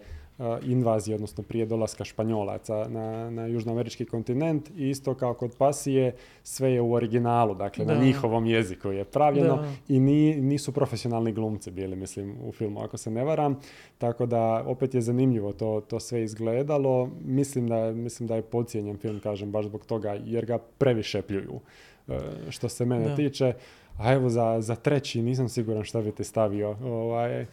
invazije, 0.64 1.16
odnosno 1.16 1.44
prije 1.44 1.66
dolaska 1.66 2.04
Španjolaca 2.04 2.86
na, 2.90 3.30
na 3.30 3.46
južnoamerički 3.46 4.06
kontinent 4.06 4.70
i 4.70 4.90
isto 4.90 5.14
kao 5.14 5.34
kod 5.34 5.56
Pasije 5.58 6.14
sve 6.44 6.72
je 6.72 6.82
u 6.82 6.94
originalu, 6.94 7.56
dakle 7.56 7.86
na 7.86 7.94
Da. 7.94 8.04
njihovom 8.04 8.46
jeziku 8.46 8.92
je 8.92 9.04
pravljeno 9.04 9.56
Da. 9.56 9.72
i 9.88 10.00
ni, 10.00 10.36
nisu 10.36 10.72
profesionalni 10.72 11.32
glumci 11.32 11.72
bili, 11.72 11.96
mislim, 11.96 12.36
u 12.44 12.52
filmu, 12.52 12.80
ako 12.82 12.98
se 12.98 13.12
ne 13.12 13.24
varam. 13.24 13.60
Tako 13.98 14.26
da, 14.26 14.64
opet 14.68 14.94
je 14.96 15.02
zanimljivo 15.02 15.52
to, 15.54 15.82
to 15.82 16.00
sve 16.00 16.24
izgledalo. 16.24 17.10
Mislim 17.26 17.68
da, 17.68 17.92
mislim 17.92 18.28
da 18.28 18.36
je 18.36 18.42
podcijenjen 18.42 18.98
film, 18.98 19.20
kažem, 19.20 19.52
baš 19.52 19.66
zbog 19.66 19.86
toga, 19.86 20.18
jer 20.26 20.46
ga 20.46 20.58
previše 20.58 21.22
pljuju, 21.22 21.60
e, 22.08 22.20
što 22.50 22.70
se 22.70 22.86
mene 22.86 23.08
Da. 23.08 23.16
tiče. 23.16 23.54
A 23.98 24.14
evo, 24.14 24.30
za, 24.30 24.62
za 24.62 24.76
treći 24.76 25.22
nisam 25.22 25.50
siguran 25.50 25.84
šta 25.84 26.02
bi 26.02 26.12
ti 26.12 26.24
stavio. 26.24 26.76
Ovaj, 26.84 27.46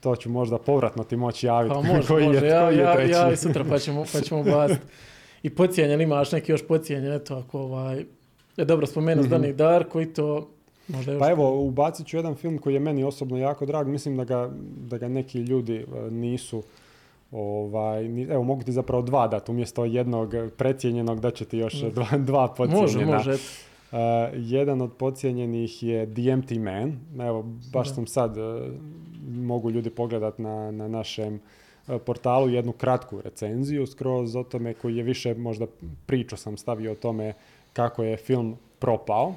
to 0.00 0.16
ću 0.16 0.30
možda 0.30 0.58
povratno 0.58 1.04
ti 1.04 1.16
moći 1.16 1.46
javiti. 1.46 1.74
Pa 1.74 1.82
može, 1.94 2.08
koji 2.08 2.26
može. 2.26 2.46
je, 2.46 2.50
ja, 2.50 2.64
koji 2.66 2.76
je 2.76 2.82
ja, 2.82 2.94
treći. 2.94 3.12
ja 3.12 3.32
i 3.32 3.36
sutra 3.36 3.64
pa 3.68 3.78
ćemo, 3.78 4.04
pa 4.12 4.20
ćemo 4.20 4.42
baciti. 4.42 4.80
I 5.42 5.50
pocijenjen, 5.50 6.00
imaš 6.00 6.32
neki 6.32 6.52
još 6.52 6.66
pocijenjen, 6.66 7.12
eto, 7.12 7.36
ako 7.36 7.58
ovaj... 7.60 8.04
Je 8.56 8.64
dobro 8.64 8.86
spomenuo 8.86 9.24
Mhm. 9.24 9.28
mm 9.28 9.40
Dani 9.40 9.52
Darko 9.52 10.00
i 10.00 10.06
to 10.06 10.48
možda 10.88 11.12
još... 11.12 11.20
Pa 11.20 11.30
evo, 11.30 11.60
ubacit 11.60 12.06
ću 12.06 12.16
jedan 12.16 12.34
film 12.34 12.58
koji 12.58 12.74
je 12.74 12.80
meni 12.80 13.04
osobno 13.04 13.38
jako 13.38 13.66
drag. 13.66 13.88
Mislim 13.88 14.16
da 14.16 14.24
ga, 14.24 14.50
da 14.80 14.98
ga 14.98 15.08
neki 15.08 15.38
ljudi 15.38 15.76
e, 15.76 16.10
nisu 16.10 16.62
Ovaj, 17.32 18.04
evo 18.32 18.42
mogu 18.42 18.62
ti 18.62 18.72
zapravo 18.72 19.02
dva 19.02 19.28
dati 19.28 19.50
umjesto 19.50 19.84
jednog 19.84 20.34
precijenjenog 20.56 21.20
da 21.20 21.30
će 21.30 21.44
ti 21.44 21.58
još 21.58 21.74
Da. 21.74 21.88
dva, 21.90 22.18
dva 22.18 22.54
može, 22.58 22.82
podcijenjena. 22.82 23.16
može. 23.16 23.30
eto. 23.32 23.42
Uh, 23.92 23.98
jedan 24.34 24.80
od 24.80 24.92
podcijenjenih 24.92 25.82
je 25.82 26.06
The 26.06 26.22
Empty 26.22 26.58
Man. 26.58 27.00
Evo, 27.26 27.42
baš 27.72 27.88
Da. 27.88 27.94
sam 27.94 28.06
sad, 28.06 28.36
uh, 28.36 28.44
mogu 29.28 29.70
ljudi 29.70 29.90
pogledat 29.90 30.38
na, 30.38 30.70
na 30.70 30.88
našem 30.88 31.34
uh, 31.34 31.96
portalu 32.06 32.48
jednu 32.48 32.72
kratku 32.72 33.20
recenziju 33.20 33.86
skroz 33.86 34.36
o 34.36 34.42
tome 34.42 34.74
koji 34.74 34.96
je 34.96 35.02
više 35.02 35.34
možda 35.34 35.66
priču 36.06 36.36
sam 36.36 36.56
stavio 36.56 36.92
o 36.92 36.94
tome 36.94 37.32
kako 37.72 38.02
je 38.02 38.16
film 38.16 38.56
propao. 38.78 39.26
Uh, 39.26 39.36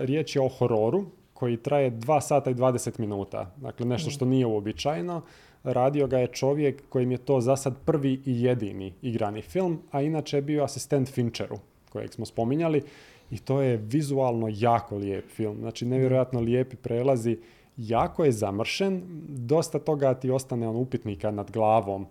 riječ 0.00 0.36
je 0.36 0.42
o 0.42 0.48
hororu 0.48 1.04
koji 1.34 1.56
traje 1.56 1.90
2 1.90 2.20
sata 2.20 2.50
i 2.50 2.54
20 2.54 3.00
minuta. 3.00 3.50
Dakle, 3.56 3.86
nešto 3.86 4.10
što 4.10 4.24
nije 4.24 4.46
uobičajeno. 4.46 5.22
Radio 5.64 6.06
ga 6.06 6.18
je 6.18 6.26
čovjek 6.26 6.82
kojim 6.88 7.12
je 7.12 7.18
to 7.18 7.40
za 7.40 7.56
sad 7.56 7.74
prvi 7.84 8.12
i 8.24 8.42
jedini 8.42 8.92
igrani 9.02 9.42
film, 9.42 9.82
a 9.90 10.02
inače 10.02 10.36
je 10.36 10.42
bio 10.42 10.64
asistent 10.64 11.08
Fincheru, 11.08 11.58
kojeg 11.90 12.12
smo 12.12 12.26
spominjali. 12.26 12.82
I 13.30 13.38
to 13.38 13.62
je 13.62 13.76
vizualno 13.76 14.48
jako 14.50 14.96
lijep 14.96 15.24
film. 15.28 15.56
Znači, 15.60 15.86
nevjerojatno 15.86 16.40
lijepi 16.40 16.76
prelazi. 16.76 17.38
Jako 17.76 18.24
je 18.24 18.32
zamršen. 18.32 19.02
Dosta 19.28 19.78
toga 19.78 20.14
ti 20.14 20.30
ostane 20.30 20.68
on 20.68 20.76
upitnika 20.76 21.30
nad 21.30 21.50
glavom 21.50 22.06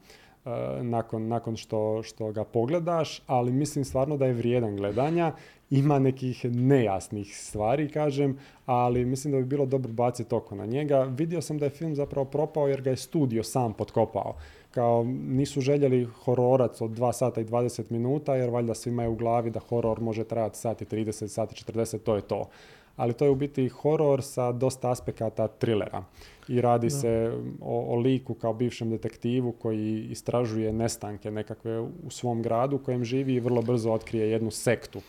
e, 0.45 0.49
nakon, 0.83 1.27
nakon 1.27 1.55
što, 1.55 2.03
što 2.03 2.31
ga 2.31 2.43
pogledaš, 2.43 3.21
ali 3.27 3.51
mislim 3.51 3.85
stvarno 3.85 4.17
da 4.17 4.25
je 4.25 4.33
vrijedan 4.33 4.75
gledanja. 4.75 5.33
Ima 5.69 5.99
nekih 5.99 6.45
nejasnih 6.45 7.37
stvari, 7.37 7.89
kažem, 7.89 8.37
ali 8.65 9.05
mislim 9.05 9.33
da 9.33 9.39
bi 9.39 9.45
bilo 9.45 9.65
dobro 9.65 9.91
baciti 9.91 10.35
oko 10.35 10.55
na 10.55 10.65
njega. 10.65 11.03
Vidio 11.03 11.41
sam 11.41 11.57
da 11.57 11.65
je 11.65 11.69
film 11.69 11.95
zapravo 11.95 12.25
propao 12.25 12.67
jer 12.67 12.81
ga 12.81 12.89
je 12.89 12.97
studio 12.97 13.43
sam 13.43 13.73
potkopao. 13.73 14.35
Kao 14.71 15.03
nisu 15.27 15.61
željeli 15.61 16.05
hororac 16.05 16.81
od 16.81 16.91
2 16.91 17.11
sata 17.11 17.41
i 17.41 17.45
20 17.45 17.91
minuta 17.91 18.35
jer 18.35 18.49
valjda 18.49 18.73
svima 18.73 19.03
je 19.03 19.09
u 19.09 19.15
glavi 19.15 19.51
da 19.51 19.59
horor 19.59 20.01
može 20.01 20.23
trajati 20.23 20.57
sat 20.57 20.81
i 20.81 20.85
30, 20.85 21.27
sat 21.27 21.51
i 21.51 21.55
40, 21.55 21.99
to 21.99 22.15
je 22.15 22.21
to. 22.21 22.49
Ali 22.95 23.13
to 23.13 23.25
je 23.25 23.31
u 23.31 23.35
biti 23.35 23.69
horor 23.69 24.21
sa 24.23 24.51
dosta 24.51 24.91
aspekata 24.91 25.47
trilera. 25.47 26.03
I 26.47 26.61
radi 26.61 26.89
se 26.89 27.31
o, 27.61 27.95
o 27.95 27.95
liku 27.95 28.33
kao 28.33 28.53
bivšem 28.53 28.89
detektivu 28.89 29.51
koji 29.51 30.07
istražuje 30.11 30.73
nestanke 30.73 31.31
nekakve 31.31 31.79
u 31.79 32.09
svom 32.09 32.41
gradu 32.41 32.75
u 32.75 32.79
kojem 32.79 33.03
živi 33.03 33.33
i 33.33 33.39
vrlo 33.39 33.61
brzo 33.61 33.91
otkrije 33.91 34.31
jednu 34.31 34.51
sektu 34.51 35.01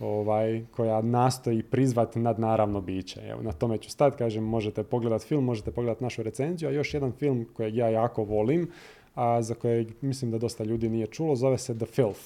ovaj, 0.00 0.64
koja 0.76 1.02
nastoji 1.02 1.62
prizvati 1.62 2.18
nadnaravno 2.18 2.80
biće. 2.80 3.20
Evo, 3.24 3.42
na 3.42 3.52
tome 3.52 3.78
ću 3.78 3.90
stati, 3.90 4.16
kažem, 4.16 4.44
možete 4.44 4.82
pogledati 4.82 5.26
film, 5.26 5.44
možete 5.44 5.70
pogledati 5.70 6.04
našu 6.04 6.22
recenziju, 6.22 6.68
a 6.68 6.72
još 6.72 6.94
jedan 6.94 7.12
film 7.12 7.46
kojeg 7.56 7.76
ja 7.76 7.88
jako 7.88 8.24
volim, 8.24 8.70
a 9.14 9.42
za 9.42 9.54
kojeg 9.54 9.88
mislim 10.00 10.30
da 10.30 10.38
dosta 10.38 10.64
ljudi 10.64 10.88
nije 10.88 11.06
čulo, 11.06 11.36
zove 11.36 11.58
se 11.58 11.74
The 11.74 11.86
Filth. 11.86 12.20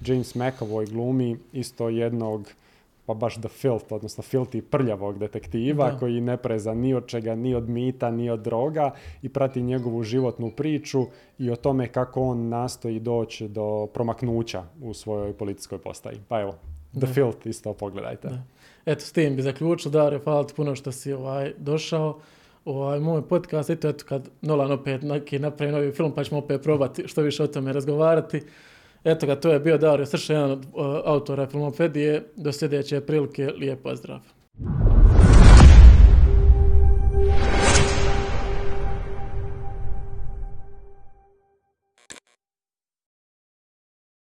James 0.00 0.34
McAvoy 0.34 0.90
glumi 0.90 1.36
isto 1.52 1.88
jednog 1.88 2.48
pa 3.06 3.14
baš 3.14 3.34
The 3.40 3.48
Filth, 3.48 3.92
odnosno 3.92 4.22
filti 4.22 4.62
prljavog 4.62 5.18
detektiva 5.18 5.90
Da. 5.90 5.98
koji 5.98 6.20
ne 6.20 6.36
preza 6.36 6.74
ni 6.74 6.94
od 6.94 7.06
čega, 7.06 7.34
ni 7.34 7.54
od 7.54 7.68
mita, 7.68 8.10
ni 8.10 8.30
od 8.30 8.40
droga 8.40 8.90
i 9.22 9.28
prati 9.28 9.62
njegovu 9.62 10.02
životnu 10.02 10.50
priču 10.50 11.06
i 11.38 11.50
o 11.50 11.56
tome 11.56 11.88
kako 11.88 12.22
on 12.22 12.48
nastoji 12.48 13.00
doći 13.00 13.48
do 13.48 13.86
promaknuća 13.94 14.62
u 14.82 14.94
svojoj 14.94 15.32
policijskoj 15.32 15.78
postaji. 15.78 16.20
Pa 16.28 16.40
evo, 16.40 16.52
The 16.90 17.00
Da. 17.00 17.06
Filth 17.06 17.46
isto 17.46 17.72
pogledajte. 17.72 18.28
Da. 18.28 18.42
Eto, 18.86 19.00
s 19.00 19.12
tim 19.12 19.36
bi 19.36 19.42
zaključio, 19.42 19.90
Dario, 19.90 20.20
hvala 20.24 20.46
ti 20.46 20.54
puno 20.56 20.74
što 20.74 20.92
si 20.92 21.12
ovaj, 21.12 21.52
došao. 21.58 22.18
Ovaj, 22.64 23.00
moj 23.00 23.28
podcast, 23.28 23.70
eto, 23.70 23.88
eto, 23.88 24.04
kad 24.08 24.28
Nolan 24.42 24.72
opet 24.72 25.02
neki 25.02 25.38
napravi 25.38 25.72
novi 25.72 25.92
film, 25.92 26.12
pa 26.12 26.24
ćemo 26.24 26.38
opet 26.38 26.62
probati 26.62 27.08
što 27.08 27.22
više 27.22 27.42
o 27.42 27.46
tome 27.46 27.72
razgovarati. 27.72 28.42
Eto 29.04 29.26
ga, 29.26 29.36
to 29.36 29.52
je 29.52 29.60
bio 29.60 29.78
Dario 29.78 30.06
Srša, 30.06 30.32
jedan 30.32 30.50
od 30.50 30.64
uh, 30.64 30.72
autora 31.04 31.46
Filmopedije. 31.46 32.22
Do 32.36 32.52
sljedeće 32.52 33.00
prilike, 33.00 33.46
lijep 33.46 33.82
pozdrav. 33.82 34.20